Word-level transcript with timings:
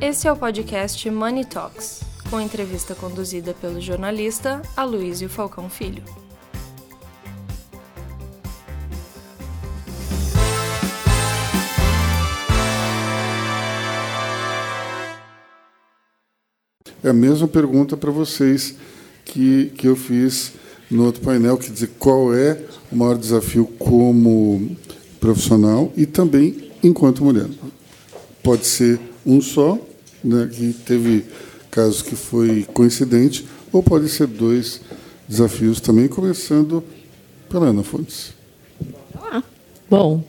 Esse 0.00 0.28
é 0.28 0.32
o 0.32 0.36
podcast 0.36 1.10
Money 1.10 1.44
Talks, 1.44 2.02
com 2.30 2.40
entrevista 2.40 2.94
conduzida 2.94 3.52
pelo 3.52 3.80
jornalista 3.80 4.62
Aloysio 4.76 5.28
Falcão 5.28 5.68
Filho. 5.68 6.04
É 17.02 17.08
a 17.08 17.12
mesma 17.12 17.48
pergunta 17.48 17.96
para 17.96 18.12
vocês 18.12 18.76
que, 19.24 19.72
que 19.76 19.88
eu 19.88 19.96
fiz 19.96 20.52
no 20.88 21.06
outro 21.06 21.22
painel, 21.22 21.58
quer 21.58 21.72
dizer, 21.72 21.90
qual 21.98 22.32
é 22.32 22.64
o 22.92 22.94
maior 22.94 23.18
desafio 23.18 23.66
como 23.76 24.76
profissional 25.18 25.92
e 25.96 26.06
também 26.06 26.70
enquanto 26.84 27.24
mulher. 27.24 27.48
Pode 28.44 28.64
ser 28.64 29.00
um 29.26 29.40
só, 29.40 29.78
né, 30.22 30.48
que 30.52 30.72
teve 30.84 31.24
casos 31.70 32.02
que 32.02 32.16
foi 32.16 32.66
coincidente, 32.72 33.46
ou 33.72 33.82
pode 33.82 34.08
ser 34.08 34.26
dois 34.26 34.80
desafios 35.28 35.80
também, 35.80 36.08
começando 36.08 36.82
pela 37.48 37.66
Ana 37.66 37.82
Fontes. 37.82 38.32
Ah, 39.16 39.42
bom, 39.88 40.24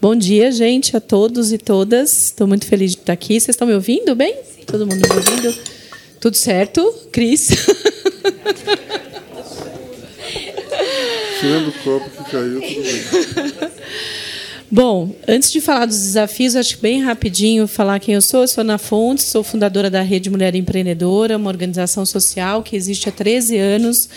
bom 0.00 0.14
dia, 0.14 0.52
gente, 0.52 0.96
a 0.96 1.00
todos 1.00 1.52
e 1.52 1.58
todas. 1.58 2.26
Estou 2.26 2.46
muito 2.46 2.66
feliz 2.66 2.92
de 2.92 2.98
estar 2.98 3.12
aqui. 3.12 3.40
Vocês 3.40 3.54
estão 3.54 3.66
me 3.66 3.74
ouvindo 3.74 4.14
bem? 4.14 4.36
Todo 4.66 4.86
mundo 4.86 5.06
me 5.08 5.14
ouvindo? 5.14 5.54
Tudo 6.20 6.36
certo? 6.36 6.82
Cris? 7.10 7.48
Tirando 11.40 11.68
o 11.68 11.72
copo 11.84 12.10
que 12.10 12.30
caiu, 12.30 12.60
tudo 12.60 12.82
bem. 12.82 13.70
Bom, 14.76 15.14
antes 15.28 15.52
de 15.52 15.60
falar 15.60 15.86
dos 15.86 16.00
desafios, 16.00 16.56
acho 16.56 16.74
que 16.74 16.82
bem 16.82 17.00
rapidinho 17.00 17.68
falar 17.68 18.00
quem 18.00 18.16
eu 18.16 18.20
sou. 18.20 18.40
Eu 18.40 18.48
sou 18.48 18.62
Ana 18.62 18.76
Fontes, 18.76 19.26
sou 19.26 19.44
fundadora 19.44 19.88
da 19.88 20.02
Rede 20.02 20.28
Mulher 20.28 20.56
Empreendedora, 20.56 21.36
uma 21.36 21.48
organização 21.48 22.04
social 22.04 22.60
que 22.60 22.74
existe 22.74 23.08
há 23.08 23.12
13 23.12 23.56
anos, 23.56 24.08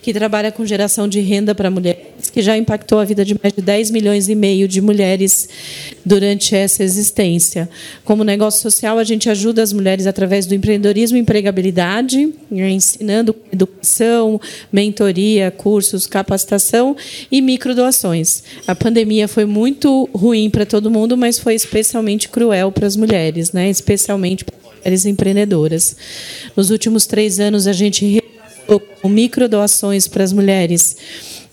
que 0.00 0.14
trabalha 0.14 0.50
com 0.50 0.64
geração 0.64 1.06
de 1.06 1.20
renda 1.20 1.54
para 1.54 1.70
mulheres, 1.70 2.30
que 2.32 2.40
já 2.40 2.56
impactou 2.56 2.98
a 2.98 3.04
vida 3.04 3.26
de 3.26 3.38
mais 3.38 3.52
de 3.52 3.60
10 3.60 3.90
milhões 3.90 4.26
e 4.30 4.34
meio 4.34 4.66
de 4.66 4.80
mulheres 4.80 5.50
durante 6.02 6.56
essa 6.56 6.82
existência. 6.82 7.68
Como 8.02 8.24
negócio 8.24 8.62
social, 8.62 8.98
a 8.98 9.04
gente 9.04 9.28
ajuda 9.28 9.62
as 9.62 9.70
mulheres 9.70 10.06
através 10.06 10.46
do 10.46 10.54
empreendedorismo 10.54 11.18
e 11.18 11.20
empregabilidade, 11.20 12.32
né, 12.50 12.70
ensinando 12.70 13.36
educação, 13.52 14.40
mentoria, 14.72 15.50
cursos, 15.50 16.06
capacitação 16.06 16.96
e 17.30 17.42
microdoações. 17.42 18.42
A 18.66 18.74
pandemia 18.74 19.28
foi 19.28 19.44
muito 19.44 20.05
ruim 20.14 20.50
para 20.50 20.66
todo 20.66 20.90
mundo, 20.90 21.16
mas 21.16 21.38
foi 21.38 21.54
especialmente 21.54 22.28
cruel 22.28 22.70
para 22.72 22.86
as 22.86 22.96
mulheres, 22.96 23.52
né? 23.52 23.68
especialmente 23.70 24.44
para 24.44 24.56
as 24.56 24.78
mulheres 24.78 25.06
empreendedoras. 25.06 25.96
Nos 26.56 26.70
últimos 26.70 27.06
três 27.06 27.40
anos, 27.40 27.66
a 27.66 27.72
gente 27.72 28.22
com 29.00 29.08
microdoações 29.08 30.08
para 30.08 30.24
as 30.24 30.32
mulheres 30.32 30.96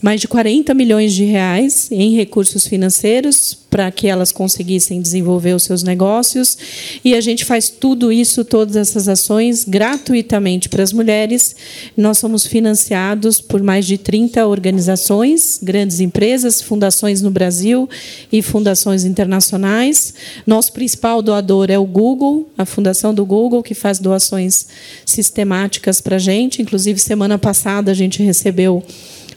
mais 0.04 0.20
de 0.20 0.28
40 0.28 0.73
milhões 0.73 1.14
de 1.14 1.23
reais 1.23 1.88
em 1.90 2.14
recursos 2.14 2.68
financeiros 2.68 3.58
para 3.70 3.90
que 3.90 4.06
elas 4.06 4.34
conseguissem 4.34 5.02
desenvolver 5.02 5.56
os 5.56 5.64
seus 5.64 5.82
negócios. 5.82 6.58
E 7.06 7.16
a 7.16 7.22
gente 7.22 7.46
faz 7.46 7.70
tudo 7.70 8.12
isso, 8.12 8.44
todas 8.44 8.76
essas 8.76 9.08
ações, 9.08 9.64
gratuitamente 9.64 10.68
para 10.68 10.84
as 10.84 10.92
mulheres. 10.92 11.56
Nós 11.96 12.18
somos 12.18 12.46
financiados 12.46 13.40
por 13.40 13.64
mais 13.64 13.88
de 13.88 13.98
30 13.98 14.46
organizações, 14.46 15.59
grandes 15.64 16.02
empresas, 16.02 16.62
fundações 16.62 17.22
no 17.22 17.31
Brasil 17.31 17.90
e 18.30 18.42
fundações 18.42 19.06
internacionais. 19.06 20.14
Nosso 20.46 20.74
principal 20.74 21.22
doador 21.22 21.72
é 21.72 21.80
o 21.80 21.86
Google, 21.86 22.52
a 22.58 22.66
fundação 22.66 23.14
do 23.14 23.26
Google, 23.26 23.64
que 23.64 23.74
faz 23.74 24.00
doações 24.00 24.68
sistemáticas 25.06 26.02
para 26.02 26.18
a 26.18 26.20
gente. 26.20 26.62
Inclusive, 26.62 27.00
semana 27.00 27.40
passada, 27.40 27.90
a 27.90 27.96
gente 27.96 28.22
recebeu 28.22 28.84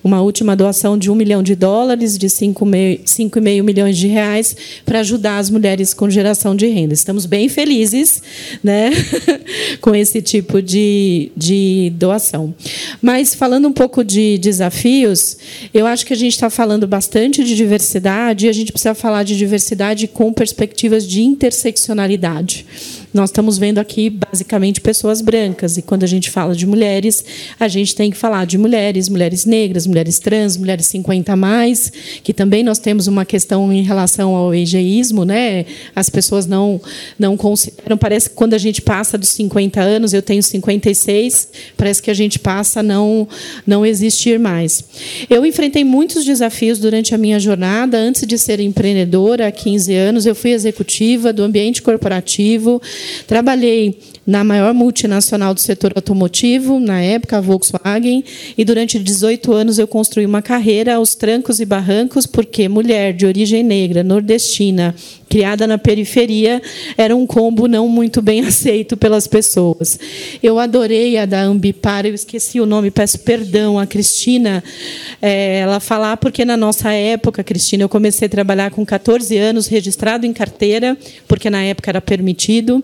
uma 0.03 0.21
última 0.21 0.57
doação 0.57 0.97
de 0.99 1.11
um 1.11 1.15
milhão 1.15 1.43
de 1.43 1.55
dólares, 1.55 2.17
de 2.19 2.27
5,5 2.27 3.41
milhões 3.63 3.97
de 3.97 4.07
reais, 4.07 4.57
para 4.85 5.01
ajudar 5.01 5.39
as 5.39 5.51
mulheres 5.51 5.93
com 5.95 6.09
geração 6.09 6.55
de 6.55 6.67
renda. 6.67 6.95
Estamos 6.95 7.27
bem 7.27 7.49
felizes 7.49 8.23
né, 8.63 8.91
com 9.81 9.95
esse 9.95 10.23
tipo 10.23 10.63
de, 10.63 11.31
de 11.37 11.93
doação. 11.97 12.55
Mas, 13.01 13.35
falando 13.35 13.69
um 13.69 13.73
pouco 13.73 14.05
de 14.05 14.39
desafios, 14.39 15.37
eu 15.73 15.87
acho 15.87 16.07
que 16.07 16.13
a 16.13 16.17
gente 16.17 16.35
está 16.35 16.51
falando 16.51 16.87
bastante 16.87 17.43
de 17.45 17.55
diversidade 17.55 18.47
e 18.47 18.49
a 18.49 18.53
gente 18.53 18.73
precisa 18.73 18.95
falar 18.95 19.23
de 19.23 19.37
diversidade 19.37 20.07
com 20.07 20.33
perspectivas 20.33 21.07
de 21.07 21.23
interseccionalidade. 21.23 22.67
Nós 23.13 23.31
estamos 23.31 23.57
vendo 23.59 23.79
aqui, 23.79 24.11
basicamente, 24.11 24.81
pessoas 24.81 25.21
brancas. 25.21 25.77
E 25.77 25.83
quando 25.83 26.05
a 26.05 26.07
gente 26.07 26.31
fala 26.31 26.55
de 26.55 26.67
mulheres, 26.67 27.25
a 27.59 27.69
gente 27.69 27.95
tem 27.95 28.11
que 28.11 28.17
falar 28.17 28.47
de 28.47 28.59
mulheres, 28.59 29.09
mulheres 29.09 29.45
negras, 29.45 29.87
mulheres 29.87 30.19
trans, 30.19 30.57
mulheres 30.57 30.87
50 30.87 31.33
a 31.33 31.37
mais, 31.37 31.93
que 32.23 32.33
também 32.33 32.63
nós 32.63 32.79
temos 32.79 33.07
uma 33.07 33.25
questão 33.25 33.73
em 33.73 33.83
relação 33.83 34.35
ao 34.35 34.55
egeísmo. 34.55 35.25
Né? 35.25 35.67
As 35.95 36.11
pessoas 36.11 36.47
não, 36.47 36.81
não 37.19 37.37
consideram. 37.37 37.97
Parece 37.97 38.31
que 38.31 38.37
quando 38.37 38.55
a 38.55 38.59
gente 38.59 38.83
passa 38.83 39.17
dos 39.17 39.31
50 39.31 39.81
anos, 39.81 40.13
eu 40.13 40.23
tenho 40.23 40.43
56, 40.43 41.49
parece 41.77 42.03
que 42.03 42.11
a 42.11 42.15
gente 42.15 42.39
passa 42.39 42.81
a 42.81 42.83
não, 42.83 43.27
não 43.67 43.85
existir 43.85 44.39
mais. 44.39 44.85
Eu 45.31 45.47
enfrentei 45.47 45.85
muitos 45.85 46.25
desafios 46.25 46.79
durante 46.79 47.15
a 47.15 47.19
minha 47.19 47.41
jornada. 47.41 47.99
Antes 47.99 48.27
de 48.27 48.39
ser 48.39 48.61
empreendedora, 48.61 49.47
há 49.47 49.53
15 49.53 49.95
anos, 49.95 50.27
eu 50.27 50.35
fui 50.35 50.51
executiva 50.51 51.33
do 51.33 51.43
ambiente 51.43 51.83
corporativo, 51.83 52.81
Trabalhei 53.27 53.99
na 54.27 54.43
maior 54.43 54.75
multinacional 54.75 55.55
do 55.55 55.61
setor 55.61 55.93
automotivo, 55.95 56.81
na 56.81 57.01
época, 57.01 57.39
a 57.39 57.41
Volkswagen, 57.41 58.25
e 58.59 58.65
durante 58.65 58.99
18 58.99 59.53
anos 59.53 59.79
eu 59.79 59.87
construí 59.87 60.27
uma 60.27 60.43
carreira 60.43 60.97
aos 60.97 61.15
trancos 61.15 61.61
e 61.61 61.65
barrancos, 61.65 62.27
porque 62.27 62.69
mulher 62.69 63.13
de 63.13 63.25
origem 63.25 63.63
negra, 63.63 64.03
nordestina, 64.03 64.95
criada 65.29 65.67
na 65.67 65.79
periferia, 65.79 66.61
era 66.97 67.15
um 67.15 67.27
combo 67.27 67.69
não 67.69 67.89
muito 67.89 68.21
bem 68.21 68.41
aceito 68.47 68.97
pelas 68.97 69.27
pessoas. 69.27 69.99
Eu 70.43 70.59
adorei 70.59 71.17
a 71.19 71.27
da 71.27 71.43
Ambipar, 71.43 72.05
eu 72.05 72.15
esqueci 72.15 72.61
o 72.61 72.67
nome, 72.67 72.91
peço 72.91 73.21
perdão 73.21 73.79
a 73.79 73.87
Cristina, 73.87 74.63
é, 75.23 75.59
ela 75.59 75.79
falar, 75.79 76.17
porque 76.17 76.45
na 76.45 76.57
nossa 76.57 76.93
época, 76.93 77.45
Cristina, 77.45 77.85
eu 77.85 77.89
comecei 77.89 78.27
a 78.27 78.29
trabalhar 78.29 78.71
com 78.71 78.85
14 78.85 79.37
anos, 79.37 79.69
registrado 79.69 80.27
em 80.27 80.33
carteira, 80.33 80.97
porque 81.29 81.49
na 81.49 81.63
época 81.63 81.91
era 81.91 82.01
permitido. 82.01 82.83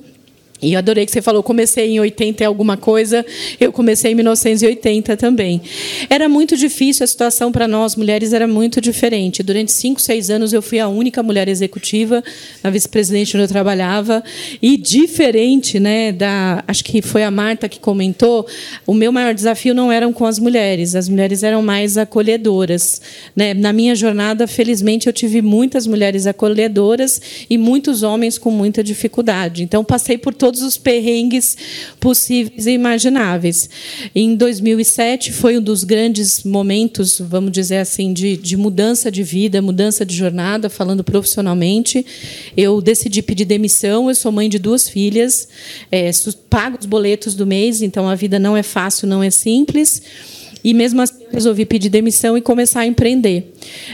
E 0.62 0.76
adorei 0.76 1.04
que 1.04 1.10
você 1.10 1.20
falou, 1.20 1.42
comecei 1.42 1.88
em 1.90 1.98
80 1.98 2.44
e 2.44 2.46
alguma 2.46 2.76
coisa, 2.76 3.26
eu 3.58 3.72
comecei 3.72 4.12
em 4.12 4.14
1980 4.14 5.16
também. 5.16 5.60
Era 6.08 6.28
muito 6.28 6.56
difícil, 6.56 7.02
a 7.02 7.06
situação 7.06 7.50
para 7.50 7.66
nós, 7.66 7.96
mulheres, 7.96 8.32
era 8.32 8.46
muito 8.46 8.80
diferente. 8.80 9.42
Durante 9.42 9.72
cinco, 9.72 10.00
seis 10.00 10.30
anos, 10.30 10.52
eu 10.52 10.62
fui 10.62 10.78
a 10.78 10.86
única 10.86 11.20
mulher 11.20 11.48
executiva, 11.48 12.22
na 12.62 12.70
vice-presidente 12.70 13.36
onde 13.36 13.44
eu 13.44 13.48
trabalhava, 13.48 14.22
e 14.62 14.76
diferente, 14.76 15.80
né, 15.80 16.12
da, 16.12 16.62
acho 16.68 16.84
que 16.84 17.02
foi 17.02 17.24
a 17.24 17.30
Marta 17.30 17.68
que 17.68 17.80
comentou, 17.80 18.46
o 18.86 18.94
meu 18.94 19.10
maior 19.10 19.34
desafio 19.34 19.74
não 19.74 19.90
eram 19.90 20.12
com 20.12 20.24
as 20.24 20.38
mulheres, 20.38 20.94
as 20.94 21.08
mulheres 21.08 21.42
eram 21.42 21.60
mais 21.60 21.98
acolhedoras. 21.98 23.00
Né? 23.34 23.52
Na 23.52 23.72
minha 23.72 23.96
jornada, 23.96 24.46
felizmente, 24.46 25.08
eu 25.08 25.12
tive 25.12 25.42
muitas 25.42 25.88
mulheres 25.88 26.26
acolhedoras 26.26 27.20
e 27.50 27.58
muitos 27.58 28.02
homens 28.02 28.38
com 28.38 28.50
muita 28.50 28.84
dificuldade. 28.84 29.62
Então, 29.62 29.84
passei 29.84 30.16
por 30.16 30.32
todo 30.32 30.51
todos 30.52 30.60
os 30.60 30.76
perrengues 30.76 31.56
possíveis 31.98 32.66
e 32.66 32.72
imagináveis. 32.72 33.70
Em 34.14 34.36
2007 34.36 35.32
foi 35.32 35.56
um 35.56 35.62
dos 35.62 35.82
grandes 35.82 36.44
momentos, 36.44 37.18
vamos 37.18 37.50
dizer 37.50 37.78
assim, 37.78 38.12
de, 38.12 38.36
de 38.36 38.54
mudança 38.54 39.10
de 39.10 39.22
vida, 39.22 39.62
mudança 39.62 40.04
de 40.04 40.14
jornada, 40.14 40.68
falando 40.68 41.02
profissionalmente. 41.02 42.04
Eu 42.54 42.82
decidi 42.82 43.22
pedir 43.22 43.46
demissão. 43.46 44.10
Eu 44.10 44.14
sou 44.14 44.30
mãe 44.30 44.48
de 44.48 44.58
duas 44.58 44.86
filhas, 44.88 45.48
é, 45.90 46.10
pago 46.50 46.76
os 46.78 46.84
boletos 46.84 47.34
do 47.34 47.46
mês, 47.46 47.80
então 47.80 48.06
a 48.06 48.14
vida 48.14 48.38
não 48.38 48.54
é 48.54 48.62
fácil, 48.62 49.08
não 49.08 49.22
é 49.22 49.30
simples. 49.30 50.02
E 50.62 50.74
mesmo 50.74 51.00
assim 51.00 51.21
resolvi 51.32 51.64
pedir 51.64 51.88
demissão 51.88 52.36
e 52.36 52.40
começar 52.40 52.80
a 52.80 52.86
empreender. 52.86 53.52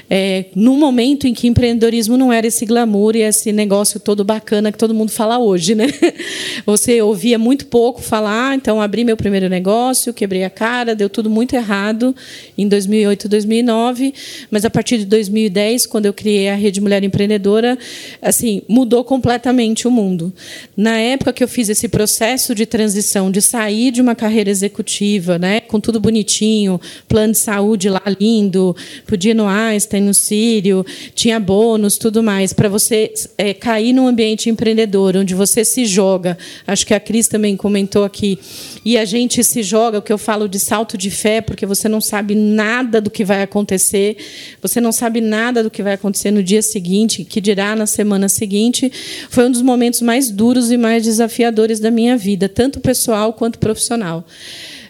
É, 0.09 0.47
no 0.55 0.77
momento 0.77 1.27
em 1.27 1.35
que 1.35 1.47
empreendedorismo 1.47 2.17
não 2.17 2.33
era 2.33 2.47
esse 2.47 2.65
glamour 2.67 3.17
e 3.17 3.23
esse 3.23 3.53
negócio 3.53 4.01
todo 4.01 4.25
bacana 4.25 4.73
que 4.73 4.79
todo 4.79 4.95
mundo 4.95 5.11
fala 5.11 5.39
hoje, 5.39 5.75
né? 5.75 5.87
Você 6.67 7.01
ouvia 7.01 7.39
muito 7.39 7.67
pouco 7.67 8.03
falar, 8.03 8.55
então 8.55 8.81
abri 8.81 9.05
meu 9.05 9.17
primeiro 9.17 9.49
negócio, 9.49 10.13
quebrei 10.13 10.45
a 10.45 10.51
cara, 10.51 10.95
deu 10.95 11.09
tudo 11.09 11.31
muito 11.31 11.55
errado 11.55 12.15
em 12.57 12.67
2008, 12.67 13.29
2009, 13.29 14.15
mas 14.51 14.65
a 14.65 14.71
partir 14.71 14.99
de 14.99 15.07
2010, 15.07 15.87
quando 15.87 16.07
eu 16.07 16.13
criei 16.13 16.49
a 16.49 16.55
Rede 16.55 16.81
Mulher 16.81 17.05
Empreendedora, 17.05 17.79
assim, 18.21 18.63
mudou 18.69 19.05
completamente 19.05 19.87
o 19.87 19.91
mundo. 19.91 20.33
Na 20.77 20.99
época 20.99 21.33
que 21.33 21.45
eu 21.45 21.49
fiz 21.49 21.69
esse 21.69 21.89
processo 21.89 22.55
de 22.55 22.67
transição, 22.67 23.31
de 23.31 23.41
sair 23.41 23.91
de 23.91 24.01
uma 24.01 24.15
carreira 24.15 24.51
executiva, 24.51 25.39
né, 25.39 25.61
com 25.61 25.81
tudo 25.81 26.01
bonitinho, 26.01 26.81
planejado, 27.09 27.28
plano 27.29 27.33
de 27.33 27.39
saúde 27.39 27.89
lá 27.89 28.03
lindo, 28.19 28.75
podia 29.07 29.33
ir 29.33 29.35
no 29.35 29.47
Einstein, 29.47 30.03
no 30.03 30.15
Sírio, 30.15 30.85
tinha 31.15 31.39
bônus, 31.39 31.97
tudo 31.97 32.23
mais, 32.23 32.53
para 32.53 32.69
você 32.69 33.13
é, 33.37 33.53
cair 33.55 33.93
num 33.93 34.07
ambiente 34.07 34.49
empreendedor, 34.49 35.17
onde 35.17 35.35
você 35.35 35.65
se 35.65 35.85
joga. 35.85 36.37
Acho 36.67 36.87
que 36.87 36.95
a 36.95 37.01
Cris 37.01 37.29
também 37.29 37.57
comentou 37.57 38.05
aqui. 38.05 38.39
E 38.85 38.97
a 38.97 39.05
gente 39.05 39.43
se 39.45 39.63
joga, 39.63 39.99
o 39.99 40.03
que 40.03 40.13
eu 40.13 40.19
falo 40.19 40.49
de 40.49 40.59
salto 40.59 40.97
de 40.97 41.11
fé, 41.11 41.41
porque 41.41 41.67
você 41.67 41.89
não 41.89 42.01
sabe 42.01 42.35
nada 42.35 43.01
do 43.01 43.11
que 43.11 43.25
vai 43.25 43.43
acontecer, 43.43 44.17
você 44.63 44.81
não 44.81 44.93
sabe 44.93 45.21
nada 45.21 45.63
do 45.63 45.71
que 45.71 45.83
vai 45.83 45.95
acontecer 45.95 46.31
no 46.31 46.43
dia 46.43 46.63
seguinte, 46.63 47.25
que 47.25 47.41
dirá 47.41 47.77
na 47.77 47.87
semana 47.87 48.29
seguinte. 48.29 48.91
Foi 49.31 49.47
um 49.47 49.51
dos 49.51 49.63
momentos 49.63 50.01
mais 50.01 50.31
duros 50.31 50.71
e 50.71 50.77
mais 50.77 51.05
desafiadores 51.05 51.81
da 51.81 51.91
minha 51.91 52.17
vida, 52.17 52.49
tanto 52.49 52.81
pessoal 52.81 53.33
quanto 53.33 53.59
profissional. 53.59 54.25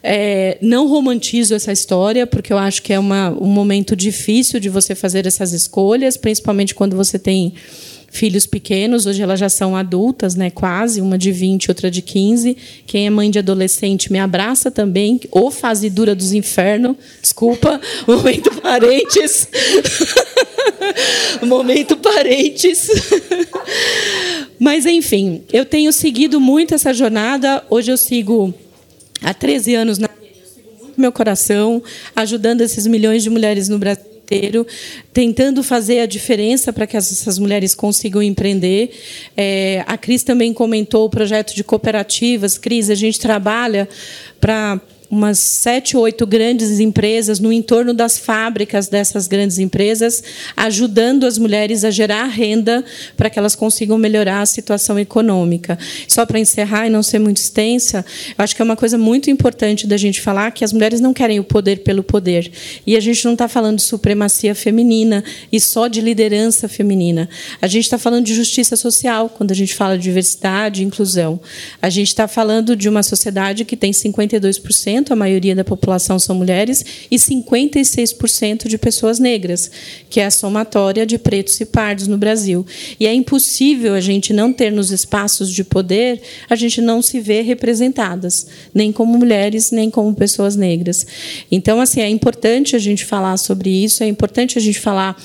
É, 0.03 0.59
não 0.61 0.87
romantizo 0.87 1.55
essa 1.55 1.73
história, 1.73 2.27
porque 2.27 2.53
eu 2.53 2.59
acho 2.59 2.83
que 2.83 2.93
é 2.93 2.99
uma, 2.99 3.31
um 3.31 3.49
momento 3.49 3.97
difícil 3.97 4.61
de 4.61 4.69
você 4.69 4.95
fazer 4.95 5.27
essas 5.27 5.53
escolhas, 5.53 6.17
principalmente 6.17 6.75
quando 6.75 6.97
você 6.97 7.19
tem 7.19 7.55
filhos 8.11 8.47
pequenos, 8.47 9.06
hoje 9.06 9.23
elas 9.23 9.39
já 9.39 9.49
são 9.49 9.77
adultas, 9.77 10.35
né, 10.35 10.50
quase, 10.50 11.00
uma 11.00 11.19
de 11.19 11.31
20, 11.31 11.71
outra 11.71 11.91
de 11.91 12.03
15. 12.03 12.56
Quem 12.87 13.06
é 13.06 13.11
mãe 13.11 13.31
de 13.31 13.39
adolescente 13.39 14.11
me 14.11 14.19
abraça 14.19 14.71
também, 14.71 15.21
ou 15.31 15.50
fase 15.50 15.91
dura 15.91 16.15
dos 16.15 16.33
infernos. 16.33 16.97
Desculpa, 17.21 17.81
momento 18.06 18.50
parentes. 18.61 19.49
momento 21.47 21.97
parentes. 21.97 22.89
Mas 24.59 24.87
enfim, 24.87 25.43
eu 25.53 25.65
tenho 25.65 25.93
seguido 25.93 26.41
muito 26.41 26.75
essa 26.75 26.93
jornada. 26.93 27.62
Hoje 27.71 27.93
eu 27.93 27.97
sigo 27.97 28.53
há 29.23 29.35
13 29.35 29.75
anos 29.75 29.99
na 29.99 30.09
meu 30.97 31.12
coração, 31.12 31.81
ajudando 32.17 32.61
esses 32.61 32.85
milhões 32.87 33.23
de 33.23 33.31
mulheres 33.31 33.69
no 33.69 33.79
Brasil 33.79 34.05
inteiro, 34.29 34.67
tentando 35.12 35.62
fazer 35.62 36.00
a 36.00 36.06
diferença 36.06 36.73
para 36.73 36.87
que 36.87 36.97
essas 36.97 37.38
mulheres 37.38 37.75
consigam 37.75 38.23
empreender. 38.23 38.91
É, 39.37 39.82
a 39.87 39.97
Cris 39.97 40.23
também 40.23 40.53
comentou 40.53 41.06
o 41.06 41.11
projeto 41.11 41.55
de 41.55 41.65
cooperativas. 41.65 42.59
Cris, 42.59 42.91
a 42.91 42.94
gente 42.94 43.19
trabalha 43.19 43.88
para 44.41 44.81
umas 45.11 45.39
sete, 45.39 45.97
oito 45.97 46.27
grandes 46.27 46.81
empresas 46.81 47.41
no 47.41 47.53
entorno 47.53 47.95
das 47.95 48.19
fábricas 48.19 48.89
dessas 48.89 49.27
grandes 49.27 49.59
empresas, 49.59 50.23
ajudando 50.57 51.25
as 51.25 51.39
mulheres 51.39 51.85
a 51.85 51.91
gerar 51.91 52.27
renda 52.27 52.85
para 53.17 53.31
que 53.31 53.39
elas 53.39 53.55
consigam 53.55 53.97
melhorar 53.97 54.43
a 54.43 54.47
situação 54.47 54.99
econômica. 54.99 55.79
Só 56.07 56.27
para 56.27 56.39
encerrar 56.39 56.87
e 56.87 56.91
não 56.91 57.03
ser 57.03 57.19
muito 57.19 57.39
extensa, 57.39 58.05
eu 58.37 58.45
acho 58.45 58.55
que 58.55 58.61
é 58.61 58.65
uma 58.65 58.77
coisa 58.77 58.99
muito 58.99 59.31
importante 59.31 59.87
da 59.87 59.97
gente 59.97 60.21
falar 60.21 60.51
que 60.51 60.65
as 60.65 60.73
mulheres 60.73 61.01
não 61.01 61.15
querem 61.15 61.41
o 61.41 61.45
poder 61.45 61.79
pelo 61.79 62.03
poder. 62.03 62.51
E 62.87 62.97
a 62.97 63.01
gente 63.01 63.25
não 63.25 63.33
está 63.33 63.49
falando 63.49 63.77
de 63.77 63.83
supremacia 63.83 64.55
feminina 64.55 65.25
e 65.51 65.59
só 65.59 65.89
de 65.89 66.01
liderança 66.01 66.69
feminina. 66.69 67.29
A 67.63 67.67
gente 67.67 67.85
está 67.85 67.99
falando 67.99 68.27
de 68.27 68.35
justiça 68.35 68.77
social 68.77 69.31
quando 69.31 69.53
a 69.53 69.55
gente 69.55 69.75
fala 69.75 69.97
de 69.97 70.05
diversidade 70.05 70.83
e 70.83 70.85
inclusão. 70.85 71.41
A 71.81 71.89
gente 71.89 72.09
está 72.09 72.29
falando 72.29 72.77
de 72.77 72.89
uma 72.89 73.03
sociedade 73.03 73.65
que 73.65 73.77
tem 73.77 73.93
52% 73.93 74.98
a 75.12 75.17
maioria 75.17 75.55
da 75.55 75.65
população 75.65 76.19
são 76.19 76.35
mulheres, 76.35 76.85
e 77.11 77.17
56% 77.17 78.69
de 78.69 78.79
pessoas 78.79 79.19
negras, 79.19 79.71
que 80.11 80.21
é 80.21 80.27
a 80.27 80.31
somatória 80.31 81.06
de 81.06 81.19
pretos 81.19 81.61
e 81.61 81.65
pardos 81.65 82.06
no 82.06 82.19
Brasil. 82.19 82.67
E 82.99 83.06
é 83.06 83.15
impossível 83.15 83.95
a 83.95 84.00
gente 84.00 84.33
não 84.33 84.53
ter 84.53 84.71
nos 84.71 84.91
espaços 84.91 85.53
de 85.53 85.65
poder, 85.65 86.21
a 86.49 86.56
gente 86.56 86.81
não 86.81 87.00
se 87.00 87.21
ver 87.21 87.43
representadas, 87.43 88.47
nem 88.75 88.93
como 88.93 89.19
mulheres, 89.19 89.71
nem 89.71 89.91
como 89.91 90.15
pessoas 90.15 90.56
negras. 90.56 91.06
Então, 91.50 91.81
assim, 91.81 92.00
é 92.00 92.09
importante 92.09 92.77
a 92.77 92.79
gente 92.79 93.05
falar 93.05 93.37
sobre 93.37 93.71
isso, 93.71 94.03
é 94.03 94.06
importante 94.06 94.59
a 94.59 94.61
gente 94.61 94.81
falar 94.81 95.17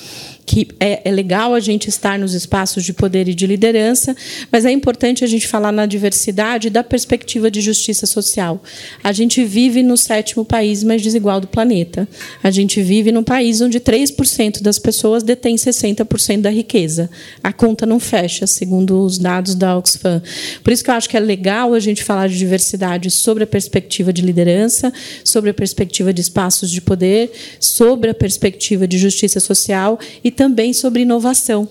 que 0.46 0.68
é, 0.78 1.08
é, 1.08 1.10
legal 1.10 1.54
a 1.54 1.60
gente 1.60 1.88
estar 1.88 2.18
nos 2.18 2.34
espaços 2.34 2.84
de 2.84 2.92
poder 2.92 3.28
e 3.28 3.34
de 3.34 3.46
liderança, 3.46 4.14
mas 4.52 4.64
é 4.64 4.70
importante 4.70 5.24
a 5.24 5.26
gente 5.26 5.48
falar 5.48 5.72
na 5.72 5.86
diversidade 5.86 6.68
da 6.68 6.84
perspectiva 6.84 7.50
de 7.50 7.60
justiça 7.60 8.06
social. 8.06 8.62
A 9.02 9.12
gente 9.12 9.42
vive 9.44 9.82
no 9.82 9.96
sétimo 9.96 10.44
país 10.44 10.84
mais 10.84 11.00
desigual 11.02 11.40
do 11.40 11.48
planeta. 11.48 12.06
A 12.42 12.50
gente 12.50 12.82
vive 12.82 13.10
num 13.10 13.24
país 13.24 13.60
onde 13.60 13.80
3% 13.80 14.60
das 14.60 14.78
pessoas 14.78 15.22
detêm 15.22 15.56
60% 15.56 16.42
da 16.42 16.50
riqueza. 16.50 17.10
A 17.42 17.52
conta 17.52 17.86
não 17.86 17.98
fecha, 17.98 18.46
segundo 18.46 19.02
os 19.02 19.18
dados 19.18 19.54
da 19.54 19.76
Oxfam. 19.76 20.22
Por 20.62 20.72
isso 20.72 20.84
que 20.84 20.90
eu 20.90 20.94
acho 20.94 21.08
que 21.08 21.16
é 21.16 21.20
legal 21.20 21.72
a 21.72 21.80
gente 21.80 22.04
falar 22.04 22.28
de 22.28 22.36
diversidade 22.36 23.10
sobre 23.10 23.44
a 23.44 23.46
perspectiva 23.46 24.12
de 24.12 24.20
liderança, 24.20 24.92
sobre 25.24 25.50
a 25.50 25.54
perspectiva 25.54 26.12
de 26.12 26.20
espaços 26.20 26.70
de 26.70 26.80
poder, 26.80 27.32
sobre 27.58 28.10
a 28.10 28.14
perspectiva 28.14 28.86
de 28.86 28.98
justiça 28.98 29.40
social 29.40 29.98
e 30.22 30.33
também 30.34 30.74
sobre 30.74 31.02
inovação, 31.02 31.66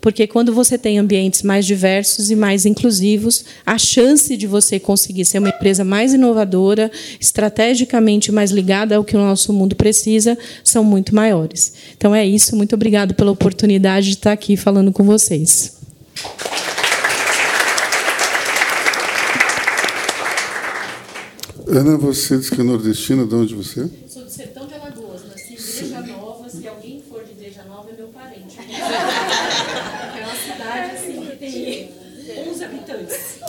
porque 0.00 0.26
quando 0.26 0.52
você 0.52 0.76
tem 0.76 0.98
ambientes 0.98 1.42
mais 1.42 1.64
diversos 1.64 2.30
e 2.30 2.36
mais 2.36 2.66
inclusivos, 2.66 3.44
a 3.64 3.78
chance 3.78 4.36
de 4.36 4.46
você 4.46 4.78
conseguir 4.78 5.24
ser 5.24 5.38
uma 5.38 5.48
empresa 5.48 5.84
mais 5.84 6.12
inovadora, 6.12 6.90
estrategicamente 7.18 8.30
mais 8.30 8.50
ligada 8.50 8.96
ao 8.96 9.04
que 9.04 9.16
o 9.16 9.20
nosso 9.20 9.52
mundo 9.52 9.74
precisa, 9.74 10.36
são 10.62 10.84
muito 10.84 11.14
maiores. 11.14 11.72
Então 11.96 12.14
é 12.14 12.26
isso, 12.26 12.54
muito 12.54 12.74
obrigado 12.74 13.14
pela 13.14 13.30
oportunidade 13.30 14.08
de 14.08 14.14
estar 14.14 14.32
aqui 14.32 14.56
falando 14.56 14.92
com 14.92 15.04
vocês. 15.04 15.78
Ana, 21.70 21.98
você 21.98 22.38
disse 22.38 22.50
que 22.50 22.62
é 22.62 22.64
nordestina, 22.64 23.26
de 23.26 23.34
onde 23.34 23.54
você 23.54 23.82
é? 23.82 23.88
Sou 24.08 24.24
do 24.24 24.30
sertão 24.30 24.66
de 24.66 24.72
Alagoas, 24.72 25.20
nasci 25.28 25.52
em 25.52 25.84
Igreja 25.84 26.00
Nova, 26.16 26.48
se 26.48 26.66
alguém 26.66 27.02
for 27.06 27.22
de 27.22 27.32
Igreja 27.32 27.62
Nova 27.64 27.90
é 27.90 27.92
meu 27.94 28.08
parente. 28.08 28.56
É 28.58 30.24
uma 30.24 30.34
cidade 30.34 30.96
assim 30.96 31.26
que 31.26 31.36
tem 31.36 31.90
11 32.50 32.64
habitantes. 32.64 33.36
Ah, 33.42 33.47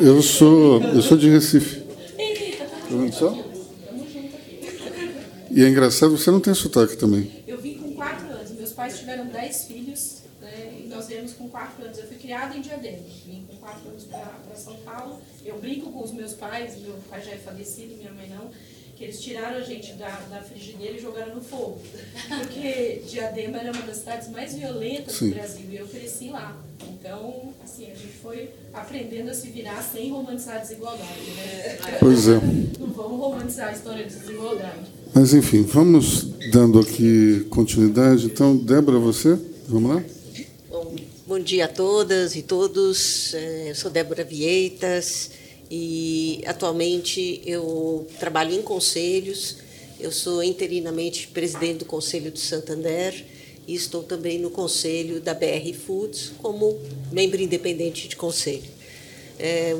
eu 0.00 0.22
sou, 0.22 0.82
eu 0.82 1.02
sou 1.02 1.16
de 1.16 1.28
Recife. 1.30 1.80
Tá 1.80 2.66
vendo 2.90 3.12
só? 3.12 3.36
E 5.50 5.64
é 5.64 5.68
engraçado, 5.68 6.16
você 6.16 6.30
não 6.30 6.40
tem 6.40 6.54
sotaque 6.54 6.96
também. 6.96 7.42
Eu 7.46 7.58
vim 7.58 7.74
com 7.74 7.92
4 7.94 8.26
anos. 8.30 8.50
Meus 8.52 8.72
pais 8.72 8.98
tiveram 8.98 9.26
10 9.26 9.64
filhos 9.64 10.18
né, 10.40 10.80
e 10.80 10.88
nós 10.88 11.08
viemos 11.08 11.32
com 11.32 11.48
4 11.48 11.84
anos. 11.84 11.98
Eu 11.98 12.06
fui 12.06 12.16
criada 12.16 12.56
em 12.56 12.60
Diadema. 12.60 12.98
Vim 13.26 13.44
com 13.48 13.56
4 13.56 13.88
anos 13.88 14.04
para 14.04 14.56
São 14.56 14.76
Paulo. 14.84 15.20
Eu 15.44 15.58
brinco 15.58 15.90
com 15.90 16.04
os 16.04 16.12
meus 16.12 16.34
pais, 16.34 16.78
meu 16.80 16.94
pai 17.08 17.22
já 17.22 17.32
é 17.32 17.38
falecido, 17.38 17.96
minha 17.96 18.12
mãe 18.12 18.28
não 18.28 18.50
que 18.98 19.04
eles 19.04 19.20
tiraram 19.20 19.58
a 19.58 19.60
gente 19.60 19.92
da, 19.92 20.08
da 20.28 20.42
frigideira 20.42 20.96
e 20.96 21.00
jogaram 21.00 21.36
no 21.36 21.40
fogo. 21.40 21.80
Porque 22.26 23.02
Diadema 23.08 23.58
era 23.58 23.70
uma 23.70 23.82
das 23.82 23.98
cidades 23.98 24.28
mais 24.28 24.54
violentas 24.54 25.14
Sim. 25.14 25.28
do 25.28 25.36
Brasil 25.36 25.66
e 25.70 25.76
eu 25.76 25.86
cresci 25.86 26.30
lá. 26.30 26.60
Então, 26.90 27.54
assim, 27.62 27.84
a 27.84 27.94
gente 27.94 28.18
foi 28.20 28.50
aprendendo 28.74 29.30
a 29.30 29.34
se 29.34 29.50
virar 29.50 29.80
sem 29.82 30.10
romantizar 30.10 30.56
a 30.56 30.58
desigualdade. 30.58 31.30
Né? 31.36 31.78
Pois 32.00 32.26
é. 32.26 32.40
Não 32.80 32.88
vamos 32.88 33.20
romantizar 33.20 33.68
a 33.68 33.72
história 33.72 34.04
de 34.04 34.16
desigualdade. 34.16 34.90
Mas, 35.14 35.32
enfim, 35.32 35.62
vamos 35.62 36.24
dando 36.50 36.80
aqui 36.80 37.46
continuidade. 37.50 38.26
Então, 38.26 38.56
Débora, 38.56 38.98
você? 38.98 39.38
Vamos 39.68 39.94
lá? 39.94 40.04
Bom, 40.68 40.96
bom 41.24 41.38
dia 41.38 41.66
a 41.66 41.68
todas 41.68 42.34
e 42.34 42.42
todos. 42.42 43.32
É, 43.32 43.70
eu 43.70 43.74
sou 43.76 43.92
Débora 43.92 44.24
Vieitas 44.24 45.30
e 45.70 46.42
atualmente 46.46 47.42
eu 47.44 48.06
trabalho 48.18 48.54
em 48.54 48.62
conselhos. 48.62 49.56
Eu 50.00 50.12
sou 50.12 50.42
interinamente 50.42 51.28
presidente 51.28 51.78
do 51.78 51.84
Conselho 51.84 52.30
do 52.30 52.38
Santander 52.38 53.24
e 53.66 53.74
estou 53.74 54.02
também 54.02 54.38
no 54.38 54.50
conselho 54.50 55.20
da 55.20 55.34
BR 55.34 55.74
Foods 55.74 56.32
como 56.38 56.78
membro 57.12 57.40
independente 57.40 58.08
de 58.08 58.16
conselho. 58.16 58.70
É, 59.38 59.76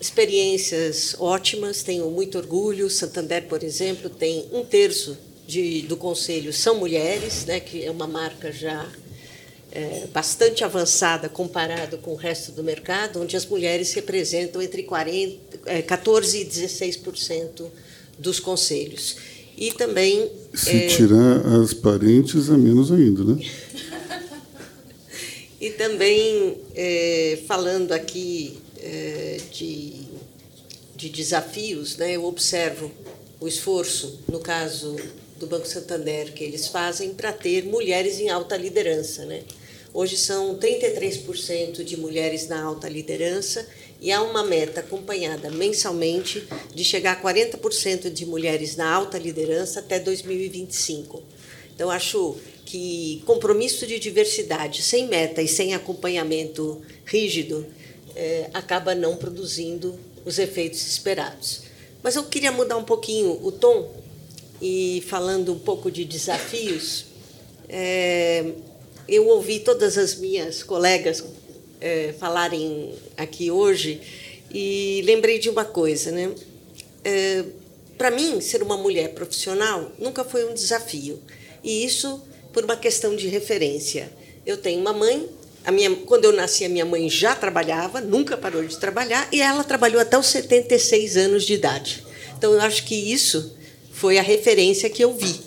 experiências 0.00 1.16
ótimas, 1.18 1.82
tenho 1.82 2.10
muito 2.10 2.38
orgulho. 2.38 2.88
Santander, 2.88 3.46
por 3.46 3.62
exemplo, 3.62 4.08
tem 4.08 4.46
um 4.52 4.64
terço 4.64 5.18
de, 5.48 5.80
do 5.82 5.96
conselho 5.96 6.52
são 6.52 6.78
mulheres, 6.78 7.46
né, 7.46 7.58
que 7.58 7.82
é 7.82 7.90
uma 7.90 8.06
marca 8.06 8.52
já 8.52 8.86
é, 9.70 10.06
bastante 10.12 10.64
avançada 10.64 11.28
comparado 11.28 11.98
com 11.98 12.12
o 12.12 12.16
resto 12.16 12.52
do 12.52 12.62
mercado, 12.62 13.20
onde 13.20 13.36
as 13.36 13.44
mulheres 13.46 13.92
representam 13.92 14.62
entre 14.62 14.82
40, 14.82 15.60
é, 15.66 15.82
14% 15.82 16.34
e 16.34 16.44
16% 16.44 17.66
dos 18.18 18.40
conselhos. 18.40 19.16
E 19.56 19.72
também. 19.72 20.30
Se 20.54 20.70
é, 20.70 20.86
tirar 20.86 21.44
as 21.60 21.74
parentes, 21.74 22.48
é 22.48 22.56
menos 22.56 22.92
ainda, 22.92 23.24
né? 23.24 23.44
e 25.60 25.70
também, 25.70 26.56
é, 26.74 27.38
falando 27.46 27.92
aqui 27.92 28.58
é, 28.80 29.40
de, 29.52 29.94
de 30.96 31.08
desafios, 31.08 31.96
né, 31.96 32.12
eu 32.12 32.24
observo 32.24 32.90
o 33.40 33.46
esforço, 33.46 34.20
no 34.28 34.38
caso 34.40 34.96
do 35.38 35.46
Banco 35.46 35.66
Santander, 35.66 36.32
que 36.32 36.44
eles 36.44 36.68
fazem 36.68 37.14
para 37.14 37.32
ter 37.32 37.64
mulheres 37.64 38.18
em 38.18 38.28
alta 38.28 38.56
liderança. 38.56 39.24
Né? 39.24 39.42
Hoje 39.94 40.16
são 40.16 40.56
33% 40.58 41.82
de 41.82 41.96
mulheres 41.96 42.48
na 42.48 42.62
alta 42.62 42.88
liderança 42.88 43.66
e 44.00 44.12
há 44.12 44.22
uma 44.22 44.44
meta 44.44 44.80
acompanhada 44.80 45.50
mensalmente 45.50 46.46
de 46.74 46.84
chegar 46.84 47.12
a 47.12 47.22
40% 47.22 48.10
de 48.10 48.26
mulheres 48.26 48.76
na 48.76 48.92
alta 48.92 49.18
liderança 49.18 49.80
até 49.80 49.98
2025. 49.98 51.22
Então, 51.74 51.90
acho 51.90 52.36
que 52.64 53.22
compromisso 53.24 53.86
de 53.86 53.98
diversidade 53.98 54.82
sem 54.82 55.08
meta 55.08 55.40
e 55.40 55.48
sem 55.48 55.74
acompanhamento 55.74 56.82
rígido 57.06 57.66
é, 58.14 58.50
acaba 58.52 58.94
não 58.94 59.16
produzindo 59.16 59.98
os 60.24 60.38
efeitos 60.38 60.86
esperados. 60.86 61.62
Mas 62.02 62.14
eu 62.16 62.24
queria 62.24 62.52
mudar 62.52 62.76
um 62.76 62.84
pouquinho 62.84 63.38
o 63.42 63.50
tom 63.50 63.90
e 64.60 65.04
falando 65.06 65.52
um 65.52 65.58
pouco 65.58 65.90
de 65.90 66.04
desafios. 66.04 67.06
É, 67.68 68.52
eu 69.08 69.26
ouvi 69.28 69.60
todas 69.60 69.96
as 69.96 70.16
minhas 70.16 70.62
colegas 70.62 71.24
é, 71.80 72.14
falarem 72.18 72.94
aqui 73.16 73.50
hoje 73.50 74.00
e 74.50 75.02
lembrei 75.04 75.38
de 75.38 75.48
uma 75.48 75.64
coisa, 75.64 76.10
né? 76.10 76.30
É, 77.04 77.44
Para 77.96 78.10
mim, 78.10 78.40
ser 78.40 78.62
uma 78.62 78.76
mulher 78.76 79.14
profissional 79.14 79.92
nunca 79.98 80.24
foi 80.24 80.48
um 80.48 80.54
desafio 80.54 81.20
e 81.62 81.84
isso 81.84 82.22
por 82.52 82.64
uma 82.64 82.76
questão 82.76 83.14
de 83.14 83.28
referência. 83.28 84.10
Eu 84.44 84.56
tenho 84.56 84.80
uma 84.80 84.92
mãe, 84.92 85.28
a 85.64 85.70
minha, 85.70 85.94
quando 85.94 86.24
eu 86.24 86.32
nasci, 86.32 86.64
a 86.64 86.68
minha 86.68 86.84
mãe 86.84 87.08
já 87.08 87.34
trabalhava, 87.34 88.00
nunca 88.00 88.36
parou 88.36 88.64
de 88.64 88.76
trabalhar, 88.78 89.28
e 89.30 89.40
ela 89.40 89.62
trabalhou 89.62 90.00
até 90.00 90.18
os 90.18 90.26
76 90.26 91.16
anos 91.16 91.44
de 91.44 91.54
idade. 91.54 92.04
Então, 92.36 92.54
eu 92.54 92.60
acho 92.60 92.84
que 92.84 92.94
isso 92.94 93.57
foi 93.98 94.16
a 94.16 94.22
referência 94.22 94.88
que 94.88 95.02
eu 95.02 95.12
vi. 95.12 95.40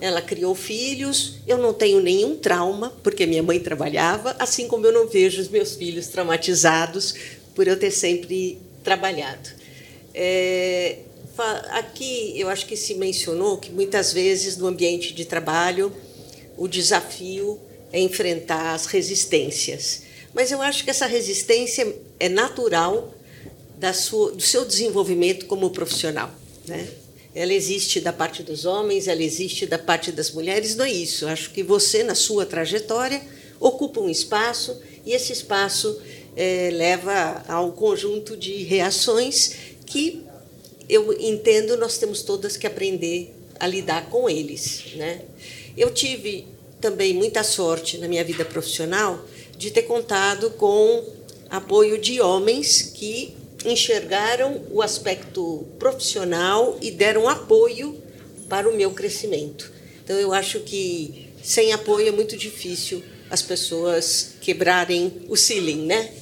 Ela 0.00 0.22
criou 0.22 0.54
filhos, 0.54 1.34
eu 1.46 1.58
não 1.58 1.74
tenho 1.74 2.00
nenhum 2.00 2.36
trauma, 2.36 2.90
porque 3.02 3.26
minha 3.26 3.42
mãe 3.42 3.60
trabalhava, 3.60 4.34
assim 4.38 4.66
como 4.66 4.86
eu 4.86 4.92
não 4.92 5.06
vejo 5.06 5.42
os 5.42 5.48
meus 5.48 5.74
filhos 5.74 6.06
traumatizados 6.06 7.14
por 7.54 7.68
eu 7.68 7.78
ter 7.78 7.90
sempre 7.90 8.58
trabalhado. 8.82 9.50
É, 10.14 11.00
aqui, 11.72 12.32
eu 12.34 12.48
acho 12.48 12.64
que 12.64 12.76
se 12.76 12.94
mencionou 12.94 13.58
que 13.58 13.70
muitas 13.70 14.10
vezes 14.10 14.56
no 14.56 14.66
ambiente 14.66 15.12
de 15.12 15.26
trabalho 15.26 15.92
o 16.56 16.66
desafio 16.66 17.60
é 17.92 18.00
enfrentar 18.00 18.72
as 18.72 18.86
resistências. 18.86 20.04
Mas 20.32 20.50
eu 20.50 20.62
acho 20.62 20.82
que 20.82 20.90
essa 20.90 21.06
resistência 21.06 21.94
é 22.18 22.28
natural 22.28 23.12
sua, 23.92 24.32
do 24.32 24.42
seu 24.42 24.64
desenvolvimento 24.64 25.44
como 25.44 25.68
profissional. 25.70 26.30
Né? 26.66 26.88
Ela 27.34 27.52
existe 27.52 28.00
da 28.00 28.12
parte 28.12 28.42
dos 28.42 28.64
homens, 28.64 29.06
ela 29.06 29.22
existe 29.22 29.66
da 29.66 29.78
parte 29.78 30.10
das 30.10 30.30
mulheres, 30.30 30.74
não 30.74 30.84
é 30.84 30.90
isso. 30.90 31.24
Eu 31.24 31.28
acho 31.28 31.50
que 31.50 31.62
você, 31.62 32.02
na 32.02 32.14
sua 32.14 32.46
trajetória, 32.46 33.22
ocupa 33.60 34.00
um 34.00 34.08
espaço 34.08 34.80
e 35.04 35.12
esse 35.12 35.32
espaço 35.32 36.00
é, 36.36 36.70
leva 36.72 37.44
a 37.48 37.60
um 37.60 37.70
conjunto 37.70 38.36
de 38.36 38.62
reações 38.62 39.52
que 39.86 40.24
eu 40.88 41.12
entendo 41.20 41.76
nós 41.76 41.98
temos 41.98 42.22
todas 42.22 42.56
que 42.56 42.66
aprender 42.66 43.34
a 43.60 43.66
lidar 43.66 44.08
com 44.08 44.28
eles. 44.28 44.94
Né? 44.94 45.22
Eu 45.76 45.92
tive 45.92 46.46
também 46.80 47.12
muita 47.12 47.42
sorte 47.42 47.98
na 47.98 48.08
minha 48.08 48.24
vida 48.24 48.44
profissional 48.44 49.22
de 49.56 49.70
ter 49.70 49.82
contado 49.82 50.50
com 50.50 51.04
apoio 51.50 51.98
de 51.98 52.20
homens 52.20 52.82
que 52.94 53.36
enxergaram 53.70 54.62
o 54.70 54.82
aspecto 54.82 55.66
profissional 55.78 56.78
e 56.80 56.90
deram 56.90 57.28
apoio 57.28 58.00
para 58.48 58.68
o 58.68 58.76
meu 58.76 58.90
crescimento. 58.92 59.72
Então, 60.02 60.18
eu 60.18 60.32
acho 60.32 60.60
que 60.60 61.28
sem 61.42 61.72
apoio 61.72 62.08
é 62.08 62.10
muito 62.10 62.36
difícil 62.36 63.02
as 63.30 63.42
pessoas 63.42 64.34
quebrarem 64.40 65.22
o 65.28 65.36
ceiling, 65.36 65.86
né? 65.86 66.12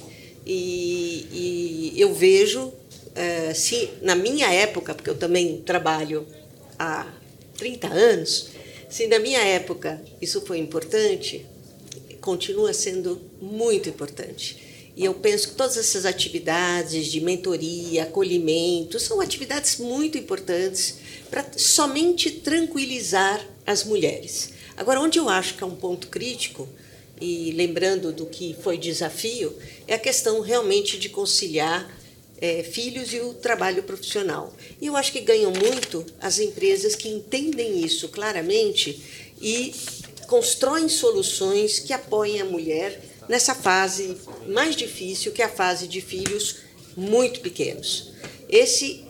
E, 0.45 1.93
e 1.93 2.01
eu 2.01 2.13
vejo, 2.13 2.71
eh, 3.15 3.53
se 3.53 3.89
na 4.01 4.15
minha 4.15 4.51
época, 4.51 4.93
porque 4.93 5.09
eu 5.09 5.15
também 5.15 5.61
trabalho 5.61 6.25
há 6.77 7.07
30 7.57 7.87
anos, 7.87 8.49
se 8.89 9.07
na 9.07 9.19
minha 9.19 9.39
época 9.39 10.01
isso 10.21 10.41
foi 10.41 10.59
importante, 10.59 11.45
continua 12.21 12.73
sendo 12.73 13.21
muito 13.41 13.89
importante. 13.89 14.66
E 14.97 15.05
eu 15.05 15.13
penso 15.13 15.49
que 15.49 15.53
todas 15.53 15.77
essas 15.77 16.07
atividades 16.07 17.05
de 17.05 17.21
mentoria, 17.21 18.01
acolhimento, 18.01 18.99
são 18.99 19.21
atividades 19.21 19.77
muito 19.77 20.17
importantes 20.17 20.95
para 21.29 21.45
somente 21.55 22.31
tranquilizar 22.31 23.47
as 23.63 23.83
mulheres. 23.83 24.49
Agora, 24.75 24.99
onde 24.99 25.19
eu 25.19 25.29
acho 25.29 25.53
que 25.53 25.63
é 25.63 25.67
um 25.67 25.75
ponto 25.75 26.07
crítico, 26.07 26.67
e 27.21 27.51
lembrando 27.51 28.11
do 28.11 28.25
que 28.25 28.55
foi 28.63 28.75
desafio, 28.75 29.55
é 29.87 29.93
a 29.93 29.99
questão 29.99 30.41
realmente 30.41 30.97
de 30.97 31.09
conciliar 31.09 31.95
é, 32.41 32.63
filhos 32.63 33.13
e 33.13 33.19
o 33.19 33.35
trabalho 33.35 33.83
profissional. 33.83 34.51
E 34.81 34.87
eu 34.87 34.97
acho 34.97 35.11
que 35.11 35.21
ganham 35.21 35.51
muito 35.51 36.03
as 36.19 36.39
empresas 36.39 36.95
que 36.95 37.07
entendem 37.07 37.85
isso 37.85 38.09
claramente 38.09 38.99
e 39.39 39.75
constroem 40.25 40.89
soluções 40.89 41.77
que 41.77 41.93
apoiem 41.93 42.41
a 42.41 42.45
mulher 42.45 42.99
nessa 43.27 43.53
fase 43.53 44.17
mais 44.47 44.75
difícil, 44.75 45.31
que 45.31 45.41
é 45.41 45.45
a 45.45 45.49
fase 45.49 45.87
de 45.87 46.01
filhos 46.01 46.57
muito 46.95 47.41
pequenos. 47.41 48.13
Esse 48.49 49.03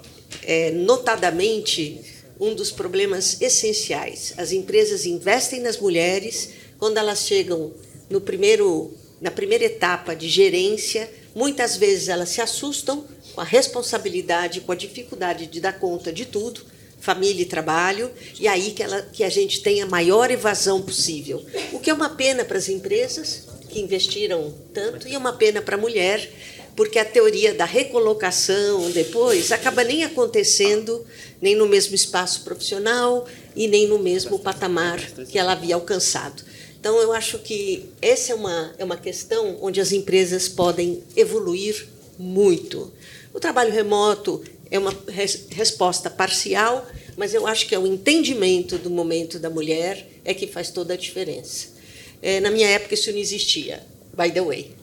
é 0.44 0.72
notadamente 0.72 2.02
um 2.40 2.54
dos 2.54 2.72
problemas 2.72 3.42
essenciais. 3.42 4.34
As 4.38 4.52
empresas 4.52 5.06
investem 5.06 5.62
nas 5.62 5.78
mulheres 5.78 6.50
quando 6.78 6.98
elas 6.98 7.26
chegam 7.26 7.74
no 8.10 8.22
primeiro, 8.22 8.94
na 9.20 9.32
primeira 9.32 9.66
etapa 9.66 10.16
de 10.16 10.30
gerência, 10.30 11.10
muitas 11.36 11.76
vezes 11.76 12.08
elas 12.08 12.30
se 12.30 12.42
assustam 12.42 13.06
com 13.34 13.42
a 13.42 13.44
responsabilidade, 13.44 14.62
com 14.62 14.72
a 14.72 14.76
dificuldade 14.76 15.48
de 15.48 15.60
dar 15.60 15.80
conta 15.80 16.12
de 16.12 16.26
tudo, 16.26 16.62
família 17.00 17.42
e 17.42 17.46
trabalho, 17.46 18.12
e 18.40 18.48
aí 18.48 18.72
que, 18.72 18.84
ela, 18.84 19.02
que 19.02 19.24
a 19.24 19.30
gente 19.30 19.62
tem 19.62 19.82
a 19.82 19.86
maior 19.86 20.32
evasão 20.32 20.82
possível. 20.82 21.46
O 21.72 21.80
que 21.80 21.90
é 21.90 21.94
uma 21.94 22.10
pena 22.10 22.44
para 22.44 22.58
as 22.58 22.70
empresas 22.70 23.48
que 23.78 23.82
investiram 23.82 24.52
tanto 24.74 25.08
e 25.08 25.14
é 25.14 25.18
uma 25.18 25.34
pena 25.34 25.62
para 25.62 25.76
a 25.76 25.80
mulher, 25.80 26.32
porque 26.76 26.98
a 26.98 27.06
teoria 27.06 27.54
da 27.54 27.66
recolocação 27.66 28.90
depois 28.90 29.52
acaba 29.52 29.84
nem 29.84 30.04
acontecendo 30.04 31.06
nem 31.40 31.56
no 31.56 31.68
mesmo 31.68 31.94
espaço 31.94 32.44
profissional 32.44 33.28
e 33.56 33.68
nem 33.68 33.88
no 33.88 34.00
mesmo 34.00 34.40
patamar 34.40 35.00
que 35.30 35.38
ela 35.38 35.52
havia 35.52 35.76
alcançado. 35.76 36.44
Então, 36.80 37.00
eu 37.00 37.12
acho 37.12 37.40
que 37.40 37.90
essa 38.02 38.32
é 38.32 38.36
uma, 38.36 38.74
é 38.78 38.84
uma 38.84 38.98
questão 38.98 39.58
onde 39.62 39.80
as 39.80 39.92
empresas 39.92 40.48
podem 40.48 41.04
evoluir 41.16 41.88
muito. 42.18 42.92
O 43.34 43.40
trabalho 43.40 43.72
remoto 43.72 44.44
é 44.72 44.80
uma 44.80 44.94
res 45.08 45.48
resposta 45.52 46.10
parcial, 46.10 46.88
mas 47.16 47.34
eu 47.34 47.46
acho 47.46 47.68
que 47.68 47.76
é 47.76 47.80
o 47.80 47.86
entendimento 47.86 48.78
do 48.78 48.90
momento 48.90 49.38
da 49.40 49.50
mulher 49.50 50.08
é 50.24 50.34
que 50.34 50.48
faz 50.48 50.70
toda 50.70 50.94
a 50.94 50.98
diferença. 50.98 51.77
É, 52.22 52.40
na 52.40 52.52
minha 52.52 52.68
época 52.68 52.94
isso 52.94 53.12
não 53.12 53.18
existia, 53.18 53.86
by 54.14 54.32
the 54.32 54.42
way. 54.42 54.76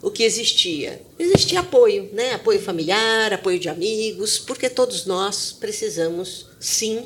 O 0.00 0.10
que 0.10 0.22
existia? 0.22 1.02
Existia 1.18 1.60
apoio, 1.60 2.08
né? 2.12 2.34
apoio 2.34 2.60
familiar, 2.60 3.32
apoio 3.32 3.58
de 3.58 3.68
amigos, 3.68 4.38
porque 4.38 4.70
todos 4.70 5.06
nós 5.06 5.50
precisamos, 5.52 6.46
sim, 6.60 7.04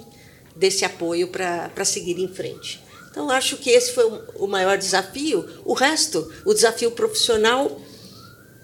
desse 0.54 0.84
apoio 0.84 1.28
para 1.28 1.84
seguir 1.84 2.18
em 2.18 2.28
frente. 2.28 2.80
Então, 3.10 3.30
acho 3.30 3.56
que 3.56 3.70
esse 3.70 3.92
foi 3.92 4.04
o 4.36 4.46
maior 4.46 4.76
desafio. 4.76 5.48
O 5.64 5.72
resto, 5.72 6.30
o 6.44 6.52
desafio 6.52 6.90
profissional, 6.90 7.80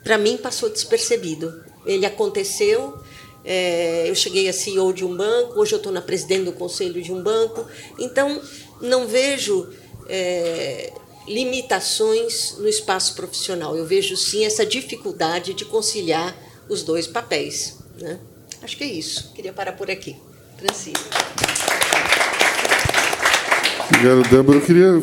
para 0.02 0.18
mim, 0.18 0.37
passou 0.37 0.68
despercebido 0.68 1.68
ele 1.88 2.06
aconteceu. 2.06 2.98
É, 3.44 4.08
eu 4.08 4.14
cheguei 4.14 4.48
a 4.48 4.52
CEO 4.52 4.92
de 4.92 5.04
um 5.04 5.16
banco, 5.16 5.58
hoje 5.58 5.72
eu 5.72 5.78
estou 5.78 5.90
na 5.90 6.02
presidente 6.02 6.44
do 6.44 6.52
conselho 6.52 7.00
de 7.00 7.12
um 7.12 7.22
banco. 7.22 7.66
Então, 7.98 8.40
não 8.80 9.06
vejo 9.06 9.72
é, 10.06 10.92
limitações 11.28 12.56
no 12.58 12.68
espaço 12.68 13.14
profissional. 13.14 13.76
Eu 13.76 13.87
vejo 13.87 14.16
sim 14.16 14.44
essa 14.44 14.64
dificuldade 14.64 15.54
de 15.54 15.64
conciliar 15.64 16.37
os 16.68 16.82
dois 16.82 17.06
papéis. 17.06 17.76
Né? 18.00 18.18
Acho 18.62 18.76
que 18.76 18.85
é 18.85 18.92
isso. 18.92 19.32
Queria 19.35 19.52
parar 19.52 19.73
por 19.73 19.90
aqui. 19.90 20.16
Francisco. 20.56 21.08
Obrigado, 23.88 24.30
Débora. 24.30 24.58
Eu 24.58 24.62
queria 24.62 25.00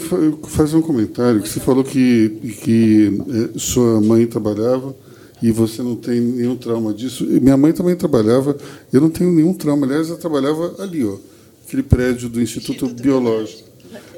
fazer 0.49 0.77
um 0.77 0.81
comentário. 0.81 1.41
Que 1.41 1.49
você 1.49 1.59
falou 1.59 1.83
que, 1.83 2.29
que 2.61 3.19
é, 3.55 3.59
sua 3.59 3.99
mãe 4.01 4.27
trabalhava 4.27 4.95
e 5.41 5.51
você 5.51 5.81
não 5.81 5.95
tem 5.95 6.19
nenhum 6.19 6.55
trauma 6.55 6.93
disso. 6.93 7.25
Minha 7.25 7.57
mãe 7.57 7.73
também 7.73 7.95
trabalhava, 7.95 8.57
eu 8.91 9.01
não 9.01 9.09
tenho 9.09 9.31
nenhum 9.31 9.53
trauma. 9.53 9.85
Aliás, 9.85 10.09
ela 10.09 10.17
trabalhava 10.17 10.75
ali, 10.79 11.05
ó, 11.05 11.17
aquele 11.65 11.83
prédio 11.83 12.29
do 12.29 12.41
Instituto, 12.41 12.85
Instituto 12.85 13.01
Biológico. 13.03 13.74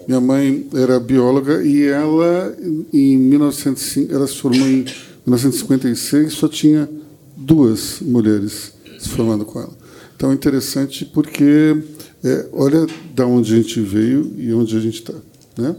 Minha 0.07 0.21
mãe 0.21 0.67
era 0.73 0.99
bióloga 0.99 1.61
e 1.63 1.83
ela, 1.83 2.55
em 2.93 3.17
1905, 3.17 4.13
ela 4.13 4.25
se 4.25 4.37
formou 4.37 4.65
em 4.65 4.85
1956, 5.25 6.33
só 6.33 6.47
tinha 6.47 6.89
duas 7.35 7.99
mulheres 7.99 8.71
se 8.97 9.09
formando 9.09 9.43
com 9.43 9.59
ela. 9.59 9.77
Então 10.15 10.31
é 10.31 10.33
interessante 10.33 11.05
porque 11.05 11.77
é, 12.23 12.47
olha 12.53 12.87
da 13.13 13.27
onde 13.27 13.53
a 13.53 13.57
gente 13.57 13.81
veio 13.81 14.33
e 14.37 14.53
onde 14.53 14.77
a 14.77 14.79
gente 14.79 14.99
está, 14.99 15.13
né? 15.57 15.75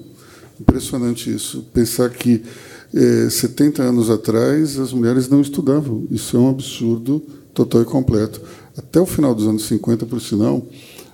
Impressionante 0.61 1.35
isso. 1.35 1.65
Pensar 1.73 2.11
que 2.11 2.43
é, 2.95 3.31
70 3.31 3.83
anos 3.83 4.11
atrás, 4.11 4.79
as 4.79 4.93
mulheres 4.93 5.29
não 5.29 5.41
estudavam. 5.41 6.07
Isso 6.11 6.37
é 6.37 6.41
um 6.41 6.51
absurdo 6.51 7.23
total 7.55 7.83
e 7.83 7.85
completo. 7.85 8.41
Até 8.77 9.01
o 9.01 9.07
final 9.07 9.35
dos 9.35 9.47
anos 9.47 9.65
50, 9.65 10.07
por 10.07 10.21
sinal, 10.21 10.65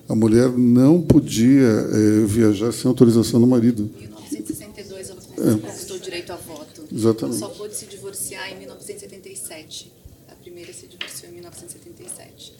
a 0.09 0.15
mulher 0.15 0.51
não 0.51 1.01
podia 1.01 1.63
é, 1.63 2.27
viajar 2.27 2.73
sem 2.73 2.89
autorização 2.89 3.41
do 3.41 3.47
marido. 3.47 3.91
Em 3.97 4.03
1962, 4.03 5.11
ela 5.11 5.21
conquistou 5.21 5.97
é. 5.97 5.99
o 5.99 6.03
direito 6.03 6.33
a 6.33 6.37
voto. 6.37 6.85
Exatamente. 6.93 7.43
Ela 7.43 7.49
só 7.51 7.59
pôde 7.59 7.75
se 7.77 7.87
divorciar 7.87 8.53
em 8.53 8.59
1977. 8.59 9.93
A 10.29 10.35
primeira 10.35 10.73
se 10.73 10.87
divorciou 10.87 11.31
em 11.31 11.35
1977. 11.35 12.53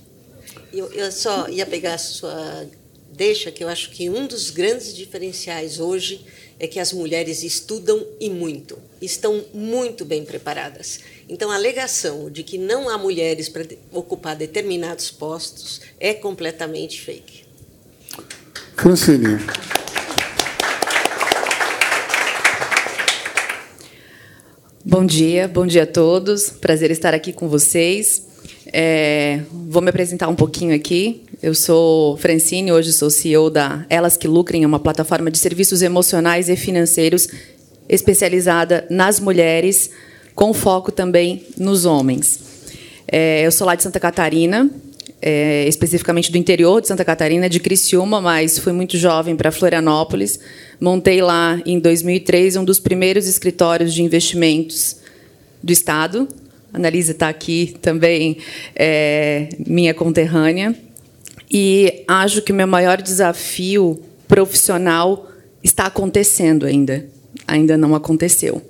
Eu, 0.73 0.87
eu 0.93 1.13
só 1.13 1.49
ia 1.49 1.67
pegar 1.67 1.95
a 1.95 1.99
sua 1.99 2.67
deixa 3.13 3.51
que 3.51 3.63
eu 3.63 3.69
acho 3.69 3.91
que 3.91 4.11
um 4.11 4.27
dos 4.27 4.51
grandes 4.51 4.95
diferenciais 4.95 5.79
hoje 5.79 6.25
é 6.59 6.67
que 6.67 6.79
as 6.79 6.93
mulheres 6.93 7.43
estudam 7.43 8.05
e 8.21 8.31
muito, 8.31 8.79
estão 9.01 9.45
muito 9.53 10.05
bem 10.05 10.25
preparadas. 10.25 11.01
Então, 11.29 11.51
a 11.51 11.55
alegação 11.55 12.31
de 12.31 12.43
que 12.43 12.59
não 12.59 12.89
há 12.89 12.97
mulheres 12.97 13.49
para 13.49 13.67
ocupar 13.93 14.37
determinados 14.37 15.11
postos 15.11 15.81
é 15.99 16.15
completamente 16.15 17.01
fake. 17.01 17.45
Francine. 18.77 19.39
Bom 24.85 25.07
dia, 25.07 25.49
bom 25.49 25.67
dia 25.67 25.85
a 25.85 25.87
todos. 25.87 26.51
Prazer 26.51 26.91
estar 26.91 27.15
aqui 27.15 27.33
com 27.33 27.49
vocês. 27.49 28.27
É, 28.67 29.41
vou 29.51 29.81
me 29.81 29.89
apresentar 29.89 30.29
um 30.29 30.35
pouquinho 30.35 30.75
aqui. 30.75 31.25
Eu 31.45 31.55
sou 31.55 32.17
Francine, 32.17 32.73
hoje 32.73 32.91
sou 32.91 33.11
CEO 33.11 33.51
da 33.51 33.85
Elas 33.91 34.17
que 34.17 34.27
Lucrem, 34.27 34.65
uma 34.65 34.81
plataforma 34.81 35.31
de 35.31 35.37
serviços 35.37 35.83
emocionais 35.83 36.49
e 36.49 36.57
financeiros 36.57 37.29
especializada 37.87 38.87
nas 38.89 39.21
mulheres, 39.21 39.91
com 40.35 40.55
foco 40.55 40.91
também 40.91 41.45
nos 41.59 41.85
homens. 41.85 42.41
É, 43.07 43.45
eu 43.45 43.53
sou 43.53 43.67
lá 43.67 43.75
de 43.75 43.83
Santa 43.83 44.01
Catarina, 44.01 44.71
é, 45.21 45.69
especificamente 45.69 46.33
do 46.33 46.39
interior 46.39 46.81
de 46.81 46.89
Santa 46.89 47.05
Catarina, 47.05 47.47
de 47.47 47.61
Criciúma, 47.61 48.23
mas 48.23 48.59
fui 48.59 48.73
muito 48.73 48.97
jovem 48.97 49.37
para 49.37 49.53
Florianópolis. 49.53 50.41
Montei 50.81 51.21
lá 51.21 51.61
em 51.67 51.79
2003 51.79 52.57
um 52.57 52.65
dos 52.65 52.81
primeiros 52.81 53.29
escritórios 53.29 53.93
de 53.93 54.03
investimentos 54.03 54.97
do 55.63 55.73
estado, 55.73 56.27
a 56.73 56.79
Annalise 56.79 57.13
está 57.13 57.29
aqui 57.29 57.77
também, 57.83 58.39
é, 58.75 59.51
minha 59.59 59.93
conterrânea. 59.93 60.75
E 61.51 62.05
acho 62.09 62.43
que 62.43 62.53
o 62.53 62.55
meu 62.55 62.67
maior 62.67 63.01
desafio 63.01 64.01
profissional 64.27 65.29
está 65.63 65.87
acontecendo 65.87 66.67
ainda. 66.67 67.07
Ainda 67.47 67.77
não 67.77 67.95
aconteceu. 67.95 68.63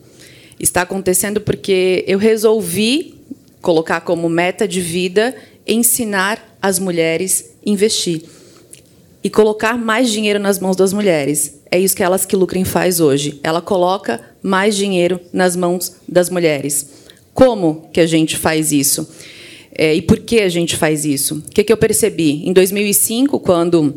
Está 0.59 0.83
acontecendo 0.83 1.41
porque 1.41 2.05
eu 2.07 2.19
resolvi 2.19 3.15
colocar 3.61 4.01
como 4.03 4.29
meta 4.29 4.69
de 4.69 4.81
vida 4.81 5.35
ensinar 5.67 6.57
as 6.61 6.79
mulheres 6.79 7.53
a 7.67 7.71
investir 7.71 8.23
e 9.23 9.31
colocar 9.31 9.79
mais 9.79 10.11
dinheiro 10.11 10.39
nas 10.39 10.59
mãos 10.59 10.77
das 10.77 10.93
mulheres. 10.93 11.61
É 11.71 11.79
isso 11.79 11.97
que 11.97 12.03
elas 12.03 12.27
que 12.27 12.37
lucrem 12.37 12.65
faz 12.65 13.01
hoje. 13.01 13.41
Ela 13.43 13.63
coloca 13.63 14.21
mais 14.43 14.77
dinheiro 14.77 15.19
nas 15.33 15.57
mãos 15.57 15.97
das 16.07 16.29
mulheres. 16.29 16.89
Como 17.33 17.89
que 17.93 18.01
a 18.01 18.07
gente 18.07 18.37
faz 18.37 18.71
isso? 18.71 19.09
É, 19.77 19.95
e 19.95 20.03
por 20.03 20.19
que 20.21 20.41
a 20.41 20.49
gente 20.49 20.77
faz 20.77 21.05
isso? 21.05 21.37
O 21.37 21.51
que, 21.51 21.65
que 21.65 21.73
eu 21.73 21.77
percebi? 21.77 22.47
Em 22.47 22.53
2005, 22.53 23.41
quando 23.41 23.95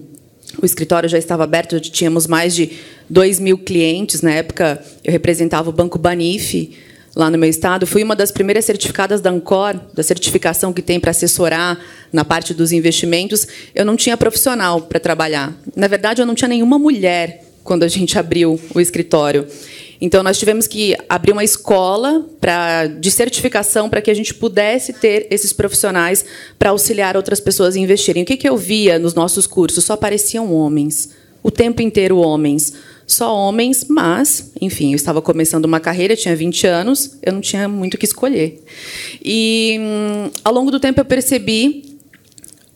o 0.62 0.65
escritório 0.65 1.07
já 1.07 1.17
estava 1.17 1.43
aberto, 1.43 1.74
já 1.74 1.79
tínhamos 1.79 2.25
mais 2.25 2.55
de 2.55 2.72
2 3.10 3.39
mil 3.39 3.57
clientes. 3.57 4.22
Na 4.22 4.31
época, 4.31 4.84
eu 5.03 5.12
representava 5.12 5.69
o 5.69 5.74
Banco 5.74 6.00
Banif, 6.00 6.72
lá 7.17 7.31
no 7.31 7.38
meu 7.38 7.50
estado. 7.50 7.88
Fui 7.88 8.03
uma 8.03 8.15
das 8.15 8.31
primeiras 8.31 8.63
certificadas 8.63 9.19
da 9.22 9.31
Ancor, 9.31 9.79
da 9.93 10.03
certificação 10.03 10.72
que 10.72 10.84
tem 10.84 11.00
para 11.00 11.12
assessorar 11.12 11.79
na 12.13 12.24
parte 12.24 12.53
dos 12.53 12.72
investimentos. 12.72 13.48
Eu 13.74 13.84
não 13.84 13.96
tinha 13.96 14.15
profissional 14.15 14.81
para 14.81 15.00
trabalhar. 15.00 15.51
Na 15.75 15.88
verdade, 15.88 16.22
eu 16.22 16.25
não 16.25 16.36
tinha 16.36 16.48
nenhuma 16.48 16.77
mulher 16.77 17.43
quando 17.63 17.84
a 17.84 17.88
gente 17.88 18.17
abriu 18.17 18.60
o 18.74 18.79
escritório. 18.79 19.48
Então, 20.00 20.22
nós 20.22 20.38
tivemos 20.38 20.68
que 20.68 20.96
abrir 21.10 21.32
uma 21.32 21.44
escola 21.44 22.25
pra, 22.39 22.88
de 22.88 23.10
certificação 23.10 23.89
para 23.89 24.01
que 24.01 24.12
a 24.12 24.13
gente 24.13 24.34
pudesse 24.34 24.94
ter 24.94 25.27
esses 25.32 25.51
profissionais 25.51 26.24
para 26.58 26.70
auxiliar 26.70 27.18
outras 27.18 27.39
pessoas 27.39 27.75
a 27.75 27.79
investirem. 27.79 28.24
O 28.24 28.25
que, 28.25 28.38
que 28.38 28.48
eu 28.48 28.55
via 28.55 29.00
nos 29.00 29.14
nossos 29.14 29.48
cursos? 29.48 29.83
Só 29.83 29.94
apareciam 29.94 30.53
homens. 30.53 31.10
O 31.42 31.50
tempo 31.50 31.81
inteiro 31.81 32.18
homens. 32.18 32.74
Só 33.07 33.33
homens, 33.33 33.86
mas, 33.88 34.51
enfim, 34.60 34.92
eu 34.92 34.98
estava 34.98 35.22
começando 35.22 35.64
uma 35.64 35.79
carreira, 35.79 36.14
tinha 36.14 36.36
20 36.36 36.68
anos, 36.68 37.18
eu 37.24 37.31
não 37.31 37.40
tinha 37.40 37.68
muito 37.68 37.94
o 37.94 37.98
que 37.98 38.05
escolher. 38.05 38.62
E, 39.24 39.77
hum, 39.79 40.29
ao 40.44 40.53
longo 40.53 40.70
do 40.70 40.77
tempo, 40.77 41.00
eu 41.00 41.05
percebi 41.05 41.98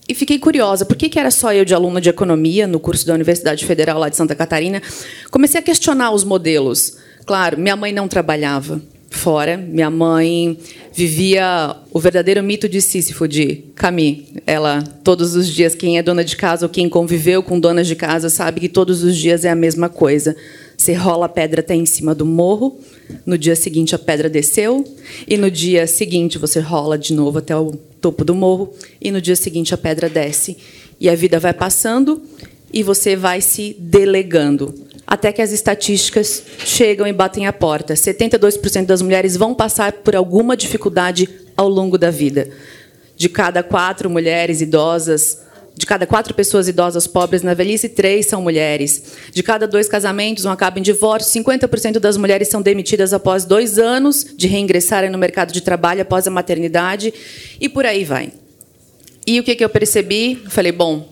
e 0.07 0.15
fiquei 0.15 0.39
curiosa, 0.39 0.85
por 0.85 0.95
que, 0.95 1.09
que 1.09 1.19
era 1.19 1.29
só 1.29 1.53
eu 1.53 1.63
de 1.63 1.73
aluna 1.73 2.01
de 2.01 2.09
economia 2.09 2.65
no 2.65 2.79
curso 2.79 3.05
da 3.05 3.13
Universidade 3.13 3.65
Federal 3.65 3.99
lá 3.99 4.09
de 4.09 4.15
Santa 4.15 4.33
Catarina? 4.33 4.81
Comecei 5.29 5.59
a 5.59 5.63
questionar 5.63 6.11
os 6.11 6.23
modelos. 6.23 6.97
Claro, 7.25 7.57
minha 7.57 7.75
mãe 7.75 7.91
não 7.91 8.07
trabalhava 8.07 8.81
fora. 9.11 9.57
Minha 9.57 9.89
mãe 9.89 10.57
vivia 10.93 11.75
o 11.91 11.99
verdadeiro 11.99 12.41
mito 12.41 12.67
de 12.67 12.81
Sísifo 12.81 13.27
de 13.27 13.57
Camille. 13.75 14.41
Ela, 14.47 14.81
todos 15.03 15.35
os 15.35 15.47
dias, 15.47 15.75
quem 15.75 15.97
é 15.97 16.03
dona 16.03 16.23
de 16.23 16.35
casa 16.35 16.65
ou 16.65 16.69
quem 16.69 16.89
conviveu 16.89 17.43
com 17.43 17.59
donas 17.59 17.85
de 17.85 17.95
casa 17.95 18.29
sabe 18.29 18.61
que 18.61 18.69
todos 18.69 19.03
os 19.03 19.15
dias 19.15 19.45
é 19.45 19.49
a 19.49 19.55
mesma 19.55 19.89
coisa. 19.89 20.35
Você 20.75 20.93
rola 20.93 21.27
a 21.27 21.29
pedra 21.29 21.59
até 21.59 21.75
em 21.75 21.85
cima 21.85 22.15
do 22.15 22.25
morro, 22.25 22.79
no 23.23 23.37
dia 23.37 23.55
seguinte 23.55 23.93
a 23.93 23.99
pedra 23.99 24.27
desceu, 24.27 24.83
e 25.27 25.37
no 25.37 25.51
dia 25.51 25.85
seguinte 25.85 26.39
você 26.39 26.59
rola 26.59 26.97
de 26.97 27.13
novo 27.13 27.37
até 27.37 27.55
o 27.55 27.73
topo 28.01 28.25
do 28.25 28.33
morro, 28.33 28.73
e 28.99 29.11
no 29.11 29.21
dia 29.21 29.35
seguinte 29.35 29.75
a 29.75 29.77
pedra 29.77 30.09
desce. 30.09 30.57
E 30.99 31.07
a 31.07 31.13
vida 31.13 31.39
vai 31.39 31.53
passando 31.53 32.23
e 32.73 32.81
você 32.81 33.15
vai 33.15 33.41
se 33.41 33.75
delegando 33.77 34.73
até 35.11 35.29
que 35.33 35.41
as 35.41 35.51
estatísticas 35.51 36.41
chegam 36.59 37.05
e 37.05 37.11
batem 37.11 37.45
a 37.45 37.51
porta. 37.51 37.95
72% 37.95 38.85
das 38.85 39.01
mulheres 39.01 39.35
vão 39.35 39.53
passar 39.53 39.91
por 39.91 40.15
alguma 40.15 40.55
dificuldade 40.55 41.27
ao 41.57 41.67
longo 41.67 41.97
da 41.97 42.09
vida. 42.09 42.49
De 43.17 43.27
cada 43.27 43.61
quatro 43.61 44.09
mulheres 44.09 44.61
idosas, 44.61 45.39
de 45.75 45.85
cada 45.85 46.07
quatro 46.07 46.33
pessoas 46.33 46.69
idosas 46.69 47.07
pobres 47.07 47.41
na 47.41 47.53
velhice, 47.53 47.89
três 47.89 48.27
são 48.27 48.41
mulheres. 48.41 49.03
De 49.33 49.43
cada 49.43 49.67
dois 49.67 49.89
casamentos, 49.89 50.45
um 50.45 50.49
acaba 50.49 50.79
em 50.79 50.81
divórcio. 50.81 51.43
50% 51.43 51.99
das 51.99 52.15
mulheres 52.15 52.47
são 52.47 52.61
demitidas 52.61 53.13
após 53.13 53.43
dois 53.43 53.77
anos 53.77 54.25
de 54.37 54.47
reingressarem 54.47 55.09
no 55.09 55.17
mercado 55.17 55.51
de 55.51 55.59
trabalho 55.59 56.03
após 56.03 56.25
a 56.25 56.31
maternidade. 56.31 57.13
E 57.59 57.67
por 57.67 57.85
aí 57.85 58.05
vai. 58.05 58.31
E 59.27 59.41
o 59.41 59.43
que 59.43 59.61
eu 59.61 59.69
percebi? 59.69 60.41
falei, 60.47 60.71
bom, 60.71 61.10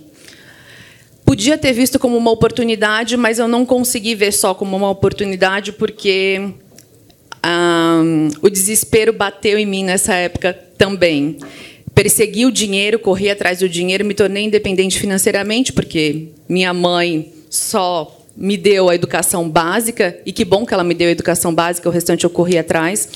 Podia 1.30 1.60
ter 1.60 1.74
visto 1.74 2.00
como 2.00 2.18
uma 2.18 2.32
oportunidade, 2.32 3.16
mas 3.16 3.38
eu 3.38 3.48
não 3.48 3.64
consegui 3.64 4.16
ver 4.16 4.34
só 4.34 4.56
como 4.56 4.76
uma 4.76 4.90
oportunidade, 4.90 5.72
porque 5.72 6.42
um, 7.46 8.30
o 8.42 8.50
desespero 8.50 9.14
bateu 9.14 9.60
em 9.60 9.66
mim 9.66 9.84
nessa 9.84 10.16
época 10.16 10.58
também. 10.76 11.38
Persegui 11.94 12.48
o 12.48 12.52
dinheiro, 12.52 12.98
corri 12.98 13.30
atrás 13.30 13.60
do 13.60 13.70
dinheiro, 13.70 14.04
me 14.04 14.16
tornei 14.16 14.46
independente 14.46 15.00
financeiramente, 15.00 15.72
porque 15.72 16.30
minha 16.50 16.74
mãe 16.74 17.32
só 17.48 18.26
me 18.36 18.58
deu 18.58 18.90
a 18.90 18.96
educação 18.96 19.48
básica, 19.48 20.18
e 20.26 20.34
que 20.34 20.44
bom 20.44 20.66
que 20.66 20.74
ela 20.74 20.84
me 20.84 20.96
deu 20.96 21.10
a 21.10 21.12
educação 21.12 21.54
básica, 21.54 21.88
o 21.88 21.92
restante 21.92 22.24
eu 22.24 22.32
corri 22.32 22.58
atrás. 22.58 23.08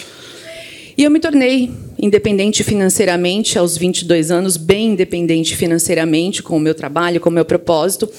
E 0.97 1.03
eu 1.03 1.11
me 1.11 1.19
tornei 1.19 1.71
independente 1.99 2.63
financeiramente 2.63 3.57
aos 3.57 3.77
22 3.77 4.29
anos, 4.29 4.57
bem 4.57 4.89
independente 4.89 5.55
financeiramente 5.55 6.43
com 6.43 6.57
o 6.57 6.59
meu 6.59 6.75
trabalho, 6.75 7.19
com 7.19 7.29
o 7.29 7.33
meu 7.33 7.45
propósito. 7.45 8.09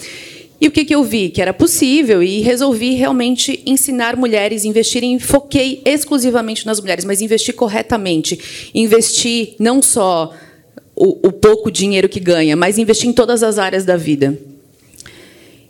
E 0.61 0.67
o 0.67 0.71
que, 0.71 0.85
que 0.85 0.95
eu 0.95 1.05
vi? 1.05 1.29
Que 1.29 1.43
era 1.43 1.53
possível 1.53 2.23
e 2.23 2.41
resolvi 2.41 2.95
realmente 2.95 3.63
ensinar 3.67 4.17
mulheres 4.17 4.65
a 4.65 4.69
investirem. 4.69 5.19
Foquei 5.19 5.83
exclusivamente 5.85 6.65
nas 6.65 6.81
mulheres, 6.81 7.05
mas 7.05 7.21
investir 7.21 7.55
corretamente. 7.55 8.71
Investir 8.75 9.55
não 9.59 9.83
só 9.83 10.33
o, 10.97 11.29
o 11.29 11.33
pouco 11.33 11.71
dinheiro 11.71 12.09
que 12.09 12.21
ganha, 12.21 12.57
mas 12.57 12.79
investir 12.79 13.09
em 13.09 13.13
todas 13.13 13.43
as 13.43 13.59
áreas 13.59 13.85
da 13.85 13.97
vida. 13.97 14.39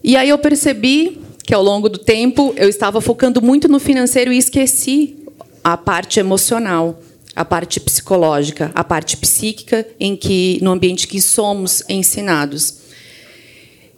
E 0.02 0.16
aí 0.16 0.28
eu 0.28 0.38
percebi 0.38 1.18
que, 1.44 1.52
ao 1.52 1.62
longo 1.62 1.88
do 1.88 1.98
tempo, 1.98 2.54
eu 2.56 2.68
estava 2.68 3.00
focando 3.00 3.42
muito 3.42 3.68
no 3.68 3.80
financeiro 3.80 4.32
e 4.32 4.38
esqueci 4.38 5.23
a 5.64 5.78
parte 5.78 6.20
emocional, 6.20 7.00
a 7.34 7.44
parte 7.44 7.80
psicológica, 7.80 8.70
a 8.74 8.84
parte 8.84 9.16
psíquica 9.16 9.86
em 9.98 10.14
que 10.14 10.58
no 10.62 10.70
ambiente 10.70 11.08
que 11.08 11.20
somos 11.22 11.82
ensinados. 11.88 12.84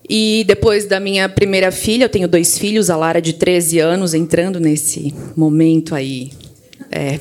E 0.09 0.45
depois 0.47 0.87
da 0.87 1.01
minha 1.01 1.29
primeira 1.29 1.73
filha, 1.73 2.05
eu 2.05 2.09
tenho 2.09 2.29
dois 2.29 2.57
filhos, 2.57 2.89
a 2.89 2.97
Lara 2.97 3.21
de 3.21 3.33
13 3.33 3.81
anos, 3.81 4.15
entrando 4.15 4.61
nesse 4.61 5.13
momento 5.37 5.97
aí 5.97 6.31
é, 6.93 7.19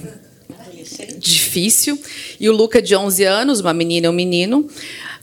difícil, 1.17 1.99
e 2.39 2.47
o 2.47 2.55
Luca 2.55 2.79
de 2.79 2.95
11 2.95 3.23
anos, 3.23 3.59
uma 3.59 3.73
menina 3.73 4.05
e 4.05 4.09
um 4.09 4.13
menino. 4.13 4.67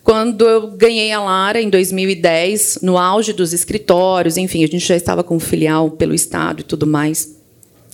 Quando 0.02 0.48
eu 0.48 0.72
ganhei 0.72 1.12
a 1.12 1.22
Lara 1.22 1.62
em 1.62 1.70
2010, 1.70 2.80
no 2.82 2.98
auge 2.98 3.32
dos 3.32 3.52
escritórios, 3.52 4.36
enfim, 4.36 4.64
a 4.64 4.66
gente 4.66 4.84
já 4.84 4.96
estava 4.96 5.22
com 5.22 5.38
filial 5.38 5.92
pelo 5.92 6.12
estado 6.12 6.60
e 6.60 6.64
tudo 6.64 6.88
mais. 6.88 7.41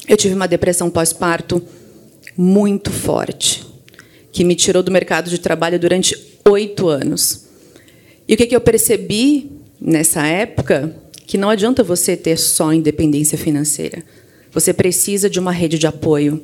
Eu 0.08 0.16
tive 0.16 0.34
uma 0.34 0.48
depressão 0.48 0.88
pós-parto 0.88 1.62
muito 2.36 2.90
forte, 2.90 3.64
que 4.32 4.42
me 4.42 4.54
tirou 4.54 4.82
do 4.82 4.90
mercado 4.90 5.28
de 5.28 5.38
trabalho 5.38 5.78
durante 5.78 6.16
oito 6.44 6.88
anos. 6.88 7.46
E 8.26 8.34
o 8.34 8.36
que, 8.36 8.54
eu 8.54 8.60
percebi 8.60 9.50
nessa 9.80 10.26
época? 10.26 10.94
Que 11.26 11.36
não 11.36 11.50
adianta 11.50 11.82
você 11.82 12.16
ter 12.16 12.38
só 12.38 12.72
independência 12.72 13.36
financeira. 13.36 14.02
Você 14.52 14.72
precisa 14.72 15.28
de 15.28 15.38
uma 15.38 15.52
rede 15.52 15.78
de 15.78 15.86
apoio. 15.86 16.42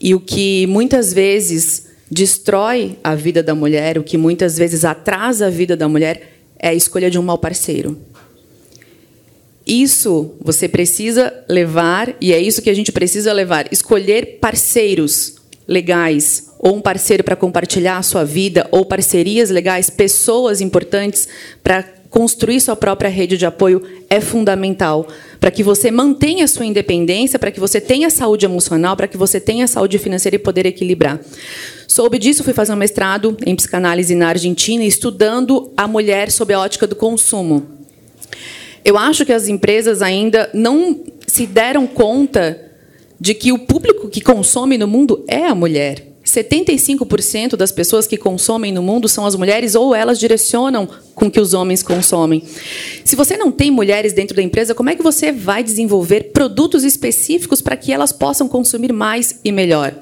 E 0.00 0.14
o 0.14 0.20
que 0.20 0.66
muitas 0.66 1.12
vezes 1.12 1.88
destrói 2.10 2.98
a 3.04 3.14
vida 3.14 3.42
da 3.42 3.54
mulher, 3.54 3.98
o 3.98 4.04
que 4.04 4.16
muitas 4.16 4.56
vezes 4.56 4.84
atrasa 4.84 5.46
a 5.46 5.50
vida 5.50 5.76
da 5.76 5.88
mulher, 5.88 6.38
é 6.58 6.68
a 6.68 6.74
escolha 6.74 7.10
de 7.10 7.18
um 7.18 7.22
mau 7.22 7.36
parceiro. 7.36 7.98
Isso 9.68 10.34
você 10.40 10.66
precisa 10.66 11.30
levar, 11.46 12.14
e 12.22 12.32
é 12.32 12.40
isso 12.40 12.62
que 12.62 12.70
a 12.70 12.74
gente 12.74 12.90
precisa 12.90 13.34
levar: 13.34 13.70
escolher 13.70 14.38
parceiros 14.40 15.34
legais, 15.66 16.54
ou 16.58 16.76
um 16.76 16.80
parceiro 16.80 17.22
para 17.22 17.36
compartilhar 17.36 17.98
a 17.98 18.02
sua 18.02 18.24
vida, 18.24 18.66
ou 18.72 18.86
parcerias 18.86 19.50
legais, 19.50 19.90
pessoas 19.90 20.62
importantes 20.62 21.28
para 21.62 21.84
construir 22.08 22.58
sua 22.60 22.74
própria 22.74 23.10
rede 23.10 23.36
de 23.36 23.44
apoio 23.44 23.82
é 24.08 24.18
fundamental 24.18 25.06
para 25.38 25.50
que 25.50 25.62
você 25.62 25.90
mantenha 25.90 26.48
sua 26.48 26.64
independência, 26.64 27.38
para 27.38 27.50
que 27.50 27.60
você 27.60 27.78
tenha 27.78 28.08
saúde 28.08 28.46
emocional, 28.46 28.96
para 28.96 29.06
que 29.06 29.18
você 29.18 29.38
tenha 29.38 29.66
saúde 29.66 29.98
financeira 29.98 30.36
e 30.36 30.38
poder 30.38 30.64
equilibrar. 30.64 31.20
Soube 31.86 32.18
disso, 32.18 32.42
fui 32.42 32.54
fazer 32.54 32.72
um 32.72 32.76
mestrado 32.76 33.36
em 33.44 33.54
psicanálise 33.54 34.14
na 34.14 34.28
Argentina, 34.28 34.82
estudando 34.82 35.70
a 35.76 35.86
mulher 35.86 36.30
sob 36.30 36.54
a 36.54 36.60
ótica 36.60 36.86
do 36.86 36.96
consumo. 36.96 37.77
Eu 38.84 38.96
acho 38.96 39.24
que 39.24 39.32
as 39.32 39.48
empresas 39.48 40.02
ainda 40.02 40.50
não 40.54 41.00
se 41.26 41.46
deram 41.46 41.86
conta 41.86 42.60
de 43.20 43.34
que 43.34 43.52
o 43.52 43.58
público 43.58 44.08
que 44.08 44.20
consome 44.20 44.78
no 44.78 44.86
mundo 44.86 45.24
é 45.26 45.46
a 45.46 45.54
mulher. 45.54 46.06
75% 46.24 47.56
das 47.56 47.72
pessoas 47.72 48.06
que 48.06 48.16
consomem 48.16 48.70
no 48.70 48.82
mundo 48.82 49.08
são 49.08 49.24
as 49.24 49.34
mulheres 49.34 49.74
ou 49.74 49.94
elas 49.94 50.18
direcionam 50.18 50.88
com 51.14 51.30
que 51.30 51.40
os 51.40 51.54
homens 51.54 51.82
consomem. 51.82 52.42
Se 53.04 53.16
você 53.16 53.36
não 53.36 53.50
tem 53.50 53.70
mulheres 53.70 54.12
dentro 54.12 54.36
da 54.36 54.42
empresa, 54.42 54.74
como 54.74 54.90
é 54.90 54.94
que 54.94 55.02
você 55.02 55.32
vai 55.32 55.64
desenvolver 55.64 56.30
produtos 56.32 56.84
específicos 56.84 57.62
para 57.62 57.76
que 57.76 57.92
elas 57.92 58.12
possam 58.12 58.46
consumir 58.46 58.92
mais 58.92 59.40
e 59.42 59.50
melhor? 59.50 59.94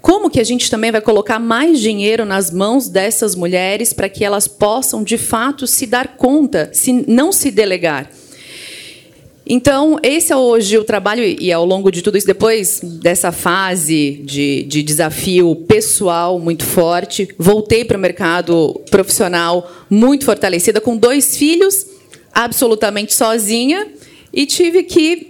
Como 0.00 0.30
que 0.30 0.40
a 0.40 0.44
gente 0.44 0.70
também 0.70 0.90
vai 0.90 1.00
colocar 1.00 1.38
mais 1.38 1.78
dinheiro 1.78 2.24
nas 2.24 2.50
mãos 2.50 2.88
dessas 2.88 3.34
mulheres 3.34 3.92
para 3.92 4.08
que 4.08 4.24
elas 4.24 4.48
possam, 4.48 5.02
de 5.02 5.18
fato, 5.18 5.66
se 5.66 5.86
dar 5.86 6.16
conta, 6.16 6.70
se 6.72 7.04
não 7.06 7.32
se 7.32 7.50
delegar? 7.50 8.10
Então, 9.52 9.98
esse 10.00 10.32
é 10.32 10.36
hoje 10.36 10.78
o 10.78 10.84
trabalho, 10.84 11.24
e 11.24 11.52
ao 11.52 11.66
longo 11.66 11.90
de 11.90 12.02
tudo 12.02 12.16
isso, 12.16 12.26
depois 12.26 12.80
dessa 12.80 13.32
fase 13.32 14.22
de, 14.24 14.62
de 14.62 14.80
desafio 14.80 15.56
pessoal 15.66 16.38
muito 16.38 16.64
forte, 16.64 17.28
voltei 17.36 17.84
para 17.84 17.98
o 17.98 18.00
mercado 18.00 18.80
profissional 18.90 19.68
muito 19.90 20.24
fortalecida, 20.24 20.80
com 20.80 20.96
dois 20.96 21.36
filhos, 21.36 21.84
absolutamente 22.32 23.12
sozinha, 23.12 23.88
e 24.32 24.46
tive 24.46 24.84
que 24.84 25.29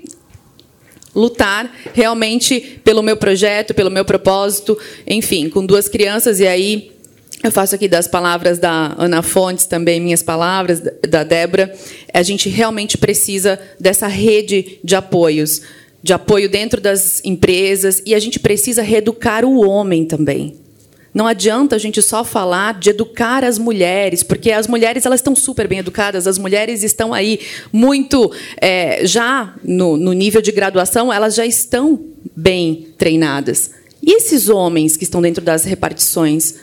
lutar 1.15 1.73
realmente 1.93 2.81
pelo 2.85 3.03
meu 3.03 3.17
projeto, 3.17 3.75
pelo 3.75 3.91
meu 3.91 4.05
propósito, 4.05 4.79
enfim, 5.07 5.49
com 5.49 5.65
duas 5.65 5.89
crianças, 5.89 6.41
e 6.41 6.47
aí 6.47 6.93
eu 7.43 7.51
faço 7.51 7.75
aqui 7.75 7.89
das 7.89 8.07
palavras 8.07 8.59
da 8.59 8.95
Ana 8.99 9.23
Fontes, 9.23 9.65
também 9.65 9.99
minhas 9.99 10.23
palavras, 10.23 10.83
da 11.09 11.25
Débora. 11.25 11.75
A 12.13 12.23
gente 12.23 12.51
realmente 12.51 12.99
precisa 12.99 13.59
dessa 13.79 14.07
rede 14.07 14.79
de 14.85 14.95
apoios, 14.95 15.63
de 16.03 16.13
apoio 16.13 16.51
dentro 16.51 16.83
das 16.83 17.25
empresas, 17.25 18.03
e 18.05 18.15
a 18.15 18.19
gente 18.19 18.39
precisa 18.39 18.83
reeducar 18.83 19.45
o 19.45 19.67
homem 19.67 20.05
também. 20.05 20.60
Não 21.13 21.27
adianta 21.27 21.75
a 21.75 21.79
gente 21.79 22.01
só 22.01 22.23
falar 22.23 22.79
de 22.79 22.91
educar 22.91 23.45
as 23.45 23.59
mulheres, 23.59 24.23
porque 24.23 24.53
as 24.53 24.69
mulheres 24.69 25.05
elas 25.05 25.19
estão 25.19 25.35
super 25.35 25.67
bem 25.67 25.81
educadas, 25.81 26.27
as 26.27 26.39
mulheres 26.39 26.85
estão 26.85 27.13
aí 27.13 27.41
muito 27.73 28.33
é, 28.61 29.05
já 29.05 29.55
no, 29.65 29.97
no 29.97 30.13
nível 30.13 30.41
de 30.41 30.53
graduação, 30.53 31.13
elas 31.13 31.35
já 31.35 31.45
estão 31.45 32.01
bem 32.37 32.89
treinadas. 32.97 33.73
E 34.03 34.13
esses 34.17 34.49
homens 34.49 34.97
que 34.97 35.05
estão 35.05 35.21
dentro 35.21 35.45
das 35.45 35.65
repartições? 35.65 36.55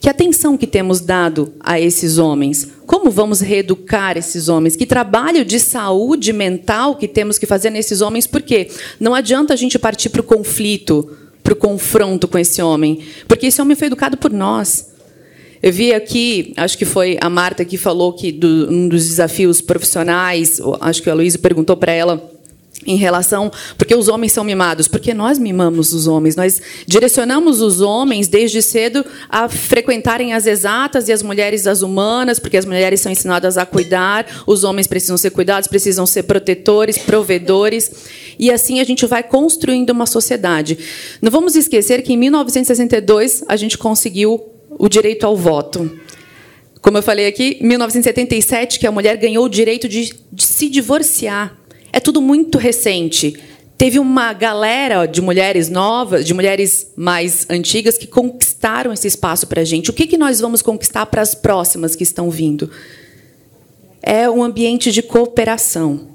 Que 0.00 0.08
atenção 0.08 0.56
que 0.56 0.66
temos 0.66 1.00
dado 1.00 1.52
a 1.58 1.80
esses 1.80 2.18
homens? 2.18 2.68
Como 2.86 3.10
vamos 3.10 3.40
reeducar 3.40 4.16
esses 4.16 4.48
homens? 4.48 4.76
Que 4.76 4.86
trabalho 4.86 5.44
de 5.44 5.58
saúde 5.58 6.32
mental 6.32 6.96
que 6.96 7.08
temos 7.08 7.36
que 7.38 7.46
fazer 7.46 7.70
nesses 7.70 8.00
homens? 8.00 8.26
Porque 8.26 8.70
não 9.00 9.14
adianta 9.14 9.54
a 9.54 9.56
gente 9.56 9.78
partir 9.78 10.10
para 10.10 10.20
o 10.20 10.24
conflito, 10.24 11.16
para 11.48 11.54
o 11.54 11.56
confronto 11.56 12.28
com 12.28 12.38
esse 12.38 12.60
homem, 12.60 13.00
porque 13.26 13.46
esse 13.46 13.62
homem 13.62 13.74
foi 13.74 13.86
educado 13.86 14.18
por 14.18 14.30
nós. 14.30 14.92
Eu 15.62 15.72
vi 15.72 15.94
aqui, 15.94 16.52
acho 16.58 16.76
que 16.76 16.84
foi 16.84 17.16
a 17.22 17.30
Marta 17.30 17.64
que 17.64 17.78
falou 17.78 18.12
que 18.12 18.30
do, 18.30 18.70
um 18.70 18.86
dos 18.86 19.08
desafios 19.08 19.62
profissionais, 19.62 20.60
acho 20.82 21.02
que 21.02 21.08
a 21.08 21.14
Luísa 21.14 21.38
perguntou 21.38 21.74
para 21.74 21.90
ela 21.90 22.37
em 22.86 22.96
relação 22.96 23.50
porque 23.76 23.94
os 23.94 24.08
homens 24.08 24.32
são 24.32 24.44
mimados, 24.44 24.88
porque 24.88 25.12
nós 25.12 25.38
mimamos 25.38 25.92
os 25.92 26.06
homens, 26.06 26.36
nós 26.36 26.60
direcionamos 26.86 27.60
os 27.60 27.80
homens 27.80 28.28
desde 28.28 28.62
cedo 28.62 29.04
a 29.28 29.48
frequentarem 29.48 30.32
as 30.32 30.46
exatas 30.46 31.08
e 31.08 31.12
as 31.12 31.22
mulheres 31.22 31.66
as 31.66 31.82
humanas, 31.82 32.38
porque 32.38 32.56
as 32.56 32.64
mulheres 32.64 33.00
são 33.00 33.10
ensinadas 33.10 33.58
a 33.58 33.66
cuidar, 33.66 34.26
os 34.46 34.64
homens 34.64 34.86
precisam 34.86 35.16
ser 35.16 35.30
cuidados, 35.30 35.68
precisam 35.68 36.06
ser 36.06 36.22
protetores, 36.24 36.98
provedores, 36.98 37.90
e 38.38 38.50
assim 38.50 38.80
a 38.80 38.84
gente 38.84 39.04
vai 39.06 39.22
construindo 39.22 39.90
uma 39.90 40.06
sociedade. 40.06 40.78
Não 41.20 41.30
vamos 41.30 41.56
esquecer 41.56 42.02
que 42.02 42.12
em 42.12 42.16
1962 42.16 43.44
a 43.48 43.56
gente 43.56 43.76
conseguiu 43.76 44.40
o 44.70 44.88
direito 44.88 45.26
ao 45.26 45.36
voto. 45.36 45.90
Como 46.80 46.96
eu 46.96 47.02
falei 47.02 47.26
aqui, 47.26 47.58
1977 47.60 48.78
que 48.78 48.86
a 48.86 48.92
mulher 48.92 49.16
ganhou 49.16 49.44
o 49.44 49.48
direito 49.48 49.88
de, 49.88 50.14
de 50.32 50.42
se 50.42 50.68
divorciar. 50.68 51.56
É 51.98 52.00
tudo 52.00 52.22
muito 52.22 52.58
recente. 52.58 53.36
Teve 53.76 53.98
uma 53.98 54.32
galera 54.32 55.04
de 55.04 55.20
mulheres 55.20 55.68
novas, 55.68 56.24
de 56.24 56.32
mulheres 56.32 56.92
mais 56.94 57.44
antigas, 57.50 57.98
que 57.98 58.06
conquistaram 58.06 58.92
esse 58.92 59.08
espaço 59.08 59.48
para 59.48 59.62
a 59.62 59.64
gente. 59.64 59.90
O 59.90 59.92
que, 59.92 60.06
que 60.06 60.16
nós 60.16 60.38
vamos 60.38 60.62
conquistar 60.62 61.06
para 61.06 61.20
as 61.20 61.34
próximas 61.34 61.96
que 61.96 62.04
estão 62.04 62.30
vindo? 62.30 62.70
É 64.00 64.30
um 64.30 64.44
ambiente 64.44 64.92
de 64.92 65.02
cooperação. 65.02 66.06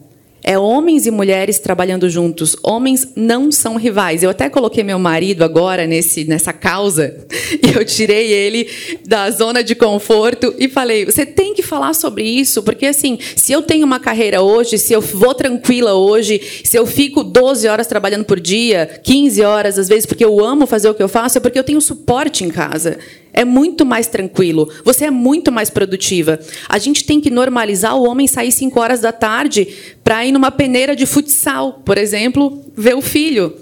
É 0.44 0.60
homens 0.60 1.06
e 1.06 1.12
mulheres 1.12 1.58
trabalhando 1.58 2.10
juntos. 2.10 2.56
Homens 2.62 3.08
não 3.16 3.52
são 3.52 3.78
rivais. 3.78 4.24
Eu 4.24 4.30
até 4.30 4.50
coloquei 4.50 4.84
meu 4.84 5.00
marido 5.00 5.44
agora 5.44 5.88
nesse, 5.88 6.26
nessa 6.26 6.52
causa 6.52 7.26
e 7.64 7.78
eu 7.78 7.86
tirei 7.86 8.32
ele 8.32 8.70
da 9.08 9.32
zona 9.32 9.64
de 9.64 9.74
conforto 9.74 10.54
e 10.60 10.68
falei: 10.68 11.06
você 11.06 11.26
tem 11.26 11.54
que 11.54 11.64
falar 11.64 11.94
sobre 11.94 12.24
isso, 12.24 12.62
porque 12.62 12.88
assim, 12.88 13.18
se 13.36 13.54
eu 13.54 13.62
tenho 13.62 13.86
uma 13.86 14.00
carreira 14.00 14.42
hoje, 14.42 14.78
se 14.78 14.92
eu 14.92 15.00
vou 15.00 15.34
tranquila 15.34 15.94
hoje, 15.94 16.42
se 16.64 16.78
eu 16.78 16.86
fico 16.86 17.24
12 17.24 17.68
horas 17.68 17.88
trabalhando 17.88 18.26
por 18.26 18.40
dia, 18.40 19.00
15 19.04 19.42
horas 19.44 19.80
às 19.80 19.88
vezes, 19.88 20.06
porque 20.06 20.26
eu 20.26 20.44
amo 20.44 20.68
fazer 20.68 20.90
o 20.90 20.94
que 20.94 21.04
eu 21.04 21.08
faço, 21.08 21.38
é 21.38 21.42
porque 21.42 21.58
eu 21.58 21.64
tenho 21.64 21.80
suporte 21.80 22.44
em 22.44 22.50
casa 22.50 22.98
é 23.34 23.44
muito 23.44 23.86
mais 23.86 24.08
tranquilo, 24.08 24.70
você 24.86 25.06
é 25.06 25.12
muito 25.12 25.52
mais 25.52 25.70
produtiva. 25.70 26.40
A 26.70 26.78
gente 26.78 27.04
tem 27.04 27.20
que 27.20 27.32
normalizar 27.32 27.98
o 27.98 28.08
homem 28.08 28.28
sair 28.28 28.52
5 28.52 28.80
horas 28.80 29.02
da 29.02 29.12
tarde 29.12 29.68
para 30.04 30.26
ir 30.26 30.32
numa 30.32 30.52
peneira 30.52 30.96
de 30.96 31.06
futsal, 31.06 31.82
por 31.84 31.98
exemplo, 31.98 32.64
ver 32.76 32.96
o 32.96 33.02
filho. 33.02 33.56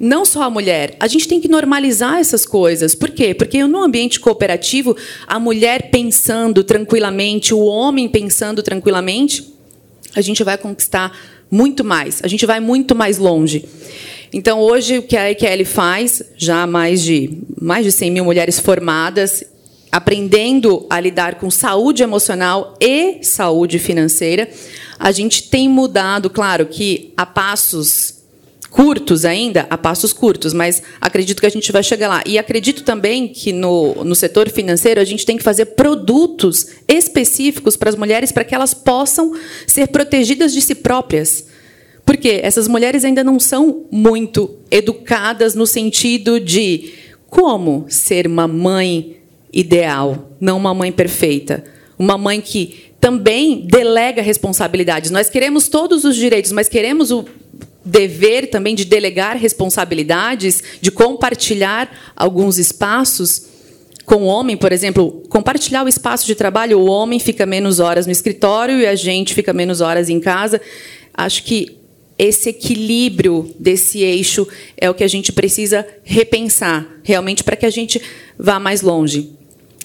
Não 0.00 0.24
só 0.24 0.44
a 0.44 0.50
mulher. 0.50 0.94
A 1.00 1.08
gente 1.08 1.26
tem 1.26 1.40
que 1.40 1.48
normalizar 1.48 2.18
essas 2.18 2.46
coisas. 2.46 2.94
Por 2.94 3.10
quê? 3.10 3.34
Porque 3.34 3.64
no 3.64 3.82
ambiente 3.82 4.20
cooperativo, 4.20 4.96
a 5.26 5.40
mulher 5.40 5.90
pensando 5.90 6.62
tranquilamente, 6.62 7.52
o 7.52 7.64
homem 7.64 8.08
pensando 8.08 8.62
tranquilamente, 8.62 9.52
a 10.14 10.20
gente 10.20 10.44
vai 10.44 10.56
conquistar 10.56 11.12
muito 11.50 11.82
mais, 11.82 12.20
a 12.22 12.28
gente 12.28 12.46
vai 12.46 12.60
muito 12.60 12.94
mais 12.94 13.18
longe. 13.18 13.64
Então, 14.32 14.60
hoje, 14.60 14.98
o 14.98 15.02
que 15.02 15.16
a 15.16 15.30
EQL 15.30 15.64
faz, 15.64 16.22
já 16.36 16.66
mais 16.66 17.02
de, 17.02 17.38
mais 17.60 17.84
de 17.84 17.92
100 17.92 18.10
mil 18.10 18.24
mulheres 18.24 18.60
formadas, 18.60 19.44
aprendendo 19.90 20.86
a 20.90 21.00
lidar 21.00 21.36
com 21.36 21.50
saúde 21.50 22.02
emocional 22.02 22.76
e 22.80 23.22
saúde 23.22 23.78
financeira, 23.78 24.48
a 24.98 25.10
gente 25.12 25.44
tem 25.44 25.68
mudado, 25.68 26.28
claro, 26.28 26.66
que 26.66 27.12
a 27.16 27.24
passos 27.24 28.18
curtos 28.70 29.24
ainda, 29.24 29.66
a 29.70 29.78
passos 29.78 30.12
curtos, 30.12 30.52
mas 30.52 30.82
acredito 31.00 31.40
que 31.40 31.46
a 31.46 31.50
gente 31.50 31.72
vai 31.72 31.82
chegar 31.82 32.08
lá. 32.08 32.22
E 32.26 32.38
acredito 32.38 32.82
também 32.82 33.28
que 33.28 33.52
no, 33.52 34.04
no 34.04 34.14
setor 34.14 34.50
financeiro 34.50 35.00
a 35.00 35.04
gente 35.04 35.24
tem 35.24 35.36
que 35.36 35.42
fazer 35.42 35.66
produtos 35.66 36.66
específicos 36.86 37.76
para 37.76 37.88
as 37.88 37.96
mulheres 37.96 38.30
para 38.30 38.44
que 38.44 38.54
elas 38.54 38.74
possam 38.74 39.32
ser 39.66 39.88
protegidas 39.88 40.52
de 40.52 40.60
si 40.60 40.74
próprias. 40.74 41.46
Porque 42.08 42.40
essas 42.42 42.66
mulheres 42.66 43.04
ainda 43.04 43.22
não 43.22 43.38
são 43.38 43.84
muito 43.90 44.56
educadas 44.70 45.54
no 45.54 45.66
sentido 45.66 46.40
de 46.40 46.94
como 47.26 47.84
ser 47.90 48.26
uma 48.26 48.48
mãe 48.48 49.18
ideal, 49.52 50.30
não 50.40 50.56
uma 50.56 50.72
mãe 50.72 50.90
perfeita. 50.90 51.62
Uma 51.98 52.16
mãe 52.16 52.40
que 52.40 52.92
também 52.98 53.60
delega 53.60 54.22
responsabilidades. 54.22 55.10
Nós 55.10 55.28
queremos 55.28 55.68
todos 55.68 56.04
os 56.04 56.16
direitos, 56.16 56.50
mas 56.50 56.66
queremos 56.66 57.10
o 57.10 57.26
dever 57.84 58.48
também 58.48 58.74
de 58.74 58.86
delegar 58.86 59.36
responsabilidades, 59.36 60.62
de 60.80 60.90
compartilhar 60.90 61.90
alguns 62.16 62.56
espaços 62.56 63.48
com 64.06 64.22
o 64.22 64.24
homem, 64.24 64.56
por 64.56 64.72
exemplo, 64.72 65.24
compartilhar 65.28 65.84
o 65.84 65.88
espaço 65.88 66.24
de 66.24 66.34
trabalho, 66.34 66.78
o 66.78 66.86
homem 66.86 67.20
fica 67.20 67.44
menos 67.44 67.80
horas 67.80 68.06
no 68.06 68.12
escritório 68.12 68.78
e 68.78 68.86
a 68.86 68.94
gente 68.94 69.34
fica 69.34 69.52
menos 69.52 69.82
horas 69.82 70.08
em 70.08 70.18
casa. 70.18 70.58
Acho 71.12 71.44
que 71.44 71.77
esse 72.18 72.48
equilíbrio 72.48 73.54
desse 73.58 74.00
eixo 74.02 74.46
é 74.76 74.90
o 74.90 74.94
que 74.94 75.04
a 75.04 75.08
gente 75.08 75.32
precisa 75.32 75.86
repensar, 76.02 76.86
realmente, 77.02 77.44
para 77.44 77.56
que 77.56 77.64
a 77.64 77.70
gente 77.70 78.00
vá 78.36 78.58
mais 78.58 78.82
longe. 78.82 79.30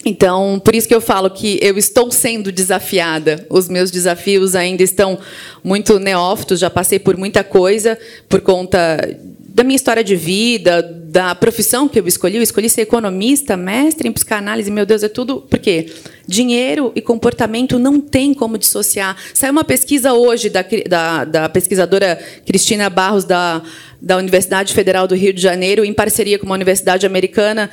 Então, 0.05 0.61
por 0.63 0.75
isso 0.75 0.87
que 0.87 0.95
eu 0.95 0.99
falo 0.99 1.29
que 1.29 1.57
eu 1.61 1.77
estou 1.77 2.11
sendo 2.11 2.51
desafiada. 2.51 3.45
Os 3.49 3.69
meus 3.69 3.89
desafios 3.89 4.55
ainda 4.55 4.83
estão 4.83 5.17
muito 5.63 5.97
neófitos, 5.97 6.59
já 6.59 6.69
passei 6.69 6.99
por 6.99 7.15
muita 7.15 7.43
coisa 7.43 7.97
por 8.27 8.41
conta 8.41 8.97
da 9.39 9.63
minha 9.63 9.75
história 9.75 10.03
de 10.03 10.15
vida, 10.15 10.81
da 11.13 11.35
profissão 11.35 11.87
que 11.87 11.99
eu 11.99 12.07
escolhi. 12.07 12.37
Eu 12.37 12.41
escolhi 12.41 12.67
ser 12.67 12.81
economista, 12.81 13.55
mestre 13.55 14.09
em 14.09 14.11
psicanálise. 14.11 14.71
Meu 14.71 14.83
Deus, 14.83 15.03
é 15.03 15.07
tudo. 15.07 15.41
Por 15.41 15.59
quê? 15.59 15.93
Dinheiro 16.25 16.91
e 16.95 17.01
comportamento 17.01 17.77
não 17.77 18.01
tem 18.01 18.33
como 18.33 18.57
dissociar. 18.57 19.15
Saiu 19.31 19.51
uma 19.51 19.63
pesquisa 19.63 20.13
hoje 20.13 20.49
da, 20.49 20.65
da, 20.89 21.23
da 21.23 21.49
pesquisadora 21.49 22.19
Cristina 22.47 22.89
Barros, 22.89 23.25
da, 23.25 23.61
da 24.01 24.17
Universidade 24.17 24.73
Federal 24.73 25.07
do 25.07 25.13
Rio 25.13 25.31
de 25.31 25.39
Janeiro, 25.39 25.85
em 25.85 25.93
parceria 25.93 26.39
com 26.39 26.47
uma 26.47 26.55
universidade 26.55 27.05
americana, 27.05 27.69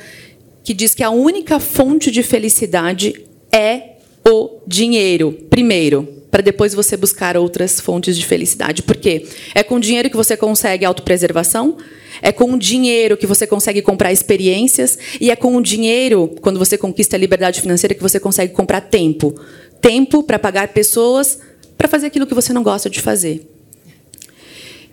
que 0.63 0.71
diz 0.71 0.93
que 0.93 1.01
a 1.01 1.09
única 1.09 1.59
fonte 1.59 2.11
de 2.11 2.21
felicidade 2.21 3.25
é 3.51 3.95
o 4.23 4.59
dinheiro, 4.67 5.31
primeiro, 5.49 6.07
para 6.29 6.43
depois 6.43 6.75
você 6.75 6.95
buscar 6.95 7.35
outras 7.35 7.81
fontes 7.81 8.15
de 8.15 8.23
felicidade. 8.23 8.83
Por 8.83 8.97
quê? 8.97 9.25
É 9.55 9.63
com 9.63 9.79
dinheiro 9.79 10.11
que 10.11 10.15
você 10.15 10.37
consegue 10.37 10.85
autopreservação, 10.85 11.77
é 12.21 12.31
com 12.31 12.53
o 12.53 12.59
dinheiro 12.59 13.17
que 13.17 13.25
você 13.25 13.47
consegue 13.47 13.81
comprar 13.81 14.11
experiências, 14.11 14.97
e 15.19 15.31
é 15.31 15.35
com 15.35 15.55
o 15.55 15.61
dinheiro, 15.61 16.35
quando 16.41 16.59
você 16.59 16.77
conquista 16.77 17.15
a 17.15 17.19
liberdade 17.19 17.61
financeira, 17.61 17.93
que 17.93 18.01
você 18.01 18.19
consegue 18.19 18.53
comprar 18.53 18.81
tempo. 18.81 19.33
Tempo 19.81 20.23
para 20.23 20.37
pagar 20.37 20.67
pessoas 20.69 21.39
para 21.77 21.87
fazer 21.87 22.07
aquilo 22.07 22.27
que 22.27 22.35
você 22.35 22.53
não 22.53 22.61
gosta 22.61 22.89
de 22.89 23.01
fazer. 23.01 23.47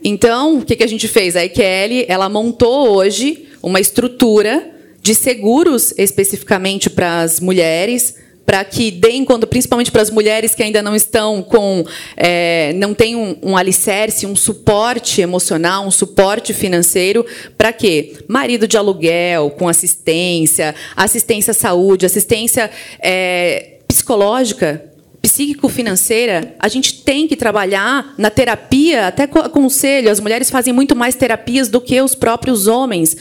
Então, 0.03 0.59
o 0.59 0.65
que 0.65 0.83
a 0.83 0.87
gente 0.87 1.07
fez? 1.07 1.37
A 1.37 1.45
EQL 1.45 2.07
ela 2.09 2.29
montou 2.29 2.89
hoje 2.89 3.47
uma 3.63 3.79
estrutura 3.79 4.71
de 5.03 5.15
seguros 5.15 5.93
especificamente 5.99 6.89
para 6.89 7.21
as 7.21 7.41
mulheres, 7.41 8.15
para 8.49 8.65
que 8.65 8.91
deem 8.91 9.27
conta, 9.27 9.47
principalmente 9.47 9.93
para 9.93 10.01
as 10.01 10.11
mulheres 10.11 10.55
que 10.55 10.63
ainda 10.63 10.81
não 10.81 10.97
estão 10.97 11.43
com, 11.43 11.85
é, 12.17 12.73
não 12.77 12.95
têm 12.95 13.15
um, 13.15 13.37
um, 13.43 13.55
alicerce, 13.59 14.25
um 14.25 14.35
suporte 14.35 15.21
emocional, 15.21 15.87
um 15.87 15.91
suporte 15.91 16.55
financeiro, 16.55 17.27
para 17.59 17.75
quê? 17.75 18.15
Marido 18.27 18.67
de 18.67 18.79
aluguel, 18.79 19.51
com 19.51 19.69
assistência, 19.69 20.75
assistência 20.97 21.51
à 21.51 21.55
saúde, 21.55 22.07
assistência 22.07 22.71
é, 23.01 23.81
psicológica, 23.87 24.83
psíquico-financeira, 25.21 26.55
a 26.59 26.69
gente 26.69 27.03
tem 27.03 27.29
que 27.29 27.37
trabalhar 27.37 28.15
na 28.17 28.31
terapia, 28.31 29.09
até 29.09 29.25
aconselho, 29.25 30.11
as 30.11 30.21
mulheres 30.21 30.49
fazem 30.49 30.73
muito 30.73 30.97
mais 30.97 31.15
terapias 31.15 31.69
do 31.69 31.83
que 31.83 32.01
os 32.01 32.15
próprios 32.15 32.67
homens. 32.67 33.15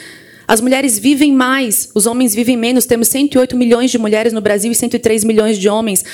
As 0.47 0.61
mulheres 0.61 0.97
vivem 0.97 1.33
mais, 1.33 1.89
os 1.93 2.05
homens 2.05 2.33
vivem 2.33 2.55
menos. 2.55 2.85
Temos 2.85 3.09
108 3.09 3.57
milhões 3.57 3.91
de 3.91 3.97
mulheres 3.97 4.31
no 4.31 4.39
Brasil 4.39 4.71
e 4.71 4.75
103 4.75 5.25
milhões 5.25 5.57
de 5.57 5.67
homens. 5.67 6.05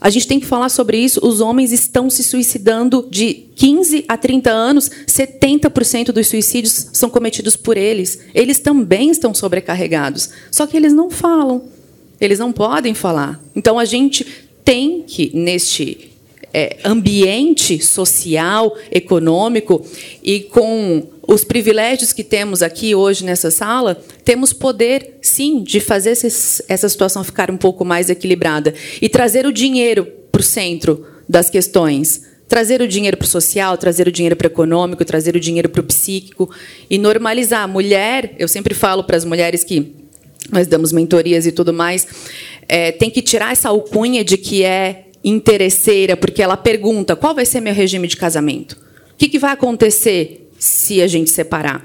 A 0.00 0.10
gente 0.10 0.28
tem 0.28 0.38
que 0.38 0.46
falar 0.46 0.68
sobre 0.68 0.98
isso. 0.98 1.18
Os 1.26 1.40
homens 1.40 1.72
estão 1.72 2.08
se 2.08 2.22
suicidando 2.22 3.08
de 3.10 3.32
15 3.56 4.04
a 4.06 4.16
30 4.16 4.50
anos. 4.50 4.90
70% 5.06 6.12
dos 6.12 6.28
suicídios 6.28 6.90
são 6.92 7.10
cometidos 7.10 7.56
por 7.56 7.76
eles. 7.76 8.20
Eles 8.34 8.60
também 8.60 9.10
estão 9.10 9.34
sobrecarregados. 9.34 10.30
Só 10.50 10.66
que 10.66 10.76
eles 10.76 10.92
não 10.92 11.10
falam. 11.10 11.64
Eles 12.20 12.38
não 12.38 12.52
podem 12.52 12.94
falar. 12.94 13.42
Então 13.56 13.78
a 13.78 13.84
gente 13.84 14.26
tem 14.64 15.02
que, 15.02 15.30
neste 15.34 16.12
é, 16.52 16.76
ambiente 16.84 17.84
social, 17.84 18.76
econômico 18.92 19.84
e 20.22 20.40
com 20.40 21.02
os 21.26 21.44
privilégios 21.44 22.12
que 22.12 22.22
temos 22.22 22.62
aqui 22.62 22.94
hoje 22.94 23.24
nessa 23.24 23.50
sala, 23.50 24.00
temos 24.24 24.52
poder, 24.52 25.18
sim, 25.22 25.62
de 25.62 25.80
fazer 25.80 26.10
essa 26.10 26.88
situação 26.88 27.24
ficar 27.24 27.50
um 27.50 27.56
pouco 27.56 27.84
mais 27.84 28.10
equilibrada 28.10 28.74
e 29.00 29.08
trazer 29.08 29.46
o 29.46 29.52
dinheiro 29.52 30.06
para 30.30 30.40
o 30.40 30.44
centro 30.44 31.06
das 31.28 31.48
questões. 31.48 32.22
Trazer 32.46 32.82
o 32.82 32.88
dinheiro 32.88 33.16
para 33.16 33.24
o 33.24 33.28
social, 33.28 33.76
trazer 33.78 34.06
o 34.06 34.12
dinheiro 34.12 34.36
para 34.36 34.46
o 34.46 34.50
econômico, 34.50 35.04
trazer 35.04 35.34
o 35.34 35.40
dinheiro 35.40 35.68
para 35.68 35.80
o 35.80 35.84
psíquico 35.84 36.50
e 36.90 36.98
normalizar. 36.98 37.62
A 37.62 37.68
mulher, 37.68 38.34
eu 38.38 38.46
sempre 38.46 38.74
falo 38.74 39.02
para 39.02 39.16
as 39.16 39.24
mulheres 39.24 39.64
que 39.64 39.94
nós 40.52 40.66
damos 40.66 40.92
mentorias 40.92 41.46
e 41.46 41.52
tudo 41.52 41.72
mais, 41.72 42.06
é, 42.68 42.92
tem 42.92 43.10
que 43.10 43.22
tirar 43.22 43.52
essa 43.52 43.70
alcunha 43.70 44.22
de 44.22 44.36
que 44.36 44.62
é 44.62 45.06
interesseira, 45.24 46.18
porque 46.18 46.42
ela 46.42 46.56
pergunta 46.56 47.16
qual 47.16 47.34
vai 47.34 47.46
ser 47.46 47.60
meu 47.60 47.72
regime 47.72 48.06
de 48.06 48.16
casamento. 48.16 48.72
O 48.72 49.16
que, 49.16 49.28
que 49.28 49.38
vai 49.38 49.52
acontecer 49.52 50.43
se 50.64 51.02
a 51.02 51.06
gente 51.06 51.28
separar? 51.28 51.84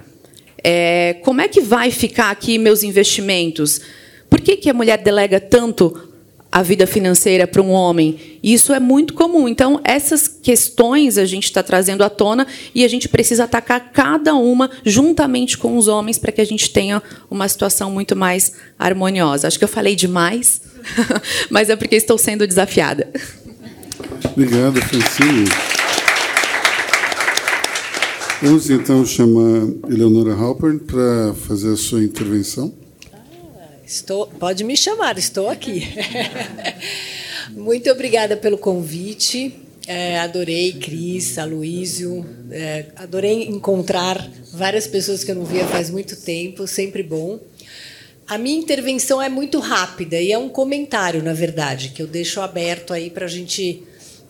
É, 0.64 1.18
como 1.24 1.42
é 1.42 1.50
que 1.50 1.60
vai 1.60 1.92
ficar 1.92 2.32
aqui 2.32 2.58
meus 2.58 2.82
investimentos? 2.82 3.82
Por 4.30 4.40
que, 4.40 4.56
que 4.56 4.70
a 4.70 4.74
mulher 4.74 4.98
delega 5.00 5.40
tanto 5.40 6.08
a 6.50 6.64
vida 6.64 6.88
financeira 6.88 7.46
para 7.46 7.62
um 7.62 7.72
homem? 7.72 8.40
Isso 8.42 8.74
é 8.74 8.80
muito 8.80 9.14
comum. 9.14 9.50
Então, 9.50 9.82
essas 9.84 10.30
questões 10.30 11.18
a 11.18 11.26
gente 11.26 11.44
está 11.44 11.62
trazendo 11.62 12.04
à 12.06 12.10
tona 12.10 12.48
e 12.74 12.86
a 12.86 12.88
gente 12.88 13.10
precisa 13.10 13.44
atacar 13.44 13.92
cada 13.92 14.34
uma 14.34 14.70
juntamente 14.86 15.58
com 15.58 15.78
os 15.78 15.90
homens 15.90 16.18
para 16.18 16.32
que 16.32 16.40
a 16.40 16.46
gente 16.46 16.70
tenha 16.70 17.04
uma 17.30 17.50
situação 17.50 17.92
muito 17.92 18.16
mais 18.16 18.54
harmoniosa. 18.78 19.48
Acho 19.48 19.58
que 19.60 19.66
eu 19.66 19.70
falei 19.70 19.94
demais, 19.94 20.62
mas 21.52 21.70
é 21.70 21.76
porque 21.76 21.98
estou 21.98 22.18
sendo 22.18 22.48
desafiada. 22.48 23.10
Obrigado, 24.34 24.82
Francine. 24.82 25.79
Vamos 28.42 28.70
então 28.70 29.06
chamar 29.06 29.68
Eleonora 29.92 30.34
Halpern 30.34 30.80
para 30.80 31.34
fazer 31.34 31.74
a 31.74 31.76
sua 31.76 32.02
intervenção. 32.02 32.74
Ah, 33.12 33.18
estou, 33.86 34.28
pode 34.28 34.64
me 34.64 34.78
chamar, 34.78 35.18
estou 35.18 35.50
aqui. 35.50 35.84
Muito 37.52 37.92
obrigada 37.92 38.38
pelo 38.38 38.58
convite. 38.58 39.54
É, 39.86 40.20
adorei 40.20 40.72
Cris, 40.72 41.38
Aloísio. 41.38 42.26
É, 42.50 42.86
adorei 42.96 43.44
encontrar 43.44 44.26
várias 44.54 44.88
pessoas 44.88 45.22
que 45.22 45.32
eu 45.32 45.36
não 45.36 45.44
via 45.44 45.68
faz 45.68 45.90
muito 45.90 46.16
tempo, 46.16 46.66
sempre 46.66 47.04
bom. 47.04 47.42
A 48.26 48.38
minha 48.38 48.58
intervenção 48.58 49.22
é 49.22 49.28
muito 49.28 49.60
rápida 49.60 50.18
e 50.18 50.32
é 50.32 50.38
um 50.38 50.48
comentário, 50.48 51.22
na 51.22 51.34
verdade, 51.34 51.90
que 51.90 52.02
eu 52.02 52.08
deixo 52.08 52.40
aberto 52.40 52.94
aí 52.94 53.10
para 53.10 53.26
a 53.26 53.30
gente 53.30 53.84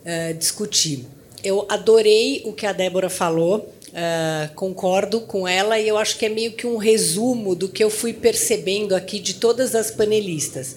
é, 0.03 0.33
discutir. 0.33 1.05
Eu 1.43 1.65
adorei 1.69 2.41
o 2.45 2.53
que 2.53 2.65
a 2.65 2.73
Débora 2.73 3.09
falou 3.09 3.71
Uh, 3.89 4.53
concordo 4.53 5.21
com 5.21 5.47
ela 5.47 5.79
e 5.79 5.87
eu 5.87 5.97
acho 5.97 6.15
que 6.15 6.25
é 6.25 6.29
meio 6.29 6.51
que 6.51 6.67
um 6.67 6.77
resumo 6.77 7.55
do 7.55 7.67
que 7.67 7.83
eu 7.83 7.89
fui 7.89 8.13
percebendo 8.13 8.95
aqui 8.95 9.19
de 9.19 9.33
todas 9.33 9.73
as 9.73 9.89
panelistas. 9.89 10.75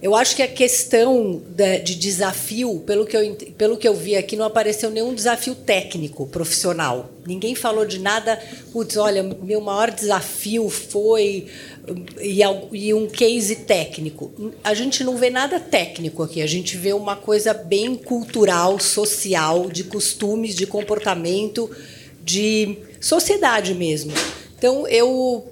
Eu 0.00 0.14
acho 0.14 0.36
que 0.36 0.42
a 0.42 0.46
questão 0.46 1.42
de 1.82 1.96
desafio, 1.96 2.78
pelo 2.86 3.04
que, 3.04 3.16
eu, 3.16 3.34
pelo 3.56 3.76
que 3.76 3.88
eu 3.88 3.94
vi 3.94 4.14
aqui, 4.14 4.36
não 4.36 4.44
apareceu 4.44 4.90
nenhum 4.90 5.12
desafio 5.12 5.56
técnico, 5.56 6.24
profissional. 6.28 7.10
Ninguém 7.26 7.56
falou 7.56 7.84
de 7.84 7.98
nada, 7.98 8.40
putz, 8.72 8.96
olha, 8.96 9.24
meu 9.24 9.60
maior 9.60 9.90
desafio 9.90 10.68
foi 10.68 11.48
e, 12.20 12.94
um 12.94 13.08
case 13.08 13.56
técnico. 13.56 14.30
A 14.62 14.72
gente 14.72 15.02
não 15.02 15.16
vê 15.16 15.30
nada 15.30 15.58
técnico 15.58 16.22
aqui, 16.22 16.42
a 16.42 16.46
gente 16.46 16.76
vê 16.76 16.92
uma 16.92 17.16
coisa 17.16 17.52
bem 17.52 17.96
cultural, 17.96 18.78
social, 18.78 19.68
de 19.68 19.82
costumes, 19.82 20.54
de 20.54 20.64
comportamento 20.64 21.68
de 22.28 22.76
sociedade 23.00 23.74
mesmo. 23.74 24.12
Então, 24.58 24.86
eu 24.86 25.50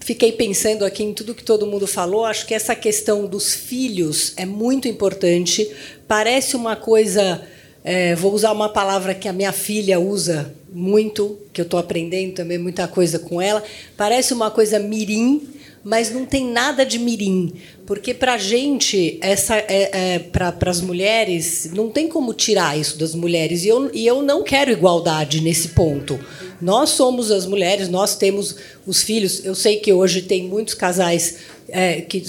fiquei 0.00 0.32
pensando 0.32 0.84
aqui 0.84 1.02
em 1.02 1.12
tudo 1.12 1.34
que 1.34 1.44
todo 1.44 1.66
mundo 1.66 1.86
falou. 1.86 2.24
Acho 2.24 2.46
que 2.46 2.54
essa 2.54 2.74
questão 2.74 3.26
dos 3.26 3.52
filhos 3.52 4.32
é 4.36 4.46
muito 4.46 4.88
importante. 4.88 5.70
Parece 6.08 6.56
uma 6.56 6.74
coisa. 6.74 7.42
É, 7.84 8.14
vou 8.14 8.32
usar 8.32 8.50
uma 8.52 8.68
palavra 8.68 9.14
que 9.14 9.28
a 9.28 9.32
minha 9.32 9.52
filha 9.52 10.00
usa 10.00 10.52
muito, 10.72 11.38
que 11.52 11.60
eu 11.60 11.64
estou 11.64 11.78
aprendendo 11.78 12.34
também 12.34 12.56
muita 12.56 12.88
coisa 12.88 13.18
com 13.18 13.40
ela. 13.40 13.62
Parece 13.96 14.32
uma 14.32 14.50
coisa 14.50 14.78
mirim, 14.78 15.46
mas 15.86 16.10
não 16.10 16.26
tem 16.26 16.44
nada 16.44 16.84
de 16.84 16.98
mirim, 16.98 17.52
porque 17.86 18.12
para 18.12 18.34
a 18.34 18.38
gente, 18.38 19.18
essa, 19.20 19.54
é, 19.56 19.90
é, 19.92 20.18
para 20.18 20.52
as 20.68 20.80
mulheres, 20.80 21.70
não 21.72 21.90
tem 21.90 22.08
como 22.08 22.34
tirar 22.34 22.76
isso 22.76 22.98
das 22.98 23.14
mulheres. 23.14 23.62
E 23.62 23.68
eu, 23.68 23.88
e 23.94 24.04
eu 24.04 24.20
não 24.20 24.42
quero 24.42 24.72
igualdade 24.72 25.40
nesse 25.40 25.68
ponto. 25.68 26.18
Nós 26.60 26.90
somos 26.90 27.30
as 27.30 27.46
mulheres, 27.46 27.88
nós 27.88 28.16
temos 28.16 28.56
os 28.84 29.04
filhos. 29.04 29.44
Eu 29.44 29.54
sei 29.54 29.76
que 29.76 29.92
hoje 29.92 30.22
tem 30.22 30.42
muitos 30.42 30.74
casais 30.74 31.36
é, 31.68 32.00
que, 32.00 32.20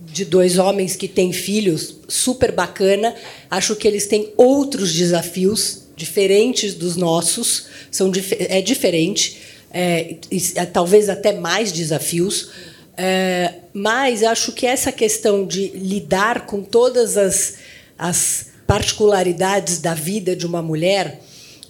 de 0.00 0.24
dois 0.24 0.58
homens 0.58 0.96
que 0.96 1.06
têm 1.06 1.32
filhos, 1.32 1.94
super 2.08 2.50
bacana. 2.50 3.14
Acho 3.48 3.76
que 3.76 3.86
eles 3.86 4.08
têm 4.08 4.32
outros 4.36 4.92
desafios 4.92 5.82
diferentes 5.96 6.74
dos 6.74 6.96
nossos, 6.96 7.66
são 7.92 8.10
é 8.48 8.60
diferente, 8.60 9.36
é, 9.70 10.16
é, 10.56 10.66
talvez 10.66 11.08
até 11.08 11.32
mais 11.32 11.70
desafios, 11.70 12.73
é, 12.96 13.54
mas 13.72 14.22
acho 14.22 14.52
que 14.52 14.66
essa 14.66 14.92
questão 14.92 15.46
de 15.46 15.68
lidar 15.68 16.46
com 16.46 16.62
todas 16.62 17.16
as, 17.16 17.54
as 17.98 18.46
particularidades 18.66 19.78
da 19.78 19.94
vida 19.94 20.36
de 20.36 20.46
uma 20.46 20.62
mulher, 20.62 21.20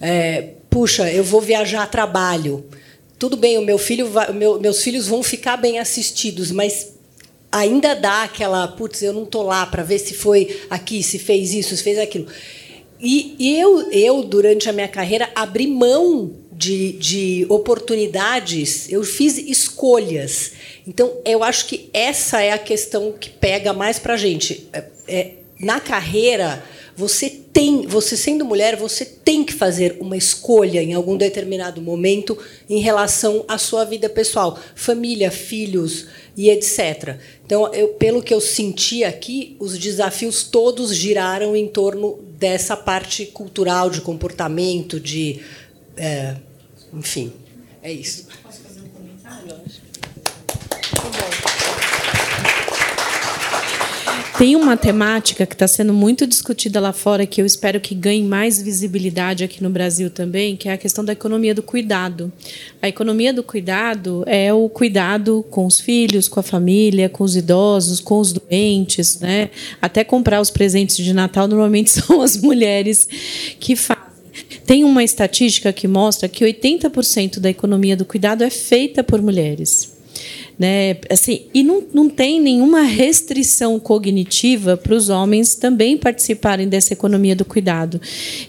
é, 0.01 0.51
puxa, 0.69 1.11
eu 1.11 1.25
vou 1.25 1.41
viajar 1.41 1.83
a 1.83 1.87
trabalho, 1.87 2.65
tudo 3.19 3.37
bem, 3.37 3.57
o 3.57 3.63
meu 3.63 3.79
filho, 3.79 4.09
vai, 4.09 4.33
meu, 4.33 4.61
meus 4.61 4.83
filhos 4.83 5.07
vão 5.07 5.23
ficar 5.23 5.57
bem 5.57 5.79
assistidos, 5.79 6.51
mas 6.51 6.95
ainda 7.51 7.95
dá 7.95 8.25
aquela, 8.25 8.67
putz, 8.69 9.01
eu 9.01 9.13
não 9.13 9.23
estou 9.23 9.43
lá 9.43 9.65
para 9.65 9.83
ver 9.83 9.99
se 9.99 10.13
foi 10.13 10.63
aqui, 10.69 11.03
se 11.03 11.19
fez 11.19 11.55
isso, 11.55 11.75
se 11.77 11.83
fez 11.83 11.99
aquilo. 11.99 12.27
E, 13.01 13.35
e 13.39 13.59
eu, 13.59 13.91
eu, 13.91 14.23
durante 14.23 14.69
a 14.69 14.73
minha 14.73 14.89
carreira, 14.89 15.31
abri 15.35 15.67
mão 15.67 16.33
de, 16.65 16.93
de 16.93 17.47
oportunidades, 17.51 18.91
eu 18.91 19.05
fiz 19.05 19.37
escolhas. 19.37 20.53
Então, 20.87 21.19
eu 21.25 21.45
acho 21.45 21.67
que 21.67 21.91
essa 21.93 22.41
é 22.41 22.53
a 22.53 22.59
questão 22.59 23.13
que 23.13 23.29
pega 23.29 23.75
mais 23.75 23.99
para 23.99 24.15
a 24.15 24.17
gente. 24.17 24.67
É, 24.73 24.85
é, 25.07 25.31
na 25.61 25.79
carreira, 25.79 26.65
você 26.97 27.29
tem, 27.29 27.87
você 27.87 28.17
sendo 28.17 28.47
mulher, 28.47 28.77
você 28.77 29.05
tem 29.05 29.45
que 29.45 29.53
fazer 29.53 29.99
uma 30.01 30.17
escolha 30.17 30.83
em 30.83 30.95
algum 30.95 31.19
determinado 31.19 31.83
momento 31.83 32.39
em 32.69 32.81
relação 32.81 33.45
à 33.47 33.59
sua 33.59 33.85
vida 33.85 34.09
pessoal, 34.09 34.59
família, 34.75 35.31
filhos 35.31 36.07
e 36.35 36.49
etc. 36.49 37.19
Então, 37.45 37.73
eu, 37.75 37.89
pelo 37.89 38.23
que 38.23 38.33
eu 38.33 38.41
senti 38.41 39.05
aqui, 39.05 39.55
os 39.61 39.79
desafios 39.79 40.45
todos 40.45 40.95
giraram 40.95 41.55
em 41.55 41.69
torno 41.69 42.21
dessa 42.39 42.75
parte 42.75 43.27
cultural, 43.27 43.91
de 43.91 44.01
comportamento, 44.01 44.99
de 44.99 45.41
é, 45.97 46.37
enfim, 46.95 47.33
é 47.83 47.93
isso. 47.93 48.27
Posso 48.43 48.61
fazer 48.61 48.81
um 48.81 48.89
comentário? 48.89 49.61
Tem 54.37 54.57
uma 54.57 54.77
temática 54.77 55.47
que 55.47 55.55
está 55.55 55.69
sendo 55.69 55.95
muito 55.95 56.27
discutida 56.27 56.81
lá 56.81 56.93
fora, 56.93 57.25
que 57.25 57.41
eu 57.41 57.47
espero 57.47 57.81
que 57.81 57.95
ganhe 57.95 58.25
mais 58.25 58.61
visibilidade 58.61 59.45
aqui 59.45 59.63
no 59.63 59.71
Brasil 59.71 60.11
também, 60.11 60.57
que 60.57 60.69
é 60.69 60.73
a 60.73 60.77
questão 60.77 61.05
da 61.05 61.13
economia 61.13 61.55
do 61.55 61.63
cuidado. 61.63 62.33
A 62.83 62.89
economia 62.89 63.33
do 63.33 63.45
cuidado 63.45 64.25
é 64.27 64.53
o 64.53 64.69
cuidado 64.69 65.45
com 65.51 65.67
os 65.67 65.79
filhos, 65.79 66.29
com 66.29 66.41
a 66.41 66.43
família, 66.43 67.09
com 67.09 67.23
os 67.23 67.37
idosos, 67.37 68.01
com 68.01 68.19
os 68.19 68.33
doentes, 68.33 69.21
né? 69.21 69.51
Até 69.81 70.03
comprar 70.03 70.41
os 70.41 70.51
presentes 70.51 70.97
de 70.97 71.13
Natal 71.13 71.47
normalmente 71.47 71.91
são 71.95 72.21
as 72.21 72.37
mulheres 72.37 73.09
que 73.61 73.77
fazem. 73.77 74.04
Tem 74.67 74.85
uma 74.85 75.05
estatística 75.05 75.73
que 75.73 75.87
mostra 75.87 76.29
que 76.29 76.45
80% 76.45 77.39
da 77.39 77.51
economia 77.51 77.97
do 77.97 78.05
cuidado 78.05 78.43
é 78.43 78.51
feita 78.51 79.03
por 79.03 79.21
mulheres. 79.21 79.95
Né? 80.57 80.99
Assim, 81.11 81.47
e 81.53 81.65
não, 81.65 81.83
não 81.93 82.09
tem 82.09 82.41
nenhuma 82.41 82.83
restrição 82.83 83.79
cognitiva 83.81 84.77
para 84.77 84.95
os 84.95 85.09
homens 85.09 85.57
também 85.57 85.97
participarem 85.97 86.69
dessa 86.69 86.93
economia 86.93 87.35
do 87.35 87.45
cuidado. 87.45 88.01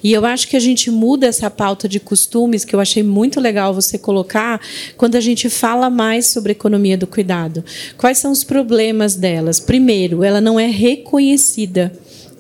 E 0.04 0.14
eu 0.14 0.24
acho 0.24 0.48
que 0.48 0.56
a 0.56 0.60
gente 0.60 0.92
muda 0.92 1.26
essa 1.26 1.50
pauta 1.50 1.90
de 1.90 2.00
costumes, 2.00 2.64
que 2.64 2.76
eu 2.76 2.80
achei 2.80 3.02
muito 3.02 3.40
legal 3.40 3.74
você 3.74 3.98
colocar, 3.98 4.62
quando 4.96 5.16
a 5.16 5.22
gente 5.22 5.50
fala 5.50 5.90
mais 5.90 6.28
sobre 6.28 6.52
economia 6.52 6.98
do 6.98 7.08
cuidado. 7.08 7.64
Quais 7.98 8.20
são 8.20 8.32
os 8.32 8.44
problemas 8.44 9.16
delas? 9.16 9.60
Primeiro, 9.60 10.24
ela 10.24 10.40
não 10.40 10.60
é 10.60 10.68
reconhecida. 10.68 11.92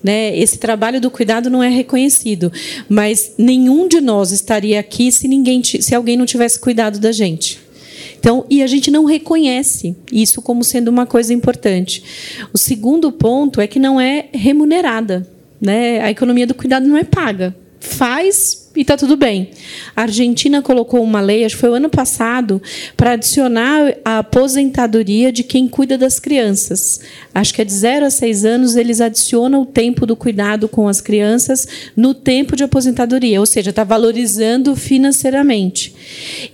Né? 0.05 0.37
Esse 0.37 0.59
trabalho 0.59 1.01
do 1.01 1.09
cuidado 1.09 1.49
não 1.49 1.63
é 1.63 1.67
reconhecido, 1.67 2.53
mas 2.87 3.33
nenhum 3.39 3.87
de 3.87 3.99
nós 3.99 4.31
estaria 4.31 4.79
aqui 4.79 5.11
se 5.11 5.27
ninguém, 5.27 5.63
se 5.63 5.95
alguém 5.95 6.15
não 6.15 6.27
tivesse 6.27 6.59
cuidado 6.59 6.99
da 6.99 7.11
gente. 7.11 7.59
Então, 8.19 8.45
e 8.47 8.61
a 8.61 8.67
gente 8.67 8.91
não 8.91 9.05
reconhece 9.05 9.95
isso 10.11 10.43
como 10.43 10.63
sendo 10.63 10.89
uma 10.89 11.07
coisa 11.07 11.33
importante. 11.33 12.03
O 12.53 12.57
segundo 12.57 13.11
ponto 13.11 13.59
é 13.59 13.65
que 13.65 13.79
não 13.79 13.99
é 13.99 14.27
remunerada, 14.31 15.27
né? 15.59 15.99
A 16.01 16.11
economia 16.11 16.45
do 16.45 16.53
cuidado 16.53 16.87
não 16.87 16.97
é 16.97 17.03
paga. 17.03 17.55
Faz 17.79 18.64
e 18.75 18.81
está 18.81 18.97
tudo 18.97 19.15
bem. 19.15 19.49
A 19.95 20.03
Argentina 20.03 20.61
colocou 20.61 21.01
uma 21.03 21.21
lei, 21.21 21.45
acho 21.45 21.55
que 21.55 21.61
foi 21.61 21.69
o 21.69 21.75
ano 21.75 21.89
passado, 21.89 22.61
para 22.97 23.11
adicionar 23.11 23.95
a 24.03 24.19
aposentadoria 24.19 25.31
de 25.31 25.43
quem 25.43 25.67
cuida 25.67 25.97
das 25.97 26.19
crianças. 26.19 26.99
Acho 27.33 27.53
que 27.53 27.61
é 27.61 27.65
de 27.65 27.73
0 27.73 28.05
a 28.05 28.09
6 28.09 28.45
anos, 28.45 28.75
eles 28.75 29.01
adicionam 29.01 29.61
o 29.61 29.65
tempo 29.65 30.05
do 30.05 30.15
cuidado 30.15 30.67
com 30.67 30.87
as 30.87 31.01
crianças 31.01 31.67
no 31.95 32.13
tempo 32.13 32.55
de 32.55 32.63
aposentadoria, 32.63 33.39
ou 33.39 33.45
seja, 33.45 33.69
está 33.69 33.83
valorizando 33.83 34.75
financeiramente. 34.75 35.95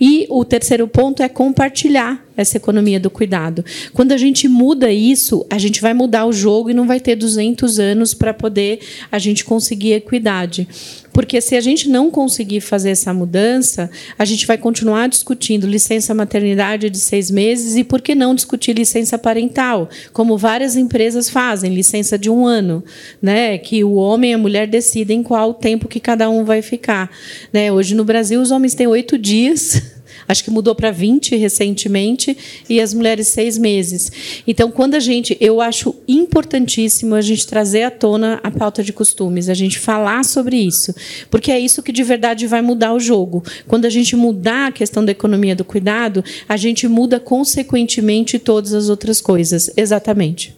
E 0.00 0.26
o 0.30 0.44
terceiro 0.44 0.86
ponto 0.86 1.22
é 1.22 1.28
compartilhar 1.28 2.24
essa 2.36 2.56
economia 2.56 2.98
do 2.98 3.10
cuidado. 3.10 3.64
Quando 3.92 4.12
a 4.12 4.16
gente 4.16 4.48
muda 4.48 4.90
isso, 4.90 5.46
a 5.50 5.58
gente 5.58 5.80
vai 5.80 5.94
mudar 5.94 6.26
o 6.26 6.32
jogo 6.32 6.70
e 6.70 6.74
não 6.74 6.86
vai 6.86 7.00
ter 7.00 7.16
200 7.16 7.78
anos 7.78 8.14
para 8.14 8.32
poder 8.32 8.80
a 9.10 9.18
gente 9.18 9.44
conseguir 9.44 9.92
equidade. 9.92 10.66
Porque 11.12 11.40
se 11.40 11.56
a 11.56 11.60
gente 11.60 11.88
não 11.88 12.10
conseguir 12.10 12.60
fazer 12.60 12.90
essa 12.90 13.12
mudança, 13.12 13.90
a 14.18 14.24
gente 14.24 14.46
vai 14.46 14.56
continuar 14.56 15.08
discutindo 15.08 15.66
licença 15.66 16.14
maternidade 16.14 16.88
de 16.88 16.98
seis 16.98 17.30
meses 17.30 17.76
e 17.76 17.84
por 17.84 18.00
que 18.00 18.14
não 18.14 18.34
discutir 18.34 18.74
licença 18.74 19.18
parental, 19.18 19.88
como 20.12 20.38
várias 20.38 20.76
empresas 20.76 21.28
fazem, 21.28 21.74
licença 21.74 22.18
de 22.18 22.30
um 22.30 22.46
ano, 22.46 22.82
né? 23.20 23.58
Que 23.58 23.84
o 23.84 23.94
homem 23.94 24.30
e 24.30 24.34
a 24.34 24.38
mulher 24.38 24.66
decidem 24.66 25.22
qual 25.22 25.50
o 25.50 25.54
tempo 25.54 25.88
que 25.88 26.00
cada 26.00 26.30
um 26.30 26.44
vai 26.44 26.62
ficar. 26.62 27.10
Né? 27.52 27.70
Hoje 27.70 27.94
no 27.94 28.04
Brasil 28.04 28.40
os 28.40 28.50
homens 28.50 28.74
têm 28.74 28.86
oito 28.86 29.18
dias 29.18 29.91
Acho 30.26 30.44
que 30.44 30.50
mudou 30.50 30.74
para 30.74 30.90
20 30.90 31.36
recentemente 31.36 32.36
e 32.68 32.80
as 32.80 32.94
mulheres 32.94 33.28
seis 33.28 33.58
meses. 33.58 34.10
Então, 34.46 34.70
quando 34.70 34.94
a 34.94 35.00
gente, 35.00 35.36
eu 35.40 35.60
acho 35.60 35.94
importantíssimo 36.06 37.14
a 37.14 37.20
gente 37.20 37.46
trazer 37.46 37.82
à 37.82 37.90
tona 37.90 38.40
a 38.42 38.50
pauta 38.50 38.82
de 38.82 38.92
costumes, 38.92 39.48
a 39.48 39.54
gente 39.54 39.78
falar 39.78 40.24
sobre 40.24 40.56
isso, 40.56 40.94
porque 41.30 41.50
é 41.50 41.58
isso 41.58 41.82
que 41.82 41.92
de 41.92 42.02
verdade 42.02 42.46
vai 42.46 42.62
mudar 42.62 42.92
o 42.92 43.00
jogo. 43.00 43.42
Quando 43.66 43.84
a 43.84 43.90
gente 43.90 44.16
mudar 44.16 44.68
a 44.68 44.72
questão 44.72 45.04
da 45.04 45.12
economia 45.12 45.56
do 45.56 45.64
cuidado, 45.64 46.24
a 46.48 46.56
gente 46.56 46.86
muda 46.88 47.18
consequentemente 47.18 48.38
todas 48.38 48.72
as 48.72 48.88
outras 48.88 49.20
coisas. 49.20 49.70
Exatamente. 49.76 50.54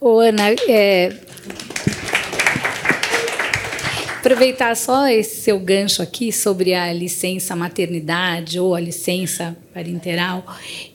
Ô, 0.00 0.20
Ana, 0.20 0.50
é, 0.68 1.12
Aproveitar 4.18 4.76
só 4.76 5.06
esse 5.06 5.42
seu 5.42 5.60
gancho 5.60 6.02
aqui 6.02 6.32
sobre 6.32 6.74
a 6.74 6.92
licença 6.92 7.54
maternidade 7.54 8.58
ou 8.58 8.74
a 8.74 8.80
licença 8.80 9.56
parenteral. 9.72 10.44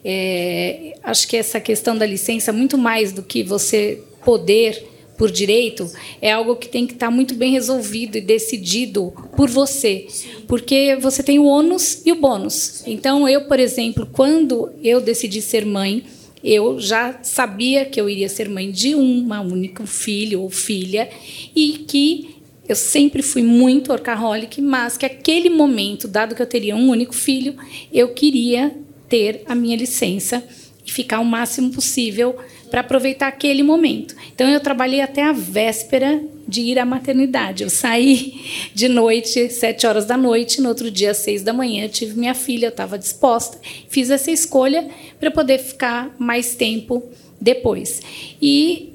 É, 0.04 0.98
acho 1.02 1.26
que 1.30 1.38
essa 1.38 1.58
questão 1.62 1.98
da 1.98 2.06
licença, 2.06 2.52
muito 2.52 2.78
mais 2.78 3.14
do 3.14 3.24
que 3.24 3.42
você 3.42 4.04
poder 4.26 4.90
por 5.18 5.32
direito, 5.32 5.90
é 6.22 6.34
algo 6.34 6.58
que 6.58 6.68
tem 6.68 6.86
que 6.86 6.94
estar 6.94 7.10
muito 7.10 7.34
bem 7.34 7.54
resolvido 7.54 8.18
e 8.18 8.22
decidido 8.22 9.14
por 9.38 9.50
você, 9.50 10.06
porque 10.46 10.98
você 11.00 11.24
tem 11.24 11.40
o 11.40 11.46
ônus 11.46 12.02
e 12.06 12.12
o 12.12 12.16
bônus. 12.16 12.84
Então, 12.86 13.30
eu, 13.30 13.46
por 13.46 13.58
exemplo, 13.58 14.06
quando 14.12 14.70
eu 14.84 15.00
decidi 15.00 15.42
ser 15.42 15.66
mãe, 15.66 16.04
eu 16.44 16.78
já 16.78 17.20
sabia 17.24 17.86
que 17.86 18.02
eu 18.02 18.10
iria 18.10 18.28
ser 18.28 18.50
mãe 18.50 18.70
de 18.70 18.96
uma 18.96 19.40
única 19.40 19.86
filho 19.86 20.42
ou 20.42 20.50
filha 20.50 21.10
e 21.56 21.86
que 21.88 22.43
eu 22.68 22.76
sempre 22.76 23.22
fui 23.22 23.44
muito 23.44 23.92
orcaholic, 23.92 24.62
mas 24.62 24.98
que 24.98 25.06
aquele 25.06 25.50
momento, 25.50 26.08
dado 26.08 26.36
que 26.36 26.42
eu 26.42 26.48
teria 26.48 26.76
um 26.76 26.90
único 26.90 27.14
filho, 27.14 27.56
eu 27.92 28.14
queria 28.14 28.74
ter 29.10 29.44
a 29.46 29.54
minha 29.54 29.76
licença 29.76 30.44
e 30.86 30.92
ficar 30.92 31.20
o 31.20 31.26
máximo 31.26 31.72
possível 31.72 32.36
para 32.70 32.82
aproveitar 32.82 33.28
aquele 33.28 33.62
momento. 33.62 34.16
Então 34.34 34.50
eu 34.50 34.60
trabalhei 34.60 35.02
até 35.02 35.22
a 35.22 35.32
véspera 35.32 36.24
de 36.48 36.62
ir 36.62 36.80
à 36.80 36.86
maternidade. 36.86 37.64
Eu 37.64 37.70
saí 37.70 38.42
de 38.74 38.88
noite, 38.88 39.50
sete 39.50 39.86
horas 39.86 40.06
da 40.06 40.18
noite, 40.18 40.62
no 40.62 40.70
outro 40.70 40.90
dia, 40.90 41.14
seis 41.14 41.44
da 41.44 41.54
manhã, 41.54 41.88
tive 41.88 42.18
minha 42.18 42.34
filha, 42.34 42.68
eu 42.68 42.70
estava 42.70 42.98
disposta, 42.98 43.60
fiz 43.90 44.10
essa 44.10 44.32
escolha 44.32 44.90
para 45.20 45.30
poder 45.30 45.60
ficar 45.60 46.16
mais 46.18 46.56
tempo 46.56 47.04
depois. 47.40 48.02
E 48.42 48.94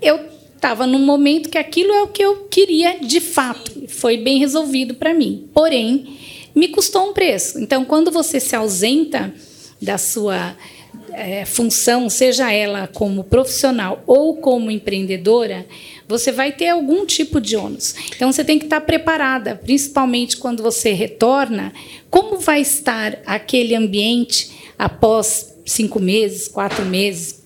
eu 0.00 0.37
estava 0.58 0.86
num 0.86 0.98
momento 0.98 1.48
que 1.48 1.56
aquilo 1.56 1.92
é 1.92 2.02
o 2.02 2.08
que 2.08 2.22
eu 2.22 2.48
queria 2.50 2.98
de 2.98 3.20
fato. 3.20 3.86
Foi 3.88 4.16
bem 4.16 4.38
resolvido 4.38 4.94
para 4.94 5.14
mim. 5.14 5.48
Porém, 5.54 6.18
me 6.54 6.68
custou 6.68 7.08
um 7.08 7.12
preço. 7.12 7.58
Então, 7.60 7.84
quando 7.84 8.10
você 8.10 8.40
se 8.40 8.54
ausenta 8.54 9.32
da 9.80 9.96
sua 9.96 10.56
é, 11.12 11.44
função, 11.44 12.10
seja 12.10 12.52
ela 12.52 12.88
como 12.88 13.22
profissional 13.22 14.02
ou 14.06 14.36
como 14.36 14.70
empreendedora, 14.70 15.64
você 16.08 16.32
vai 16.32 16.50
ter 16.50 16.68
algum 16.68 17.06
tipo 17.06 17.40
de 17.40 17.56
ônus. 17.56 17.94
Então, 18.14 18.32
você 18.32 18.44
tem 18.44 18.58
que 18.58 18.64
estar 18.66 18.80
preparada, 18.80 19.54
principalmente 19.54 20.36
quando 20.36 20.62
você 20.62 20.92
retorna, 20.92 21.72
como 22.10 22.38
vai 22.38 22.60
estar 22.60 23.18
aquele 23.24 23.76
ambiente 23.76 24.50
após 24.76 25.54
cinco 25.64 26.00
meses, 26.00 26.48
quatro 26.48 26.84
meses, 26.84 27.38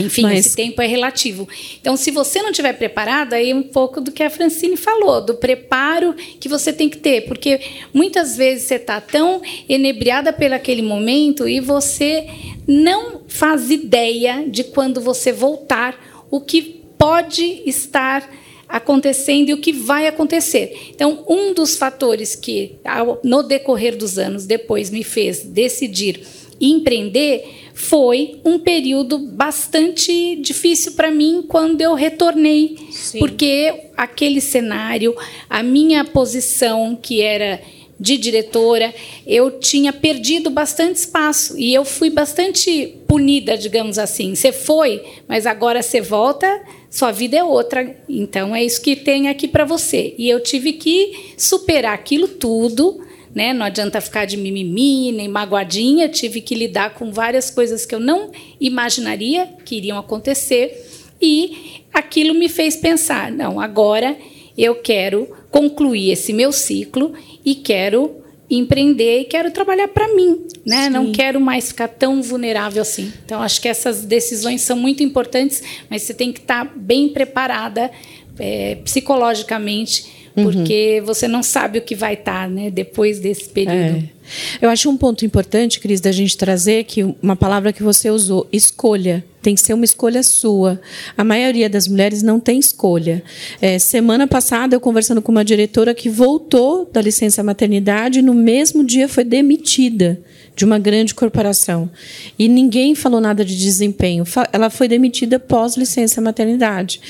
Enfim, 0.00 0.22
Mas... 0.22 0.46
esse 0.46 0.56
tempo 0.56 0.80
é 0.80 0.86
relativo. 0.86 1.48
Então, 1.80 1.96
se 1.96 2.10
você 2.10 2.42
não 2.42 2.50
estiver 2.50 2.72
preparado, 2.72 3.34
aí 3.34 3.50
é 3.50 3.54
um 3.54 3.62
pouco 3.62 4.00
do 4.00 4.12
que 4.12 4.22
a 4.22 4.30
Francine 4.30 4.76
falou, 4.76 5.20
do 5.20 5.34
preparo 5.34 6.14
que 6.38 6.48
você 6.48 6.72
tem 6.72 6.88
que 6.88 6.98
ter, 6.98 7.22
porque 7.22 7.60
muitas 7.92 8.36
vezes 8.36 8.66
você 8.66 8.76
está 8.76 9.00
tão 9.00 9.42
enebriada 9.68 10.32
pelo 10.32 10.54
aquele 10.54 10.82
momento 10.82 11.48
e 11.48 11.60
você 11.60 12.26
não 12.66 13.22
faz 13.28 13.70
ideia 13.70 14.44
de 14.46 14.64
quando 14.64 15.00
você 15.00 15.32
voltar 15.32 16.26
o 16.30 16.40
que 16.40 16.80
pode 16.96 17.62
estar 17.66 18.28
acontecendo 18.68 19.48
e 19.48 19.54
o 19.54 19.58
que 19.60 19.72
vai 19.72 20.06
acontecer. 20.06 20.90
Então, 20.90 21.24
um 21.28 21.52
dos 21.52 21.76
fatores 21.76 22.36
que, 22.36 22.76
no 23.24 23.42
decorrer 23.42 23.96
dos 23.96 24.18
anos, 24.18 24.46
depois 24.46 24.90
me 24.90 25.02
fez 25.02 25.42
decidir 25.42 26.20
empreender 26.60 27.59
foi 27.74 28.40
um 28.44 28.58
período 28.58 29.18
bastante 29.18 30.36
difícil 30.36 30.92
para 30.92 31.10
mim 31.10 31.44
quando 31.46 31.80
eu 31.80 31.94
retornei, 31.94 32.76
Sim. 32.90 33.18
porque 33.18 33.90
aquele 33.96 34.40
cenário, 34.40 35.16
a 35.48 35.62
minha 35.62 36.04
posição, 36.04 36.98
que 37.00 37.20
era 37.22 37.60
de 38.00 38.16
diretora, 38.16 38.94
eu 39.26 39.58
tinha 39.60 39.92
perdido 39.92 40.48
bastante 40.48 40.96
espaço 40.96 41.58
e 41.58 41.74
eu 41.74 41.84
fui 41.84 42.08
bastante 42.08 42.96
punida, 43.06 43.58
digamos 43.58 43.98
assim. 43.98 44.34
Você 44.34 44.52
foi, 44.52 45.04
mas 45.28 45.46
agora 45.46 45.82
você 45.82 46.00
volta, 46.00 46.62
sua 46.90 47.12
vida 47.12 47.36
é 47.36 47.44
outra. 47.44 47.94
Então 48.08 48.56
é 48.56 48.64
isso 48.64 48.80
que 48.80 48.96
tem 48.96 49.28
aqui 49.28 49.46
para 49.46 49.66
você. 49.66 50.14
E 50.16 50.30
eu 50.30 50.40
tive 50.40 50.72
que 50.72 51.34
superar 51.36 51.92
aquilo 51.92 52.26
tudo 52.26 53.02
né? 53.34 53.52
Não 53.52 53.64
adianta 53.64 54.00
ficar 54.00 54.24
de 54.24 54.36
mimimi, 54.36 55.12
nem 55.12 55.28
magoadinha. 55.28 56.08
Tive 56.08 56.40
que 56.40 56.54
lidar 56.54 56.94
com 56.94 57.12
várias 57.12 57.50
coisas 57.50 57.86
que 57.86 57.94
eu 57.94 58.00
não 58.00 58.30
imaginaria 58.60 59.48
que 59.64 59.76
iriam 59.76 59.98
acontecer. 59.98 60.86
E 61.20 61.82
aquilo 61.92 62.34
me 62.34 62.48
fez 62.48 62.76
pensar: 62.76 63.30
não, 63.30 63.60
agora 63.60 64.16
eu 64.56 64.76
quero 64.76 65.28
concluir 65.50 66.10
esse 66.10 66.32
meu 66.32 66.52
ciclo 66.52 67.12
e 67.44 67.54
quero 67.54 68.16
empreender 68.50 69.20
e 69.20 69.24
quero 69.24 69.52
trabalhar 69.52 69.86
para 69.88 70.12
mim, 70.12 70.44
né? 70.66 70.84
Sim. 70.84 70.90
Não 70.90 71.12
quero 71.12 71.40
mais 71.40 71.68
ficar 71.68 71.86
tão 71.86 72.20
vulnerável 72.20 72.82
assim. 72.82 73.12
Então 73.24 73.40
acho 73.40 73.60
que 73.60 73.68
essas 73.68 74.04
decisões 74.04 74.62
são 74.62 74.76
muito 74.76 75.04
importantes, 75.04 75.62
mas 75.88 76.02
você 76.02 76.12
tem 76.12 76.32
que 76.32 76.40
estar 76.40 76.66
tá 76.66 76.72
bem 76.74 77.10
preparada 77.10 77.90
é, 78.38 78.76
psicologicamente 78.76 80.19
Uhum. 80.40 80.52
porque 80.52 81.02
você 81.04 81.28
não 81.28 81.42
sabe 81.42 81.78
o 81.78 81.82
que 81.82 81.94
vai 81.94 82.14
estar, 82.14 82.42
tá, 82.42 82.48
né, 82.48 82.70
depois 82.70 83.18
desse 83.18 83.48
período. 83.48 83.98
É. 83.98 84.20
Eu 84.60 84.70
acho 84.70 84.88
um 84.88 84.96
ponto 84.96 85.24
importante, 85.24 85.80
Cris, 85.80 86.00
da 86.00 86.12
gente 86.12 86.36
trazer 86.36 86.84
que 86.84 87.02
uma 87.22 87.34
palavra 87.34 87.72
que 87.72 87.82
você 87.82 88.10
usou, 88.10 88.46
escolha. 88.52 89.24
Tem 89.42 89.54
que 89.54 89.60
ser 89.60 89.72
uma 89.72 89.84
escolha 89.84 90.22
sua. 90.22 90.80
A 91.16 91.24
maioria 91.24 91.68
das 91.68 91.88
mulheres 91.88 92.22
não 92.22 92.38
tem 92.38 92.58
escolha. 92.58 93.22
É, 93.60 93.78
semana 93.78 94.26
passada, 94.26 94.76
eu 94.76 94.80
conversando 94.80 95.22
com 95.22 95.32
uma 95.32 95.44
diretora 95.44 95.94
que 95.94 96.10
voltou 96.10 96.88
da 96.92 97.00
licença 97.00 97.42
maternidade 97.42 98.18
e 98.18 98.22
no 98.22 98.34
mesmo 98.34 98.84
dia 98.84 99.08
foi 99.08 99.24
demitida 99.24 100.20
de 100.54 100.64
uma 100.64 100.78
grande 100.78 101.14
corporação. 101.14 101.90
E 102.38 102.48
ninguém 102.48 102.94
falou 102.94 103.20
nada 103.20 103.44
de 103.44 103.56
desempenho. 103.56 104.24
Ela 104.52 104.68
foi 104.68 104.88
demitida 104.88 105.38
pós 105.38 105.76
licença 105.76 106.20
maternidade. 106.20 107.00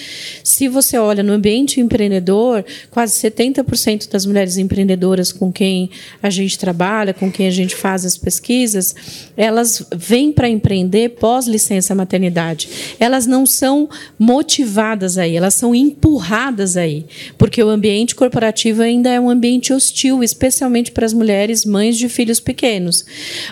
Se 0.44 0.68
você 0.68 0.98
olha 0.98 1.22
no 1.22 1.32
ambiente 1.32 1.80
empreendedor, 1.80 2.64
quase 2.90 3.20
70% 3.20 4.08
das 4.08 4.26
mulheres 4.26 4.56
empreendedoras 4.56 5.32
com 5.32 5.52
quem 5.52 5.90
a 6.22 6.30
gente 6.30 6.58
trabalha, 6.58 7.14
com 7.14 7.30
quem 7.30 7.46
a 7.46 7.50
gente 7.50 7.74
faz 7.74 8.04
as 8.04 8.16
pesquisas, 8.16 8.94
elas 9.36 9.84
vêm 9.94 10.30
para 10.30 10.48
empreender 10.48 11.10
pós 11.10 11.46
licença 11.46 11.94
maternidade. 11.94 12.68
Elas 12.98 13.26
não 13.26 13.44
são 13.46 13.88
motivadas 14.18 15.18
aí, 15.18 15.36
elas 15.36 15.54
são 15.54 15.74
empurradas 15.74 16.76
aí, 16.76 17.04
porque 17.36 17.62
o 17.62 17.68
ambiente 17.68 18.14
corporativo 18.14 18.82
ainda 18.82 19.10
é 19.10 19.18
um 19.18 19.30
ambiente 19.30 19.72
hostil, 19.72 20.22
especialmente 20.22 20.92
para 20.92 21.06
as 21.06 21.12
mulheres 21.12 21.64
mães 21.64 21.96
de 21.96 22.08
filhos 22.08 22.38
pequenos. 22.38 23.04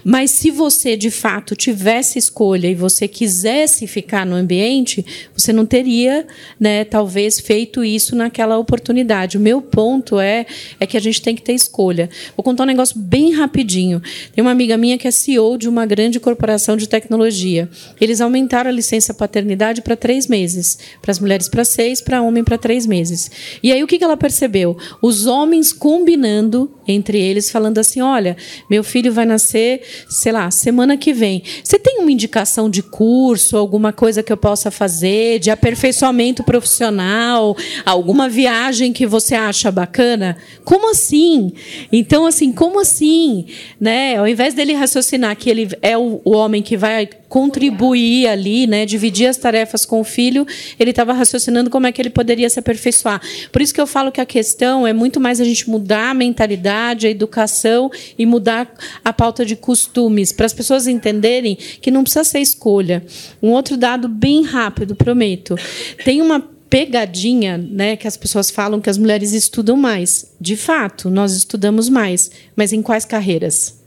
Mas 0.04 0.30
se 0.30 0.50
você 0.50 0.96
de 0.96 1.10
fato 1.10 1.54
tivesse 1.54 2.18
escolha 2.18 2.68
e 2.68 2.74
você 2.74 3.06
quisesse 3.06 3.86
ficar 3.86 4.24
no 4.24 4.34
ambiente, 4.34 5.04
você 5.36 5.52
não 5.52 5.66
teria, 5.66 6.26
né, 6.58 6.84
talvez 6.84 7.40
feito 7.40 7.84
isso 7.84 8.16
naquela 8.16 8.58
oportunidade. 8.58 9.36
O 9.36 9.40
meu 9.40 9.60
ponto 9.60 10.18
é 10.18 10.46
é 10.80 10.86
que 10.86 10.96
a 10.96 11.00
gente 11.00 11.22
tem 11.22 11.34
que 11.34 11.42
ter 11.42 11.52
escolha. 11.52 12.08
Vou 12.36 12.44
contar 12.44 12.64
um 12.64 12.66
negócio 12.66 12.98
bem 12.98 13.32
rapidinho. 13.32 14.02
Tem 14.34 14.42
uma 14.42 14.50
amiga 14.50 14.76
minha 14.76 14.98
que 14.98 15.06
é 15.06 15.10
CEO 15.10 15.58
de 15.58 15.68
uma 15.68 15.86
grande 15.86 16.20
corporação 16.20 16.76
de 16.76 16.88
tecnologia. 16.88 17.68
Eles 18.00 18.20
aumentaram 18.20 18.70
a 18.70 18.72
licença 18.72 19.12
paternidade 19.12 19.82
para 19.82 19.96
três 19.96 20.26
meses, 20.26 20.78
para 21.02 21.10
as 21.10 21.18
mulheres 21.18 21.48
para 21.48 21.64
seis, 21.64 22.00
para 22.00 22.22
homem 22.22 22.44
para 22.44 22.58
três 22.58 22.86
meses. 22.86 23.30
E 23.62 23.72
aí 23.72 23.82
o 23.82 23.86
que 23.86 24.02
ela 24.02 24.16
percebeu? 24.16 24.76
Os 25.02 25.26
homens 25.26 25.72
combinando 25.72 26.70
entre 26.86 27.20
eles, 27.20 27.50
falando 27.50 27.78
assim: 27.78 28.00
olha, 28.00 28.36
meu 28.70 28.82
filho 28.82 29.12
vai 29.12 29.26
nascer 29.26 29.67
sei 30.08 30.32
lá, 30.32 30.50
semana 30.50 30.96
que 30.96 31.12
vem. 31.12 31.42
Você 31.62 31.78
tem 31.78 31.98
uma 32.00 32.10
indicação 32.10 32.68
de 32.68 32.82
curso, 32.82 33.56
alguma 33.56 33.92
coisa 33.92 34.22
que 34.22 34.32
eu 34.32 34.36
possa 34.36 34.70
fazer, 34.70 35.38
de 35.38 35.50
aperfeiçoamento 35.50 36.42
profissional, 36.42 37.56
alguma 37.84 38.28
viagem 38.28 38.92
que 38.92 39.06
você 39.06 39.34
acha 39.34 39.70
bacana? 39.70 40.36
Como 40.64 40.90
assim? 40.90 41.52
Então, 41.92 42.26
assim, 42.26 42.52
como 42.52 42.80
assim? 42.80 43.46
Né? 43.80 44.16
Ao 44.16 44.26
invés 44.26 44.54
dele 44.54 44.72
raciocinar 44.72 45.36
que 45.36 45.50
ele 45.50 45.68
é 45.82 45.96
o, 45.96 46.20
o 46.24 46.32
homem 46.32 46.62
que 46.62 46.76
vai 46.76 47.08
contribuir 47.28 48.26
ali, 48.26 48.66
né, 48.66 48.86
dividir 48.86 49.26
as 49.26 49.36
tarefas 49.36 49.84
com 49.84 50.00
o 50.00 50.04
filho, 50.04 50.46
ele 50.78 50.90
estava 50.90 51.12
raciocinando 51.12 51.68
como 51.68 51.86
é 51.86 51.92
que 51.92 52.00
ele 52.00 52.10
poderia 52.10 52.48
se 52.48 52.58
aperfeiçoar. 52.58 53.20
Por 53.52 53.60
isso 53.60 53.74
que 53.74 53.80
eu 53.80 53.86
falo 53.86 54.10
que 54.10 54.20
a 54.20 54.26
questão 54.26 54.86
é 54.86 54.92
muito 54.92 55.20
mais 55.20 55.40
a 55.40 55.44
gente 55.44 55.68
mudar 55.68 56.10
a 56.10 56.14
mentalidade, 56.14 57.06
a 57.06 57.10
educação 57.10 57.90
e 58.18 58.24
mudar 58.24 58.72
a 59.04 59.12
pauta 59.12 59.44
de 59.44 59.56
costumes, 59.56 60.32
para 60.32 60.46
as 60.46 60.52
pessoas 60.52 60.86
entenderem 60.86 61.56
que 61.56 61.90
não 61.90 62.02
precisa 62.02 62.24
ser 62.24 62.40
escolha. 62.40 63.04
Um 63.42 63.50
outro 63.50 63.76
dado 63.76 64.08
bem 64.08 64.42
rápido, 64.44 64.94
prometo. 64.94 65.56
Tem 66.04 66.22
uma 66.22 66.40
pegadinha, 66.70 67.56
né, 67.56 67.96
que 67.96 68.06
as 68.06 68.16
pessoas 68.16 68.50
falam 68.50 68.80
que 68.80 68.90
as 68.90 68.98
mulheres 68.98 69.32
estudam 69.32 69.76
mais. 69.76 70.32
De 70.40 70.56
fato, 70.56 71.08
nós 71.08 71.32
estudamos 71.32 71.88
mais, 71.88 72.30
mas 72.54 72.72
em 72.72 72.82
quais 72.82 73.04
carreiras? 73.04 73.77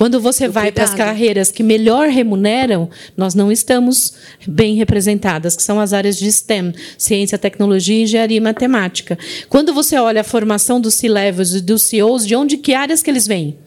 Quando 0.00 0.18
você 0.18 0.48
vai 0.48 0.72
para 0.72 0.84
as 0.84 0.94
carreiras 0.94 1.50
que 1.50 1.62
melhor 1.62 2.08
remuneram, 2.08 2.88
nós 3.14 3.34
não 3.34 3.52
estamos 3.52 4.14
bem 4.46 4.74
representadas, 4.74 5.54
que 5.54 5.62
são 5.62 5.78
as 5.78 5.92
áreas 5.92 6.16
de 6.16 6.32
STEM, 6.32 6.72
ciência, 6.96 7.36
tecnologia, 7.36 8.04
engenharia 8.04 8.38
e 8.38 8.40
matemática. 8.40 9.18
Quando 9.50 9.74
você 9.74 9.98
olha 9.98 10.22
a 10.22 10.24
formação 10.24 10.80
dos 10.80 10.94
C-levels 10.94 11.52
e 11.52 11.60
dos 11.60 11.82
CEOs, 11.82 12.26
de 12.26 12.34
onde 12.34 12.56
que 12.56 12.72
áreas 12.72 13.02
que 13.02 13.10
eles 13.10 13.26
vêm? 13.26 13.58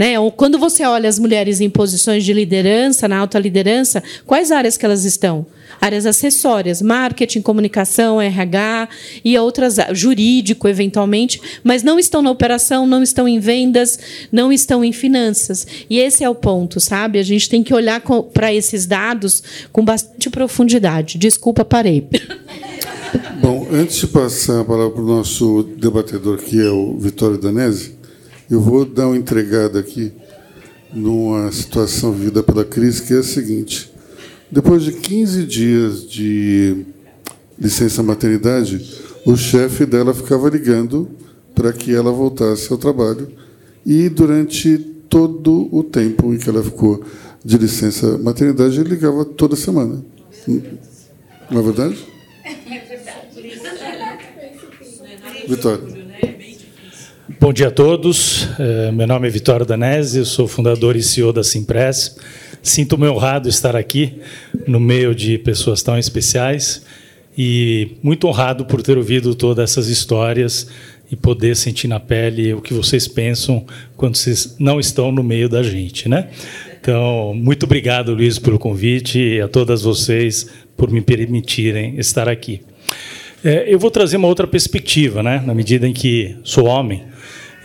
Né? 0.00 0.14
Quando 0.34 0.58
você 0.58 0.82
olha 0.82 1.10
as 1.10 1.18
mulheres 1.18 1.60
em 1.60 1.68
posições 1.68 2.24
de 2.24 2.32
liderança, 2.32 3.06
na 3.06 3.18
alta 3.18 3.38
liderança, 3.38 4.02
quais 4.24 4.50
áreas 4.50 4.78
que 4.78 4.86
elas 4.86 5.04
estão? 5.04 5.44
Áreas 5.78 6.06
acessórias, 6.06 6.80
marketing, 6.80 7.42
comunicação, 7.42 8.18
RH 8.18 8.88
e 9.22 9.36
outras, 9.36 9.76
jurídico, 9.92 10.66
eventualmente, 10.66 11.38
mas 11.62 11.82
não 11.82 11.98
estão 11.98 12.22
na 12.22 12.30
operação, 12.30 12.86
não 12.86 13.02
estão 13.02 13.28
em 13.28 13.38
vendas, 13.38 13.98
não 14.32 14.50
estão 14.50 14.82
em 14.82 14.90
finanças. 14.90 15.66
E 15.90 15.98
esse 15.98 16.24
é 16.24 16.30
o 16.30 16.34
ponto, 16.34 16.80
sabe? 16.80 17.18
A 17.18 17.22
gente 17.22 17.50
tem 17.50 17.62
que 17.62 17.74
olhar 17.74 18.00
para 18.32 18.54
esses 18.54 18.86
dados 18.86 19.42
com 19.70 19.84
bastante 19.84 20.30
profundidade. 20.30 21.18
Desculpa, 21.18 21.62
parei. 21.62 22.08
Bom, 23.38 23.68
antes 23.70 23.96
de 23.98 24.06
passar 24.06 24.60
a 24.60 24.64
palavra 24.64 24.92
para 24.92 25.02
o 25.02 25.06
nosso 25.06 25.62
debatedor, 25.76 26.38
que 26.38 26.58
é 26.58 26.70
o 26.70 26.96
Vitório 26.96 27.36
Danese, 27.36 27.99
eu 28.50 28.60
vou 28.60 28.84
dar 28.84 29.06
uma 29.06 29.16
entregada 29.16 29.78
aqui 29.78 30.12
numa 30.92 31.52
situação 31.52 32.12
vivida 32.12 32.42
pela 32.42 32.64
crise, 32.64 33.02
que 33.02 33.14
é 33.14 33.18
a 33.18 33.22
seguinte. 33.22 33.92
Depois 34.50 34.82
de 34.82 34.92
15 34.92 35.44
dias 35.44 36.10
de 36.10 36.84
licença 37.56 38.02
maternidade, 38.02 39.00
o 39.24 39.36
chefe 39.36 39.86
dela 39.86 40.12
ficava 40.12 40.48
ligando 40.48 41.08
para 41.54 41.72
que 41.72 41.94
ela 41.94 42.10
voltasse 42.10 42.72
ao 42.72 42.78
trabalho. 42.78 43.30
E 43.86 44.08
durante 44.08 44.78
todo 45.08 45.68
o 45.70 45.84
tempo 45.84 46.34
em 46.34 46.38
que 46.38 46.48
ela 46.48 46.62
ficou 46.62 47.04
de 47.44 47.56
licença 47.56 48.18
maternidade, 48.18 48.80
ele 48.80 48.90
ligava 48.90 49.24
toda 49.24 49.54
semana. 49.54 50.04
Não 51.50 51.60
é 51.60 51.62
verdade? 51.62 52.04
É 52.44 52.78
verdade. 52.80 53.20
Vitória. 55.48 55.99
Bom 57.38 57.52
dia 57.52 57.68
a 57.68 57.70
todos. 57.70 58.48
É, 58.58 58.90
meu 58.90 59.06
nome 59.06 59.28
é 59.28 59.30
Vitório 59.30 59.64
Danese, 59.64 60.24
sou 60.24 60.48
fundador 60.48 60.96
e 60.96 61.02
CEO 61.02 61.32
da 61.32 61.44
Simpress. 61.44 62.16
Sinto-me 62.62 63.06
honrado 63.06 63.48
estar 63.48 63.76
aqui 63.76 64.20
no 64.66 64.80
meio 64.80 65.14
de 65.14 65.38
pessoas 65.38 65.82
tão 65.82 65.96
especiais 65.96 66.84
e 67.38 67.98
muito 68.02 68.26
honrado 68.26 68.64
por 68.64 68.82
ter 68.82 68.98
ouvido 68.98 69.34
todas 69.34 69.70
essas 69.70 69.88
histórias 69.88 70.68
e 71.10 71.14
poder 71.14 71.54
sentir 71.54 71.86
na 71.86 72.00
pele 72.00 72.52
o 72.54 72.60
que 72.60 72.74
vocês 72.74 73.06
pensam 73.06 73.64
quando 73.96 74.16
vocês 74.16 74.56
não 74.58 74.80
estão 74.80 75.12
no 75.12 75.22
meio 75.22 75.48
da 75.48 75.62
gente, 75.62 76.08
né? 76.08 76.30
Então, 76.80 77.32
muito 77.34 77.64
obrigado, 77.64 78.12
Luiz, 78.12 78.38
pelo 78.38 78.58
convite 78.58 79.18
e 79.18 79.40
a 79.40 79.46
todas 79.46 79.82
vocês 79.82 80.48
por 80.76 80.90
me 80.90 81.00
permitirem 81.00 81.96
estar 81.98 82.28
aqui. 82.28 82.62
É, 83.42 83.72
eu 83.72 83.78
vou 83.78 83.90
trazer 83.90 84.18
uma 84.18 84.28
outra 84.28 84.46
perspectiva, 84.46 85.22
né? 85.22 85.42
na 85.44 85.54
medida 85.54 85.88
em 85.88 85.92
que 85.92 86.36
sou 86.44 86.66
homem. 86.66 87.04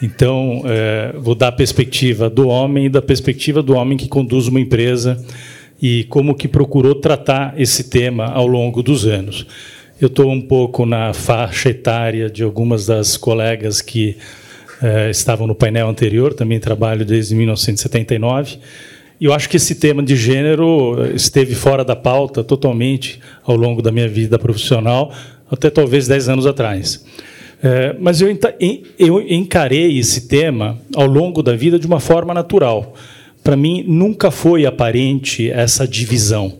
Então, 0.01 0.61
é, 0.65 1.13
vou 1.17 1.35
dar 1.35 1.49
a 1.49 1.51
perspectiva 1.51 2.29
do 2.29 2.47
homem 2.47 2.85
e 2.85 2.89
da 2.89 3.01
perspectiva 3.01 3.61
do 3.61 3.75
homem 3.75 3.97
que 3.97 4.07
conduz 4.07 4.47
uma 4.47 4.59
empresa 4.59 5.21
e 5.81 6.05
como 6.05 6.35
que 6.35 6.47
procurou 6.47 6.95
tratar 6.95 7.53
esse 7.57 7.89
tema 7.89 8.25
ao 8.25 8.47
longo 8.47 8.81
dos 8.81 9.05
anos. 9.05 9.45
Eu 9.99 10.07
estou 10.07 10.29
um 10.29 10.41
pouco 10.41 10.85
na 10.85 11.13
faixa 11.13 11.69
etária 11.69 12.29
de 12.29 12.43
algumas 12.43 12.85
das 12.85 13.17
colegas 13.17 13.81
que 13.81 14.17
é, 14.81 15.09
estavam 15.09 15.47
no 15.47 15.55
painel 15.55 15.89
anterior, 15.89 16.33
também 16.33 16.59
trabalho 16.59 17.05
desde 17.05 17.35
1979. 17.35 18.59
E 19.19 19.25
eu 19.25 19.33
acho 19.33 19.49
que 19.49 19.55
esse 19.55 19.75
tema 19.75 20.03
de 20.03 20.15
gênero 20.15 20.97
esteve 21.15 21.55
fora 21.55 21.85
da 21.85 21.95
pauta 21.95 22.43
totalmente 22.43 23.19
ao 23.43 23.55
longo 23.55 23.81
da 23.81 23.91
minha 23.91 24.09
vida 24.09 24.37
profissional, 24.37 25.13
até 25.49 25.69
talvez 25.69 26.07
10 26.07 26.29
anos 26.29 26.45
atrás. 26.45 27.03
É, 27.63 27.95
mas 27.99 28.21
eu, 28.21 28.27
eu 28.99 29.21
encarei 29.21 29.97
esse 29.97 30.27
tema 30.27 30.77
ao 30.95 31.07
longo 31.07 31.41
da 31.41 31.55
vida 31.55 31.79
de 31.79 31.87
uma 31.87 31.99
forma 31.99 32.33
natural. 32.33 32.93
Para 33.43 33.55
mim, 33.55 33.83
nunca 33.87 34.31
foi 34.31 34.65
aparente 34.65 35.49
essa 35.49 35.87
divisão. 35.87 36.53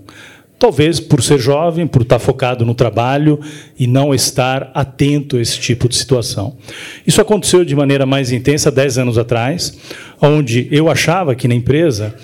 Talvez 0.58 1.00
por 1.00 1.22
ser 1.22 1.38
jovem, 1.38 1.86
por 1.86 2.04
estar 2.04 2.18
focado 2.18 2.66
no 2.66 2.74
trabalho 2.74 3.40
e 3.78 3.86
não 3.88 4.16
estar 4.16 4.72
atento 4.74 5.36
a 5.36 5.42
esse 5.42 5.60
tipo 5.60 5.90
de 5.90 5.96
situação. 5.96 6.56
Isso 7.06 7.20
aconteceu 7.20 7.66
de 7.66 7.76
maneira 7.76 8.06
mais 8.06 8.32
intensa 8.32 8.72
10 8.72 9.00
anos 9.00 9.18
atrás, 9.18 9.78
onde 10.22 10.68
eu 10.72 10.90
achava 10.90 11.36
que 11.36 11.48
na 11.48 11.56
empresa 11.56 12.16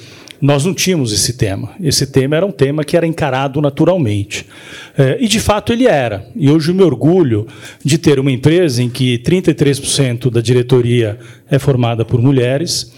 nós 0.42 0.66
não 0.66 0.74
tínhamos 0.74 1.14
esse 1.14 1.34
tema. 1.34 1.70
Esse 1.80 2.08
tema 2.08 2.36
era 2.36 2.46
um 2.46 2.52
tema 2.52 2.84
que 2.84 2.98
era 2.98 3.06
encarado 3.06 3.62
naturalmente. 3.62 4.48
É, 4.98 5.18
e, 5.22 5.28
de 5.28 5.40
fato, 5.40 5.72
ele 5.72 5.86
era. 5.86 6.26
E 6.36 6.50
hoje 6.50 6.72
eu 6.72 6.76
me 6.76 6.84
orgulho 6.84 7.48
de 7.84 7.98
ter 7.98 8.20
uma 8.20 8.32
empresa 8.32 8.82
em 8.82 8.90
que 8.90 9.20
33% 9.20 10.32
da 10.32 10.42
diretoria 10.42 11.20
é 11.50 11.60
formada 11.60 12.04
por 12.04 12.20
mulheres, 12.22 12.92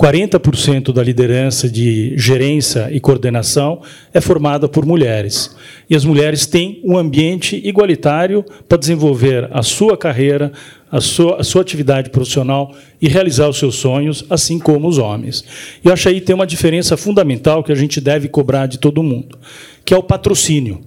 40% 0.00 0.94
da 0.94 1.02
liderança 1.02 1.68
de 1.68 2.16
gerência 2.16 2.88
e 2.90 2.98
coordenação 2.98 3.82
é 4.14 4.20
formada 4.20 4.66
por 4.66 4.86
mulheres. 4.86 5.54
E 5.90 5.94
as 5.94 6.06
mulheres 6.06 6.46
têm 6.46 6.80
um 6.82 6.96
ambiente 6.96 7.60
igualitário 7.62 8.42
para 8.66 8.78
desenvolver 8.78 9.50
a 9.52 9.62
sua 9.62 9.98
carreira, 9.98 10.52
a 10.90 11.02
sua, 11.02 11.42
a 11.42 11.44
sua 11.44 11.60
atividade 11.60 12.08
profissional 12.08 12.74
e 12.98 13.08
realizar 13.08 13.46
os 13.46 13.58
seus 13.58 13.74
sonhos, 13.74 14.24
assim 14.30 14.58
como 14.58 14.88
os 14.88 14.96
homens. 14.96 15.44
E 15.84 15.88
eu 15.88 15.92
acho 15.92 16.08
aí 16.08 16.18
tem 16.18 16.34
uma 16.34 16.46
diferença 16.46 16.96
fundamental 16.96 17.62
que 17.62 17.70
a 17.70 17.74
gente 17.74 18.00
deve 18.00 18.26
cobrar 18.26 18.66
de 18.66 18.78
todo 18.78 19.02
mundo, 19.02 19.38
que 19.84 19.94
é 19.94 19.96
o 19.96 20.02
patrocínio. 20.02 20.80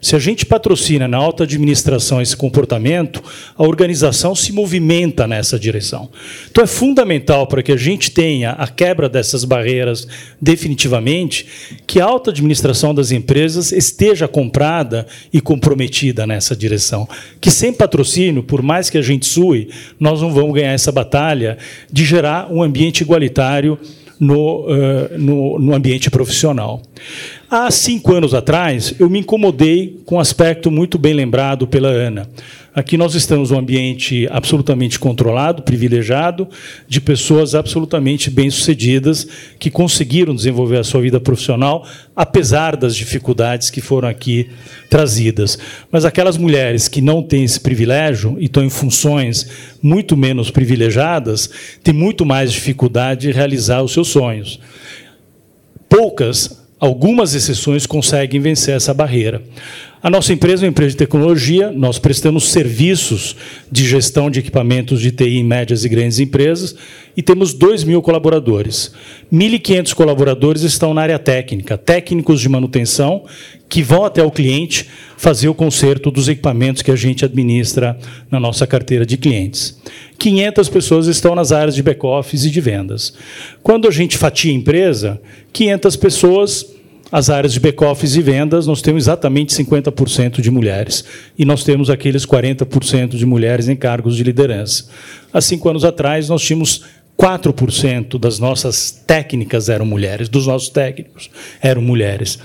Se 0.00 0.16
a 0.16 0.18
gente 0.18 0.46
patrocina 0.46 1.06
na 1.06 1.18
alta 1.18 1.44
administração 1.44 2.22
esse 2.22 2.34
comportamento, 2.34 3.22
a 3.54 3.62
organização 3.62 4.34
se 4.34 4.50
movimenta 4.50 5.26
nessa 5.26 5.58
direção. 5.58 6.08
Então 6.50 6.64
é 6.64 6.66
fundamental 6.66 7.46
para 7.46 7.62
que 7.62 7.70
a 7.70 7.76
gente 7.76 8.10
tenha 8.10 8.52
a 8.52 8.66
quebra 8.66 9.10
dessas 9.10 9.44
barreiras 9.44 10.08
definitivamente, 10.40 11.46
que 11.86 12.00
a 12.00 12.06
alta 12.06 12.30
administração 12.30 12.94
das 12.94 13.12
empresas 13.12 13.72
esteja 13.72 14.26
comprada 14.26 15.06
e 15.30 15.40
comprometida 15.40 16.26
nessa 16.26 16.56
direção. 16.56 17.06
Que 17.38 17.50
sem 17.50 17.70
patrocínio, 17.70 18.42
por 18.42 18.62
mais 18.62 18.88
que 18.88 18.96
a 18.96 19.02
gente 19.02 19.26
sue, 19.26 19.68
nós 19.98 20.22
não 20.22 20.32
vamos 20.32 20.54
ganhar 20.54 20.72
essa 20.72 20.90
batalha 20.90 21.58
de 21.92 22.06
gerar 22.06 22.50
um 22.50 22.62
ambiente 22.62 23.02
igualitário 23.02 23.78
no, 24.20 24.66
uh, 24.66 25.18
no, 25.18 25.58
no 25.58 25.74
ambiente 25.74 26.10
profissional. 26.10 26.82
Há 27.50 27.70
cinco 27.70 28.14
anos 28.14 28.34
atrás, 28.34 28.94
eu 29.00 29.08
me 29.08 29.18
incomodei 29.18 30.00
com 30.04 30.16
um 30.16 30.20
aspecto 30.20 30.70
muito 30.70 30.98
bem 30.98 31.14
lembrado 31.14 31.66
pela 31.66 31.88
Ana. 31.88 32.28
Aqui 32.72 32.96
nós 32.96 33.16
estamos 33.16 33.50
num 33.50 33.58
ambiente 33.58 34.28
absolutamente 34.30 34.98
controlado, 34.98 35.62
privilegiado, 35.62 36.48
de 36.86 37.00
pessoas 37.00 37.54
absolutamente 37.54 38.30
bem-sucedidas 38.30 39.26
que 39.58 39.70
conseguiram 39.70 40.34
desenvolver 40.34 40.78
a 40.78 40.84
sua 40.84 41.00
vida 41.00 41.18
profissional, 41.18 41.84
apesar 42.14 42.76
das 42.76 42.94
dificuldades 42.94 43.70
que 43.70 43.80
foram 43.80 44.08
aqui 44.08 44.50
trazidas. 44.88 45.58
Mas 45.90 46.04
aquelas 46.04 46.36
mulheres 46.36 46.86
que 46.86 47.00
não 47.00 47.24
têm 47.24 47.42
esse 47.42 47.58
privilégio 47.58 48.36
e 48.38 48.44
estão 48.44 48.62
em 48.62 48.70
funções 48.70 49.50
muito 49.82 50.16
menos 50.16 50.48
privilegiadas, 50.48 51.50
têm 51.82 51.92
muito 51.92 52.24
mais 52.24 52.52
dificuldade 52.52 53.22
de 53.22 53.32
realizar 53.32 53.82
os 53.82 53.92
seus 53.92 54.08
sonhos. 54.08 54.60
Poucas 55.88 56.60
Algumas 56.80 57.34
exceções 57.34 57.84
conseguem 57.84 58.40
vencer 58.40 58.74
essa 58.74 58.94
barreira. 58.94 59.42
A 60.02 60.08
nossa 60.08 60.32
empresa 60.32 60.64
é 60.64 60.66
uma 60.66 60.70
empresa 60.70 60.92
de 60.92 60.96
tecnologia, 60.96 61.70
nós 61.70 61.98
prestamos 61.98 62.50
serviços 62.50 63.36
de 63.70 63.86
gestão 63.86 64.30
de 64.30 64.40
equipamentos 64.40 64.98
de 64.98 65.10
TI 65.10 65.36
em 65.36 65.44
médias 65.44 65.84
e 65.84 65.90
grandes 65.90 66.18
empresas 66.18 66.74
e 67.14 67.20
temos 67.20 67.52
2 67.52 67.84
mil 67.84 68.00
colaboradores. 68.00 68.92
1.500 69.30 69.92
colaboradores 69.92 70.62
estão 70.62 70.94
na 70.94 71.02
área 71.02 71.18
técnica, 71.18 71.76
técnicos 71.76 72.40
de 72.40 72.48
manutenção, 72.48 73.26
que 73.68 73.82
vão 73.82 74.06
até 74.06 74.22
o 74.22 74.30
cliente 74.30 74.88
fazer 75.18 75.50
o 75.50 75.54
conserto 75.54 76.10
dos 76.10 76.28
equipamentos 76.28 76.80
que 76.80 76.90
a 76.90 76.96
gente 76.96 77.26
administra 77.26 77.98
na 78.30 78.40
nossa 78.40 78.66
carteira 78.66 79.04
de 79.04 79.18
clientes. 79.18 79.78
500 80.18 80.68
pessoas 80.70 81.06
estão 81.08 81.34
nas 81.34 81.52
áreas 81.52 81.74
de 81.74 81.82
back-office 81.82 82.46
e 82.46 82.50
de 82.50 82.60
vendas. 82.60 83.12
Quando 83.62 83.86
a 83.86 83.90
gente 83.90 84.16
fatia 84.16 84.50
a 84.50 84.54
empresa, 84.54 85.20
500 85.52 85.96
pessoas 85.96 86.79
as 87.12 87.28
áreas 87.28 87.52
de 87.52 87.60
back-office 87.60 88.14
e 88.16 88.22
vendas, 88.22 88.66
nós 88.66 88.80
temos 88.80 89.04
exatamente 89.04 89.54
50% 89.54 90.40
de 90.40 90.50
mulheres. 90.50 91.04
E 91.38 91.44
nós 91.44 91.64
temos 91.64 91.90
aqueles 91.90 92.24
40% 92.24 93.16
de 93.16 93.26
mulheres 93.26 93.68
em 93.68 93.76
cargos 93.76 94.16
de 94.16 94.22
liderança. 94.22 94.88
Há 95.32 95.40
cinco 95.40 95.68
anos 95.68 95.84
atrás, 95.84 96.28
nós 96.28 96.42
tínhamos 96.42 96.84
4% 97.18 98.18
das 98.18 98.38
nossas 98.38 98.90
técnicas 98.90 99.68
eram 99.68 99.84
mulheres, 99.84 100.28
dos 100.28 100.46
nossos 100.46 100.70
técnicos 100.70 101.30
eram 101.60 101.82
mulheres. 101.82 102.38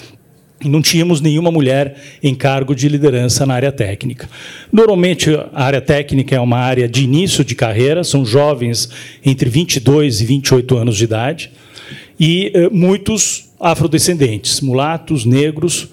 E 0.60 0.68
não 0.68 0.82
tínhamos 0.82 1.22
nenhuma 1.22 1.52
mulher 1.52 1.96
em 2.24 2.34
cargo 2.34 2.74
de 2.74 2.90
liderança 2.90 3.46
na 3.46 3.54
área 3.54 3.72
técnica. 3.72 4.28
Normalmente, 4.72 5.30
a 5.54 5.64
área 5.64 5.82
técnica 5.82 6.36
é 6.36 6.40
uma 6.40 6.58
área 6.58 6.90
de 6.90 7.04
início 7.04 7.44
de 7.46 7.56
carreira, 7.56 8.04
são 8.04 8.26
jovens 8.26 8.90
entre 9.24 9.50
22 9.50 10.22
e 10.22 10.26
28 10.26 10.78
anos 10.78 10.98
de 10.98 11.04
idade, 11.04 11.52
e 12.20 12.52
eh, 12.54 12.70
muitos 12.70 13.50
afrodescendentes, 13.66 14.62
mulatos, 14.62 15.26
negros, 15.26 15.90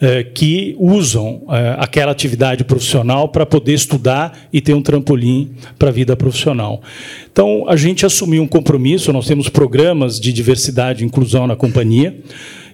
eh, 0.00 0.24
que 0.24 0.74
usam 0.80 1.42
eh, 1.48 1.76
aquela 1.78 2.10
atividade 2.10 2.64
profissional 2.64 3.28
para 3.28 3.46
poder 3.46 3.74
estudar 3.74 4.36
e 4.52 4.60
ter 4.60 4.74
um 4.74 4.82
trampolim 4.82 5.52
para 5.78 5.90
a 5.90 5.92
vida 5.92 6.16
profissional. 6.16 6.82
Então, 7.30 7.64
a 7.68 7.76
gente 7.76 8.04
assumiu 8.04 8.42
um 8.42 8.48
compromisso, 8.48 9.12
nós 9.12 9.28
temos 9.28 9.48
programas 9.48 10.18
de 10.18 10.32
diversidade 10.32 11.04
e 11.04 11.06
inclusão 11.06 11.46
na 11.46 11.54
companhia, 11.54 12.16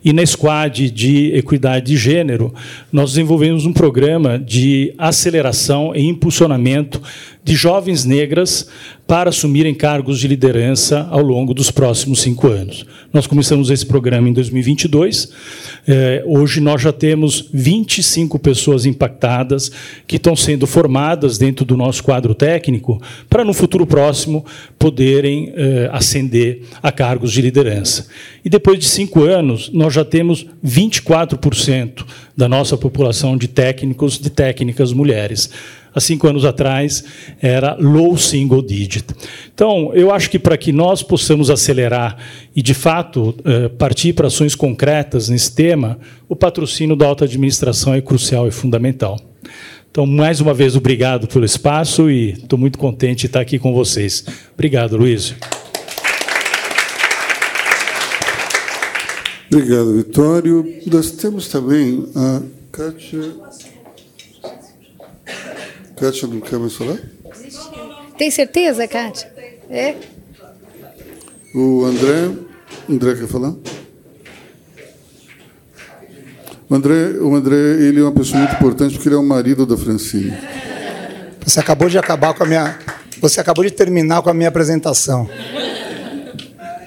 e 0.03 0.13
na 0.13 0.25
Squad 0.25 0.91
de 0.91 1.35
Equidade 1.35 1.87
de 1.87 1.97
Gênero, 1.99 2.55
nós 2.91 3.11
desenvolvemos 3.11 3.67
um 3.67 3.75
programa 3.75 4.39
de 4.39 4.95
aceleração 4.97 5.95
e 5.95 6.07
impulsionamento 6.07 7.03
de 7.49 7.57
jovens 7.57 8.05
negras 8.05 8.69
para 9.07 9.31
assumirem 9.31 9.73
cargos 9.73 10.21
de 10.21 10.29
liderança 10.29 11.09
ao 11.11 11.23
longo 11.23 11.55
dos 11.55 11.71
próximos 11.71 12.21
cinco 12.21 12.47
anos. 12.47 12.85
Nós 13.11 13.27
começamos 13.27 13.71
esse 13.71 13.87
programa 13.87 14.29
em 14.29 14.35
2022. 14.35 15.33
É, 15.87 16.23
hoje 16.27 16.61
nós 16.61 16.83
já 16.83 16.93
temos 16.93 17.49
25 17.51 18.39
pessoas 18.39 18.85
impactadas 18.85 19.73
que 20.07 20.17
estão 20.17 20.37
sendo 20.37 20.67
formadas 20.67 21.39
dentro 21.39 21.65
do 21.65 21.75
nosso 21.75 22.05
quadro 22.05 22.35
técnico 22.35 23.01
para, 23.31 23.43
no 23.43 23.55
futuro 23.55 23.87
próximo, 23.87 24.45
poderem 24.79 25.51
é, 25.57 25.89
ascender 25.91 26.65
a 26.83 26.93
cargos 26.93 27.33
de 27.33 27.41
liderança. 27.41 28.09
E 28.45 28.51
depois 28.51 28.79
de 28.79 28.85
cinco 28.85 29.25
anos, 29.25 29.71
nós 29.73 29.95
já 29.95 30.05
temos 30.05 30.45
24% 30.63 32.05
da 32.37 32.47
nossa 32.47 32.77
população 32.77 33.39
de 33.39 33.49
técnicos, 33.49 34.19
de 34.19 34.29
técnicas 34.29 34.93
mulheres 34.93 35.49
há 35.95 36.01
cinco 36.01 36.27
anos 36.27 36.45
atrás 36.45 37.05
era 37.41 37.77
low 37.79 38.17
single 38.17 38.63
digit. 38.63 39.07
Então, 39.53 39.93
eu 39.95 40.13
acho 40.13 40.31
que 40.31 40.39
para 40.39 40.57
que 40.57 40.73
nós 40.73 41.03
possamos 41.03 41.51
acelerar 41.51 42.17
e, 42.55 42.63
de 42.63 42.75
fato, 42.75 43.35
eh, 43.45 43.69
partir 43.69 44.13
para 44.13 44.29
ações 44.29 44.55
concretas 44.55 45.29
nesse 45.29 45.55
tema, 45.55 45.99
o 46.29 46.37
patrocínio 46.37 46.97
da 46.97 47.07
alta 47.07 47.25
administração 47.25 47.95
é 47.95 48.01
crucial 48.01 48.47
e 48.47 48.51
fundamental. 48.51 49.19
Então, 49.91 50.07
mais 50.07 50.41
uma 50.41 50.55
vez, 50.55 50.77
obrigado 50.77 51.27
pelo 51.27 51.45
espaço 51.45 52.11
e 52.11 52.33
estou 52.33 52.59
muito 52.59 52.79
contente 52.79 53.21
de 53.21 53.27
estar 53.27 53.41
aqui 53.41 53.59
com 53.59 53.73
vocês. 53.75 54.25
Obrigado, 54.55 54.97
Luiz. 54.97 55.35
Obrigado, 59.51 59.97
Vitório. 59.97 60.75
Nós 60.87 61.11
temos 61.11 61.49
também 61.49 62.07
a 62.15 62.43
Kátia. 62.71 63.35
Kátia 65.99 66.29
não 66.29 66.41
quer 66.41 66.59
mais 66.59 66.75
falar? 66.75 66.99
Tem 68.17 68.31
certeza, 68.31 68.87
Kátia? 68.87 69.33
É? 69.69 69.97
O 71.55 71.85
André. 71.85 72.31
André 72.89 73.15
quer 73.17 73.27
falar? 73.27 73.55
O 76.71 76.75
André, 76.75 77.19
o 77.21 77.35
André 77.35 77.57
ele 77.57 78.01
é 78.01 78.03
uma 78.03 78.13
pessoa 78.13 78.39
muito 78.39 78.55
importante 78.55 78.95
porque 78.95 79.09
ele 79.09 79.17
é 79.17 79.19
o 79.19 79.23
marido 79.23 79.67
da 79.67 79.77
Francine. 79.77 80.33
Você 81.45 81.59
acabou 81.61 81.89
de 81.89 81.99
acabar 81.99 82.35
com 82.35 82.45
a 82.45 82.47
minha. 82.47 82.79
Você 83.21 83.41
acabou 83.41 83.65
de 83.65 83.71
terminar 83.71 84.23
com 84.23 84.31
a 84.31 84.35
minha 84.35 84.49
apresentação. 84.49 85.29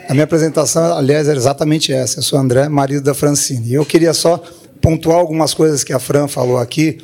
A 0.08 0.14
minha 0.14 0.24
apresentação, 0.24 0.96
aliás, 0.96 1.28
era 1.28 1.38
exatamente 1.38 1.92
essa. 1.92 2.20
Eu 2.20 2.24
sou 2.24 2.38
André, 2.38 2.70
marido 2.70 3.04
da 3.04 3.14
Francine. 3.14 3.70
E 3.70 3.74
eu 3.74 3.86
queria 3.86 4.14
só 4.14 4.44
pontuar 4.80 5.18
algumas 5.18 5.54
coisas 5.54 5.84
que 5.84 5.92
a 5.92 6.00
Fran 6.00 6.28
falou 6.28 6.58
aqui. 6.58 7.00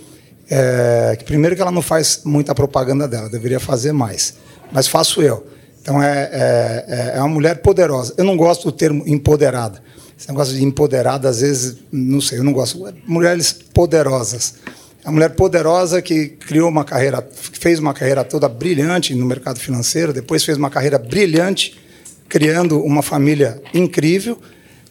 É, 0.49 1.15
que 1.17 1.25
primeiro 1.25 1.55
que 1.55 1.61
ela 1.61 1.71
não 1.71 1.81
faz 1.81 2.21
muita 2.23 2.55
propaganda 2.55 3.07
dela, 3.07 3.29
deveria 3.29 3.59
fazer 3.59 3.91
mais. 3.91 4.35
Mas 4.71 4.87
faço 4.87 5.21
eu. 5.21 5.45
Então 5.81 6.01
é, 6.01 6.29
é, 6.31 7.13
é 7.15 7.19
uma 7.19 7.29
mulher 7.29 7.61
poderosa. 7.61 8.13
Eu 8.17 8.25
não 8.25 8.35
gosto 8.35 8.65
do 8.65 8.71
termo 8.71 9.03
empoderada. 9.05 9.81
Esse 10.17 10.27
negócio 10.29 10.55
de 10.55 10.63
empoderada, 10.63 11.29
às 11.29 11.41
vezes, 11.41 11.77
não 11.91 12.19
sei, 12.19 12.39
eu 12.39 12.43
não 12.43 12.51
gosto. 12.51 12.83
Mulheres 13.05 13.53
poderosas. 13.53 14.55
É 15.03 15.07
uma 15.07 15.13
mulher 15.13 15.29
poderosa 15.29 16.01
que 16.01 16.27
criou 16.27 16.69
uma 16.69 16.83
carreira, 16.83 17.25
fez 17.31 17.79
uma 17.79 17.93
carreira 17.93 18.23
toda 18.23 18.49
brilhante 18.49 19.13
no 19.15 19.25
mercado 19.25 19.59
financeiro, 19.59 20.11
depois 20.11 20.43
fez 20.43 20.57
uma 20.57 20.69
carreira 20.69 20.97
brilhante 20.97 21.79
criando 22.27 22.81
uma 22.83 23.01
família 23.01 23.61
incrível. 23.73 24.37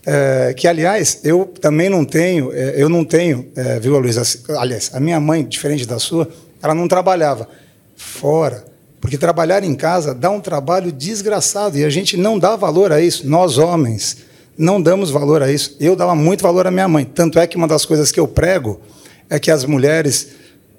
É, 0.08 0.54
que 0.54 0.68
aliás 0.68 1.20
eu 1.24 1.52
também 1.60 1.90
não 1.90 2.04
tenho, 2.04 2.52
é, 2.52 2.74
eu 2.80 2.88
não 2.88 3.04
tenho, 3.04 3.48
é, 3.56 3.80
viu, 3.80 3.98
Luísa? 3.98 4.22
Aliás, 4.56 4.90
a 4.94 5.00
minha 5.00 5.18
mãe, 5.18 5.44
diferente 5.44 5.84
da 5.84 5.98
sua, 5.98 6.28
ela 6.62 6.74
não 6.74 6.86
trabalhava 6.86 7.48
fora, 7.96 8.64
porque 9.00 9.18
trabalhar 9.18 9.64
em 9.64 9.74
casa 9.74 10.14
dá 10.14 10.30
um 10.30 10.40
trabalho 10.40 10.92
desgraçado 10.92 11.76
e 11.76 11.84
a 11.84 11.90
gente 11.90 12.16
não 12.16 12.38
dá 12.38 12.54
valor 12.54 12.92
a 12.92 13.00
isso. 13.00 13.26
Nós 13.26 13.58
homens 13.58 14.18
não 14.56 14.80
damos 14.80 15.10
valor 15.10 15.42
a 15.42 15.50
isso. 15.50 15.76
Eu 15.80 15.96
dava 15.96 16.14
muito 16.14 16.42
valor 16.42 16.66
à 16.66 16.70
minha 16.70 16.88
mãe, 16.88 17.04
tanto 17.04 17.38
é 17.38 17.46
que 17.46 17.56
uma 17.56 17.66
das 17.66 17.84
coisas 17.84 18.12
que 18.12 18.20
eu 18.20 18.28
prego 18.28 18.80
é 19.28 19.38
que 19.38 19.50
as 19.50 19.64
mulheres 19.64 20.28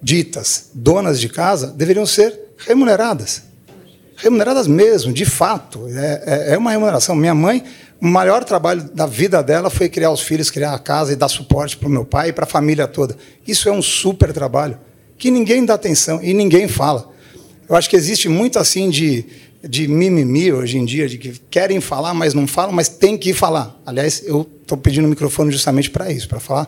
ditas 0.02 0.70
donas 0.74 1.20
de 1.20 1.28
casa 1.28 1.68
deveriam 1.68 2.06
ser 2.06 2.34
remuneradas. 2.58 3.44
Remuneradas 4.16 4.68
mesmo, 4.68 5.14
de 5.14 5.26
fato. 5.26 5.88
É, 5.90 6.24
é, 6.26 6.54
é 6.54 6.58
uma 6.58 6.72
remuneração. 6.72 7.16
Minha 7.16 7.36
mãe, 7.36 7.64
o 8.02 8.08
maior 8.08 8.44
trabalho 8.44 8.84
da 8.94 9.06
vida 9.06 9.42
dela 9.42 9.70
foi 9.70 9.90
criar 9.90 10.12
os 10.12 10.22
filhos, 10.22 10.52
criar 10.52 10.74
a 10.74 10.80
casa 10.80 11.14
e 11.14 11.16
dar 11.16 11.28
suporte 11.28 11.78
para 11.78 11.88
o 11.88 11.92
meu 11.92 12.06
pai 12.06 12.30
e 12.30 12.34
para 12.34 12.44
a 12.44 12.48
família 12.48 12.88
toda. 12.88 13.16
Isso 13.48 13.68
é 13.68 13.72
um 13.72 13.82
super 13.82 14.32
trabalho 14.32 14.78
que 15.18 15.32
ninguém 15.32 15.66
dá 15.66 15.74
atenção 15.74 16.22
e 16.22 16.34
ninguém 16.34 16.68
fala. 16.68 17.10
Eu 17.68 17.76
acho 17.76 17.90
que 17.90 17.96
existe 17.96 18.30
muito 18.30 18.60
assim 18.60 18.90
de, 18.90 19.26
de 19.64 19.88
mimimi 19.88 20.54
hoje 20.54 20.78
em 20.78 20.86
dia, 20.86 21.10
de 21.10 21.18
que 21.18 21.34
querem 21.50 21.82
falar, 21.82 22.14
mas 22.14 22.34
não 22.34 22.46
falam, 22.46 22.72
mas 22.72 22.88
tem 22.88 23.18
que 23.18 23.34
falar. 23.34 23.76
Aliás, 23.86 24.22
eu 24.26 24.48
estou 24.62 24.78
pedindo 24.78 25.06
o 25.06 25.10
microfone 25.10 25.52
justamente 25.52 25.90
para 25.90 26.12
isso, 26.12 26.28
para 26.28 26.40
falar 26.40 26.68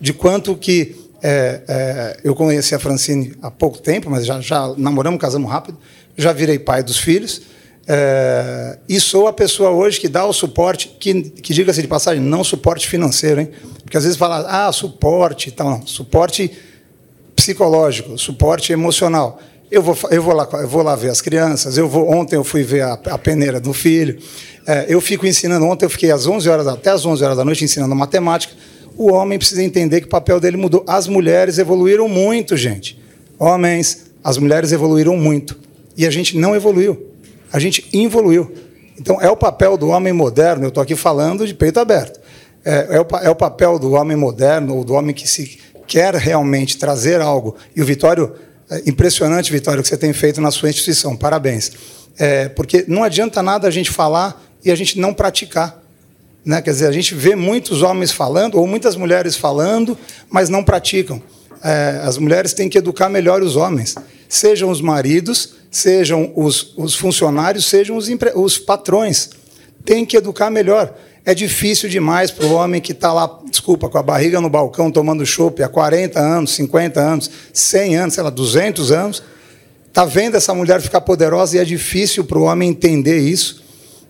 de 0.00 0.12
quanto 0.12 0.56
que 0.56 0.96
é, 1.22 1.62
é, 1.66 2.16
eu 2.24 2.34
conheci 2.34 2.74
a 2.74 2.78
Francine 2.78 3.32
há 3.40 3.50
pouco 3.50 3.78
tempo, 3.78 4.10
mas 4.10 4.26
já, 4.26 4.40
já 4.40 4.74
namoramos, 4.76 5.18
casamos 5.20 5.50
rápido, 5.50 5.78
já 6.16 6.32
virei 6.32 6.58
pai 6.58 6.82
dos 6.82 6.98
filhos. 6.98 7.40
É, 7.86 8.78
e 8.88 8.98
sou 8.98 9.26
a 9.26 9.32
pessoa 9.32 9.70
hoje 9.70 10.00
que 10.00 10.08
dá 10.08 10.24
o 10.24 10.32
suporte, 10.32 10.88
que, 10.98 11.22
que 11.22 11.52
diga-se 11.52 11.82
de 11.82 11.88
passagem, 11.88 12.22
não 12.22 12.42
suporte 12.42 12.88
financeiro, 12.88 13.42
hein? 13.42 13.50
Porque 13.82 13.96
às 13.96 14.04
vezes 14.04 14.18
fala, 14.18 14.46
ah, 14.48 14.72
suporte 14.72 15.50
tal, 15.50 15.70
não, 15.70 15.86
suporte 15.86 16.50
psicológico, 17.36 18.16
suporte 18.16 18.72
emocional. 18.72 19.38
Eu 19.70 19.82
vou, 19.82 19.96
eu 20.10 20.22
vou, 20.22 20.34
lá, 20.34 20.48
eu 20.54 20.68
vou 20.68 20.82
lá 20.82 20.96
ver 20.96 21.10
as 21.10 21.20
crianças, 21.20 21.76
eu 21.76 21.88
vou, 21.88 22.10
ontem 22.10 22.36
eu 22.36 22.44
fui 22.44 22.62
ver 22.62 22.82
a, 22.82 22.92
a 22.92 23.18
peneira 23.18 23.60
do 23.60 23.74
filho, 23.74 24.18
é, 24.66 24.86
eu 24.88 25.00
fico 25.00 25.26
ensinando, 25.26 25.66
ontem 25.66 25.84
eu 25.84 25.90
fiquei 25.90 26.10
às 26.10 26.26
11 26.26 26.48
horas, 26.48 26.66
até 26.66 26.90
às 26.90 27.04
11 27.04 27.22
horas 27.22 27.36
da 27.36 27.44
noite 27.44 27.64
ensinando 27.64 27.94
matemática, 27.94 28.54
o 28.96 29.12
homem 29.12 29.38
precisa 29.38 29.62
entender 29.62 30.00
que 30.00 30.06
o 30.06 30.10
papel 30.10 30.40
dele 30.40 30.56
mudou. 30.56 30.84
As 30.86 31.06
mulheres 31.06 31.58
evoluíram 31.58 32.08
muito, 32.08 32.56
gente. 32.56 32.98
Homens, 33.38 34.06
as 34.22 34.38
mulheres 34.38 34.72
evoluíram 34.72 35.16
muito. 35.16 35.58
E 35.96 36.06
a 36.06 36.10
gente 36.10 36.38
não 36.38 36.54
evoluiu. 36.54 37.13
A 37.54 37.60
gente 37.60 37.88
involuiu. 37.92 38.52
Então, 38.98 39.20
é 39.20 39.30
o 39.30 39.36
papel 39.36 39.76
do 39.76 39.86
homem 39.86 40.12
moderno, 40.12 40.64
eu 40.64 40.70
estou 40.70 40.82
aqui 40.82 40.96
falando 40.96 41.46
de 41.46 41.54
peito 41.54 41.78
aberto. 41.78 42.18
É, 42.64 42.96
é, 42.96 43.00
o, 43.00 43.06
é 43.22 43.30
o 43.30 43.34
papel 43.36 43.78
do 43.78 43.92
homem 43.92 44.16
moderno, 44.16 44.74
ou 44.74 44.84
do 44.84 44.92
homem 44.92 45.14
que 45.14 45.28
se 45.28 45.60
quer 45.86 46.16
realmente 46.16 46.76
trazer 46.76 47.20
algo. 47.20 47.54
E 47.76 47.80
o 47.80 47.84
Vitório, 47.84 48.34
é 48.68 48.82
impressionante, 48.86 49.52
Vitório, 49.52 49.84
que 49.84 49.88
você 49.88 49.96
tem 49.96 50.12
feito 50.12 50.40
na 50.40 50.50
sua 50.50 50.68
instituição. 50.68 51.14
Parabéns. 51.14 51.70
É, 52.18 52.48
porque 52.48 52.84
não 52.88 53.04
adianta 53.04 53.40
nada 53.40 53.68
a 53.68 53.70
gente 53.70 53.88
falar 53.88 54.44
e 54.64 54.72
a 54.72 54.74
gente 54.74 54.98
não 54.98 55.14
praticar. 55.14 55.80
Né? 56.44 56.60
Quer 56.60 56.70
dizer, 56.72 56.88
a 56.88 56.92
gente 56.92 57.14
vê 57.14 57.36
muitos 57.36 57.82
homens 57.82 58.10
falando, 58.10 58.58
ou 58.58 58.66
muitas 58.66 58.96
mulheres 58.96 59.36
falando, 59.36 59.96
mas 60.28 60.48
não 60.48 60.64
praticam. 60.64 61.22
É, 61.62 62.00
as 62.02 62.18
mulheres 62.18 62.52
têm 62.52 62.68
que 62.68 62.78
educar 62.78 63.08
melhor 63.08 63.42
os 63.42 63.54
homens, 63.54 63.94
sejam 64.28 64.70
os 64.70 64.80
maridos, 64.80 65.54
sejam 65.76 66.32
os, 66.36 66.72
os 66.76 66.94
funcionários, 66.94 67.66
sejam 67.66 67.96
os, 67.96 68.08
os 68.34 68.58
patrões. 68.58 69.30
Tem 69.84 70.04
que 70.06 70.16
educar 70.16 70.50
melhor. 70.50 70.94
É 71.24 71.34
difícil 71.34 71.88
demais 71.88 72.30
para 72.30 72.46
o 72.46 72.52
homem 72.52 72.80
que 72.80 72.92
está 72.92 73.12
lá, 73.12 73.40
desculpa, 73.50 73.88
com 73.88 73.98
a 73.98 74.02
barriga 74.02 74.40
no 74.40 74.48
balcão 74.48 74.90
tomando 74.90 75.24
chopp 75.26 75.62
há 75.62 75.68
40 75.68 76.20
anos, 76.20 76.52
50 76.52 77.00
anos, 77.00 77.30
100 77.52 77.96
anos, 77.96 78.14
sei 78.14 78.22
lá, 78.22 78.30
200 78.30 78.92
anos, 78.92 79.22
está 79.88 80.04
vendo 80.04 80.36
essa 80.36 80.54
mulher 80.54 80.80
ficar 80.80 81.00
poderosa 81.00 81.56
e 81.56 81.60
é 81.60 81.64
difícil 81.64 82.24
para 82.24 82.38
o 82.38 82.42
homem 82.42 82.68
entender 82.68 83.18
isso 83.18 83.64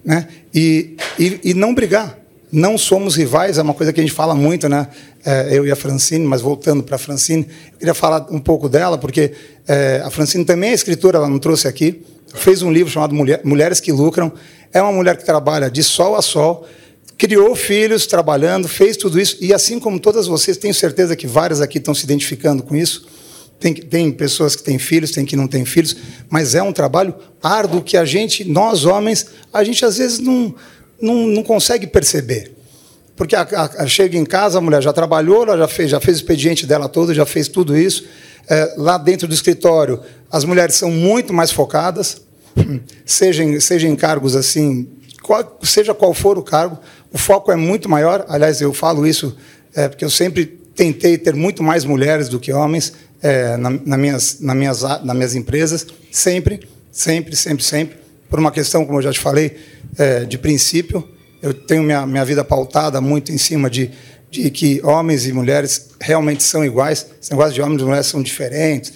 né? 0.04 0.26
e, 0.52 0.96
e, 1.18 1.40
e 1.44 1.54
não 1.54 1.74
brigar 1.74 2.18
não 2.54 2.78
somos 2.78 3.16
rivais, 3.16 3.58
é 3.58 3.62
uma 3.62 3.74
coisa 3.74 3.92
que 3.92 4.00
a 4.00 4.02
gente 4.02 4.12
fala 4.12 4.32
muito, 4.32 4.68
né? 4.68 4.86
É, 5.26 5.48
eu 5.56 5.66
e 5.66 5.70
a 5.70 5.76
Francine, 5.76 6.26
mas 6.26 6.42
voltando 6.42 6.82
para 6.82 6.96
a 6.96 6.98
Francine, 6.98 7.46
eu 7.72 7.78
queria 7.78 7.94
falar 7.94 8.26
um 8.30 8.38
pouco 8.38 8.68
dela, 8.68 8.98
porque 8.98 9.32
é, 9.66 10.02
a 10.04 10.10
Francine 10.10 10.44
também 10.44 10.70
é 10.70 10.74
escritora, 10.74 11.16
ela 11.16 11.28
não 11.28 11.38
trouxe 11.38 11.66
aqui, 11.66 12.04
fez 12.34 12.60
um 12.60 12.70
livro 12.70 12.92
chamado 12.92 13.14
Mulheres 13.42 13.80
que 13.80 13.90
Lucram, 13.90 14.30
é 14.72 14.82
uma 14.82 14.92
mulher 14.92 15.16
que 15.16 15.24
trabalha 15.24 15.70
de 15.70 15.82
sol 15.82 16.14
a 16.14 16.20
sol, 16.20 16.66
criou 17.16 17.56
filhos 17.56 18.06
trabalhando, 18.06 18.68
fez 18.68 18.96
tudo 18.96 19.18
isso, 19.18 19.38
e 19.40 19.54
assim 19.54 19.80
como 19.80 19.98
todas 19.98 20.26
vocês, 20.26 20.58
tenho 20.58 20.74
certeza 20.74 21.16
que 21.16 21.26
várias 21.26 21.60
aqui 21.60 21.78
estão 21.78 21.94
se 21.94 22.04
identificando 22.04 22.62
com 22.62 22.76
isso, 22.76 23.06
tem, 23.58 23.72
tem 23.72 24.12
pessoas 24.12 24.54
que 24.54 24.62
têm 24.62 24.78
filhos, 24.78 25.10
tem 25.10 25.24
que 25.24 25.36
não 25.36 25.48
têm 25.48 25.64
filhos, 25.64 25.96
mas 26.28 26.54
é 26.54 26.62
um 26.62 26.72
trabalho 26.72 27.14
árduo 27.42 27.80
que 27.82 27.96
a 27.96 28.04
gente, 28.04 28.44
nós 28.44 28.84
homens, 28.84 29.26
a 29.52 29.64
gente 29.64 29.84
às 29.86 29.96
vezes 29.96 30.18
não 30.18 30.54
não, 31.00 31.26
não 31.26 31.42
consegue 31.42 31.86
perceber. 31.86 32.52
Porque 33.16 33.36
a, 33.36 33.42
a, 33.78 33.86
chega 33.86 34.16
em 34.16 34.24
casa, 34.24 34.58
a 34.58 34.60
mulher 34.60 34.82
já 34.82 34.92
trabalhou, 34.92 35.44
ela 35.44 35.56
já 35.56 35.68
fez, 35.68 35.90
já 35.90 36.00
fez 36.00 36.16
o 36.16 36.20
expediente 36.20 36.66
dela 36.66 36.88
todo, 36.88 37.14
já 37.14 37.24
fez 37.24 37.48
tudo 37.48 37.76
isso. 37.76 38.04
É, 38.48 38.74
lá 38.76 38.98
dentro 38.98 39.28
do 39.28 39.34
escritório, 39.34 40.00
as 40.30 40.44
mulheres 40.44 40.74
são 40.74 40.90
muito 40.90 41.32
mais 41.32 41.50
focadas, 41.50 42.22
seja 43.06 43.42
em, 43.42 43.58
seja 43.60 43.86
em 43.86 43.96
cargos 43.96 44.34
assim, 44.34 44.88
qual, 45.22 45.58
seja 45.62 45.94
qual 45.94 46.12
for 46.12 46.36
o 46.36 46.42
cargo, 46.42 46.78
o 47.12 47.18
foco 47.18 47.52
é 47.52 47.56
muito 47.56 47.88
maior. 47.88 48.24
Aliás, 48.28 48.60
eu 48.60 48.72
falo 48.74 49.06
isso 49.06 49.36
é, 49.74 49.88
porque 49.88 50.04
eu 50.04 50.10
sempre 50.10 50.46
tentei 50.74 51.16
ter 51.16 51.34
muito 51.34 51.62
mais 51.62 51.84
mulheres 51.84 52.28
do 52.28 52.40
que 52.40 52.52
homens 52.52 52.92
é, 53.22 53.56
na, 53.56 53.70
na, 53.70 53.96
minhas, 53.96 54.40
na 54.40 54.54
minhas, 54.54 54.82
nas 54.82 55.16
minhas 55.16 55.34
empresas, 55.34 55.86
sempre, 56.10 56.68
sempre, 56.90 57.36
sempre, 57.36 57.64
sempre 57.64 57.96
por 58.28 58.40
uma 58.40 58.50
questão, 58.50 58.84
como 58.84 58.98
eu 58.98 59.02
já 59.02 59.12
te 59.12 59.20
falei, 59.20 59.56
é, 59.96 60.24
de 60.24 60.36
princípio. 60.36 61.08
Eu 61.44 61.52
tenho 61.52 61.82
minha, 61.82 62.06
minha 62.06 62.24
vida 62.24 62.42
pautada 62.42 63.02
muito 63.02 63.30
em 63.30 63.36
cima 63.36 63.68
de, 63.68 63.90
de 64.30 64.50
que 64.50 64.80
homens 64.82 65.26
e 65.26 65.32
mulheres 65.34 65.90
realmente 66.00 66.42
são 66.42 66.64
iguais. 66.64 67.06
Esse 67.20 67.30
negócio 67.32 67.52
de 67.52 67.60
homens 67.60 67.82
e 67.82 67.84
mulheres 67.84 68.06
são 68.06 68.22
diferentes. 68.22 68.94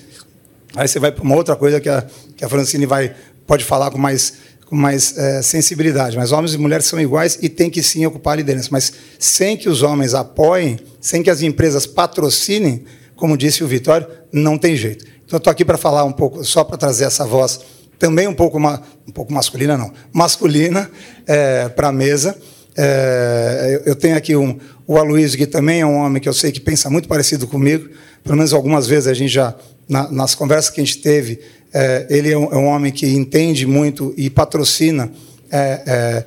Aí 0.74 0.88
você 0.88 0.98
vai 0.98 1.12
para 1.12 1.22
uma 1.22 1.36
outra 1.36 1.54
coisa 1.54 1.78
que 1.78 1.90
a, 1.90 2.06
que 2.34 2.42
a 2.42 2.48
Francine 2.48 2.86
vai, 2.86 3.14
pode 3.46 3.64
falar 3.64 3.90
com 3.90 3.98
mais, 3.98 4.32
com 4.64 4.74
mais 4.74 5.14
é, 5.18 5.42
sensibilidade. 5.42 6.16
Mas 6.16 6.32
homens 6.32 6.54
e 6.54 6.58
mulheres 6.58 6.86
são 6.86 6.98
iguais 6.98 7.38
e 7.42 7.50
tem 7.50 7.68
que 7.68 7.82
sim 7.82 8.06
ocupar 8.06 8.32
a 8.32 8.36
liderança. 8.36 8.70
Mas 8.72 8.94
sem 9.18 9.54
que 9.54 9.68
os 9.68 9.82
homens 9.82 10.14
apoiem, 10.14 10.78
sem 11.02 11.22
que 11.22 11.28
as 11.28 11.42
empresas 11.42 11.86
patrocinem, 11.86 12.82
como 13.14 13.36
disse 13.36 13.62
o 13.62 13.68
Vitório, 13.68 14.06
não 14.32 14.56
tem 14.56 14.74
jeito. 14.74 15.04
Então, 15.26 15.36
estou 15.36 15.50
aqui 15.50 15.66
para 15.66 15.76
falar 15.76 16.04
um 16.04 16.12
pouco, 16.12 16.42
só 16.42 16.64
para 16.64 16.78
trazer 16.78 17.04
essa 17.04 17.26
voz 17.26 17.60
também 17.98 18.28
um 18.28 18.34
pouco, 18.34 18.56
uma, 18.56 18.82
um 19.06 19.12
pouco 19.12 19.32
masculina, 19.32 19.76
não, 19.76 19.92
masculina 20.12 20.90
é, 21.26 21.68
para 21.68 21.88
a 21.88 21.92
mesa. 21.92 22.36
É, 22.76 23.82
eu 23.84 23.96
tenho 23.96 24.16
aqui 24.16 24.36
um, 24.36 24.58
o 24.86 24.96
Aloysio, 24.96 25.36
que 25.36 25.46
também 25.46 25.80
é 25.80 25.86
um 25.86 25.96
homem 25.96 26.22
que 26.22 26.28
eu 26.28 26.32
sei 26.32 26.52
que 26.52 26.60
pensa 26.60 26.88
muito 26.88 27.08
parecido 27.08 27.46
comigo, 27.46 27.88
pelo 28.22 28.36
menos 28.36 28.52
algumas 28.52 28.86
vezes 28.86 29.08
a 29.08 29.14
gente 29.14 29.32
já, 29.32 29.54
na, 29.88 30.10
nas 30.10 30.34
conversas 30.34 30.70
que 30.70 30.80
a 30.80 30.84
gente 30.84 30.98
teve, 30.98 31.40
é, 31.72 32.06
ele 32.08 32.30
é 32.30 32.38
um, 32.38 32.52
é 32.52 32.56
um, 32.56 32.66
homem 32.66 32.92
que 32.92 33.06
entende 33.06 33.66
muito 33.66 34.14
e 34.16 34.30
patrocina 34.30 35.10
é, 35.50 35.82
é, 35.86 36.24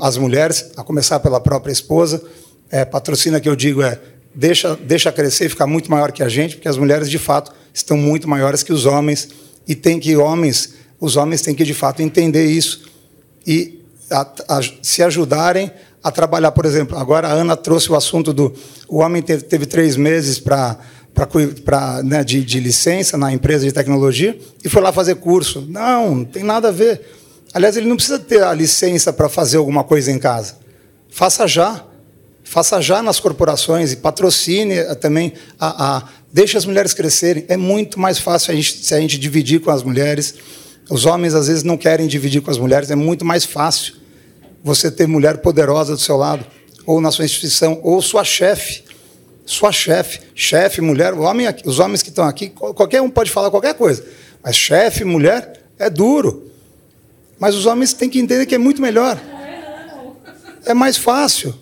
as 0.00 0.16
mulheres, 0.16 0.70
a 0.76 0.84
começar 0.84 1.20
pela 1.20 1.40
própria 1.40 1.72
esposa. 1.72 2.22
Patrocina, 2.90 3.40
que 3.40 3.48
eu 3.48 3.56
digo, 3.56 3.80
é 3.80 3.98
deixa, 4.34 4.76
deixa 4.76 5.10
crescer 5.10 5.48
ficar 5.48 5.66
muito 5.66 5.90
maior 5.90 6.12
que 6.12 6.22
a 6.22 6.28
gente, 6.28 6.56
porque 6.56 6.68
as 6.68 6.76
mulheres, 6.76 7.08
de 7.08 7.18
fato, 7.18 7.52
estão 7.72 7.96
muito 7.96 8.28
maiores 8.28 8.62
que 8.62 8.72
os 8.72 8.86
homens, 8.86 9.28
e 9.66 9.74
tem 9.74 9.98
que 9.98 10.16
homens 10.16 10.74
os 11.00 11.16
homens 11.16 11.42
têm 11.42 11.54
que, 11.54 11.64
de 11.64 11.74
fato, 11.74 12.02
entender 12.02 12.46
isso 12.46 12.82
e 13.46 13.80
a, 14.10 14.26
a, 14.48 14.60
se 14.82 15.02
ajudarem 15.02 15.70
a 16.02 16.10
trabalhar, 16.10 16.52
por 16.52 16.64
exemplo, 16.64 16.96
agora 16.96 17.28
a 17.28 17.32
Ana 17.32 17.56
trouxe 17.56 17.90
o 17.90 17.96
assunto 17.96 18.32
do 18.32 18.52
o 18.88 18.98
homem 18.98 19.20
teve, 19.20 19.42
teve 19.42 19.66
três 19.66 19.96
meses 19.96 20.38
para 20.38 20.78
para 21.64 22.00
né, 22.04 22.22
de, 22.22 22.44
de, 22.44 22.60
licença 22.60 23.18
na 23.18 23.32
empresa 23.32 23.64
de 23.64 23.72
tecnologia 23.72 24.38
e 24.64 24.68
foi 24.68 24.80
lá 24.80 24.92
fazer 24.92 25.16
curso. 25.16 25.66
Não, 25.68 26.14
não 26.14 26.24
tem 26.24 26.44
nada 26.44 26.68
a 26.68 26.70
ver. 26.70 27.00
Aliás, 27.52 27.76
ele 27.76 27.88
não 27.88 27.96
precisa 27.96 28.20
ter 28.20 28.42
a 28.42 28.54
licença 28.54 29.12
para 29.12 29.28
fazer 29.28 29.56
alguma 29.56 29.82
coisa 29.82 30.12
em 30.12 30.18
casa. 30.18 30.56
Faça 31.10 31.46
já. 31.48 31.84
Faça 32.44 32.80
já 32.80 33.02
nas 33.02 33.18
corporações 33.18 33.92
e 33.92 33.96
patrocine 33.96 34.74
eh, 34.74 34.94
também. 34.94 35.32
A, 35.58 35.96
a, 35.96 36.02
deixe 36.32 36.56
as 36.56 36.64
mulheres 36.64 36.94
crescerem. 36.94 37.44
É 37.48 37.56
muito 37.56 37.98
mais 37.98 38.18
fácil 38.18 38.52
a 38.52 38.54
gente, 38.54 38.84
se 38.84 38.94
a 38.94 39.00
gente 39.00 39.18
dividir 39.18 39.60
com 39.60 39.70
as 39.70 39.82
mulheres. 39.82 40.34
Os 40.90 41.04
homens, 41.04 41.34
às 41.34 41.48
vezes, 41.48 41.62
não 41.62 41.76
querem 41.76 42.06
dividir 42.06 42.40
com 42.40 42.50
as 42.50 42.58
mulheres. 42.58 42.90
É 42.90 42.94
muito 42.94 43.24
mais 43.24 43.44
fácil 43.44 43.94
você 44.62 44.90
ter 44.90 45.06
mulher 45.06 45.38
poderosa 45.38 45.94
do 45.94 46.00
seu 46.00 46.16
lado, 46.16 46.44
ou 46.86 47.00
na 47.00 47.10
sua 47.10 47.24
instituição, 47.24 47.80
ou 47.82 48.00
sua 48.00 48.24
chefe. 48.24 48.84
Sua 49.44 49.70
chefe. 49.72 50.20
Chefe, 50.34 50.80
mulher. 50.80 51.14
Homem, 51.14 51.46
os 51.64 51.78
homens 51.78 52.02
que 52.02 52.08
estão 52.08 52.24
aqui, 52.24 52.48
qualquer 52.48 53.00
um 53.02 53.10
pode 53.10 53.30
falar 53.30 53.50
qualquer 53.50 53.74
coisa. 53.74 54.04
Mas 54.42 54.56
chefe, 54.56 55.04
mulher, 55.04 55.60
é 55.78 55.88
duro. 55.90 56.50
Mas 57.38 57.54
os 57.54 57.66
homens 57.66 57.92
têm 57.92 58.08
que 58.08 58.18
entender 58.18 58.46
que 58.46 58.54
é 58.54 58.58
muito 58.58 58.82
melhor. 58.82 59.20
É 60.64 60.74
mais 60.74 60.96
fácil. 60.96 61.54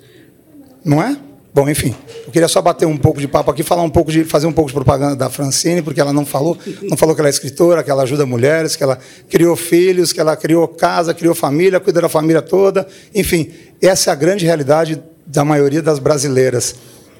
Não 0.85 1.03
é? 1.03 1.17
Bom, 1.57 1.71
enfim, 1.71 1.95
eu 2.27 2.31
queria 2.31 2.49
só 2.49 2.61
bater 2.61 2.85
um 2.85 2.99
pouco 2.99 3.19
de 3.19 3.27
papo 3.27 3.51
aqui, 3.51 3.63
falar 3.63 3.81
um 3.81 3.89
pouco 3.89 4.13
de 4.13 4.25
fazer 4.25 4.47
um 4.47 4.53
pouco 4.53 4.69
de 4.69 4.75
propaganda 4.75 5.17
da 5.17 5.31
Francine, 5.31 5.81
porque 5.81 5.99
ela 5.99 6.13
não 6.13 6.27
falou, 6.27 6.55
não 6.83 6.99
falou 6.99 7.15
que 7.15 7.21
ela 7.23 7.31
é 7.31 7.31
escritora, 7.31 7.83
que 7.83 7.91
ela 7.91 8.03
ajuda 8.03 8.27
mulheres, 8.27 8.77
que 8.77 8.83
ela 8.83 8.99
criou 9.31 9.57
filhos, 9.57 10.13
que 10.13 10.21
ela 10.21 10.37
criou 10.37 10.69
casa, 10.69 11.15
criou 11.15 11.35
família, 11.35 11.81
cuida 11.81 12.03
da 12.03 12.11
família 12.11 12.43
toda. 12.43 12.87
Enfim, 13.15 13.51
essa 13.81 14.11
é 14.11 14.13
a 14.13 14.15
grande 14.15 14.45
realidade 14.45 15.03
da 15.27 15.47
maioria 15.47 15.81
das 15.81 15.99
brasileiras 15.99 16.75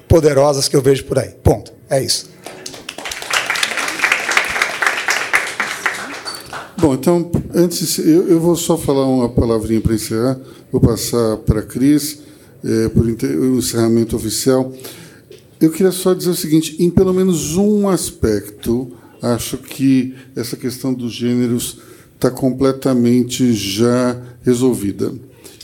poderosas 0.07 0.67
que 0.67 0.75
eu 0.75 0.83
vejo 0.83 1.05
por 1.05 1.17
aí. 1.17 1.29
Ponto. 1.43 1.73
É 1.89 1.99
isso. 2.03 2.29
Bom, 6.77 6.93
então, 6.93 7.31
antes, 7.55 7.97
eu, 7.97 8.27
eu 8.27 8.39
vou 8.39 8.55
só 8.55 8.77
falar 8.77 9.07
uma 9.07 9.29
palavrinha 9.29 9.81
para 9.81 9.95
encerrar, 9.95 10.37
vou 10.71 10.79
passar 10.79 11.37
para 11.37 11.61
a 11.61 11.63
Cris, 11.63 12.26
é, 12.63 12.89
por 12.89 13.05
o 13.05 13.57
encerramento 13.57 14.15
oficial. 14.15 14.71
Eu 15.59 15.71
queria 15.71 15.91
só 15.91 16.13
dizer 16.13 16.29
o 16.29 16.35
seguinte: 16.35 16.75
em 16.79 16.89
pelo 16.89 17.13
menos 17.13 17.55
um 17.55 17.89
aspecto, 17.89 18.91
acho 19.21 19.57
que 19.57 20.13
essa 20.35 20.55
questão 20.55 20.93
dos 20.93 21.13
gêneros 21.13 21.79
está 22.15 22.29
completamente 22.29 23.53
já 23.53 24.19
resolvida, 24.43 25.13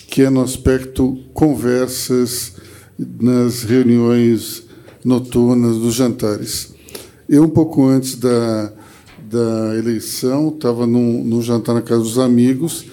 que 0.08 0.22
é 0.22 0.30
no 0.30 0.42
aspecto 0.42 1.18
conversas 1.34 2.54
nas 2.98 3.64
reuniões 3.64 4.64
noturnas, 5.04 5.78
dos 5.78 5.96
jantares. 5.96 6.74
Eu, 7.28 7.44
um 7.44 7.50
pouco 7.50 7.86
antes 7.86 8.16
da, 8.16 8.72
da 9.30 9.76
eleição, 9.76 10.50
estava 10.50 10.86
no 10.86 11.42
jantar 11.42 11.74
na 11.74 11.82
casa 11.82 12.04
dos 12.04 12.20
amigos, 12.20 12.86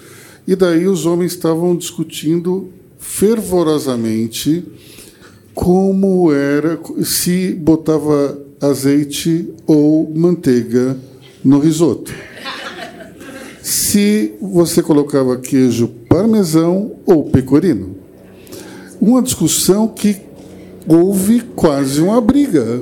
e 0.47 0.55
daí 0.55 0.87
os 0.87 1.05
homens 1.05 1.33
estavam 1.33 1.75
discutindo 1.75 2.69
fervorosamente 3.01 4.63
como 5.53 6.31
era 6.31 6.79
se 7.03 7.53
botava 7.53 8.39
azeite 8.61 9.53
ou 9.67 10.09
manteiga 10.15 10.97
no 11.43 11.59
risoto. 11.59 12.13
Se 13.61 14.33
você 14.39 14.81
colocava 14.81 15.35
queijo 15.35 15.89
parmesão 16.07 16.93
ou 17.05 17.25
pecorino. 17.25 17.97
Uma 19.01 19.21
discussão 19.21 19.89
que 19.89 20.21
houve 20.87 21.41
quase 21.55 21.99
uma 21.99 22.21
briga 22.21 22.81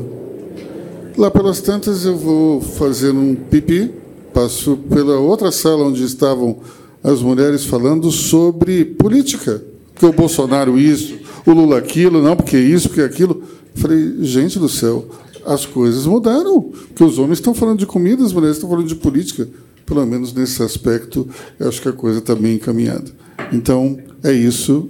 Lá 1.20 1.30
pelas 1.30 1.59
tantas 1.59 2.05
eu 2.05 2.15
vou 2.15 2.61
fazer 2.61 3.11
um 3.11 3.36
pipi, 3.36 3.91
passo 4.34 4.78
pela 4.89 5.20
outra 5.20 5.51
sala 5.51 5.84
onde 5.84 6.01
estavam 6.01 6.59
as 7.03 7.22
mulheres 7.22 7.65
falando 7.65 8.09
sobre 8.09 8.86
política. 8.86 9.61
Porque 10.00 10.06
o 10.06 10.14
Bolsonaro 10.14 10.80
isso, 10.80 11.20
o 11.45 11.52
Lula 11.52 11.78
aquilo, 11.78 12.24
não, 12.24 12.34
porque 12.34 12.58
isso, 12.58 12.88
porque 12.88 13.02
aquilo. 13.02 13.43
Falei, 13.76 14.16
gente 14.22 14.58
do 14.58 14.70
céu, 14.70 15.06
as 15.45 15.66
coisas 15.66 16.06
mudaram. 16.06 16.62
Porque 16.62 17.04
os 17.04 17.20
homens 17.20 17.39
estão 17.39 17.54
falando 17.54 17.80
de 17.80 17.86
comida, 17.86 18.24
as 18.24 18.32
mulheres 18.32 18.56
estão 18.56 18.70
falando 18.70 18.88
de 18.88 18.95
política. 18.95 19.45
Pelo 19.86 20.06
menos 20.06 20.32
nesse 20.32 20.64
aspecto, 20.64 21.28
eu 21.60 21.68
acho 21.68 21.82
que 21.82 21.89
a 21.89 21.91
coisa 21.91 22.20
está 22.20 22.34
bem 22.34 22.56
encaminhada. 22.56 23.12
Então, 23.52 23.97
é 24.24 24.32
isso. 24.32 24.88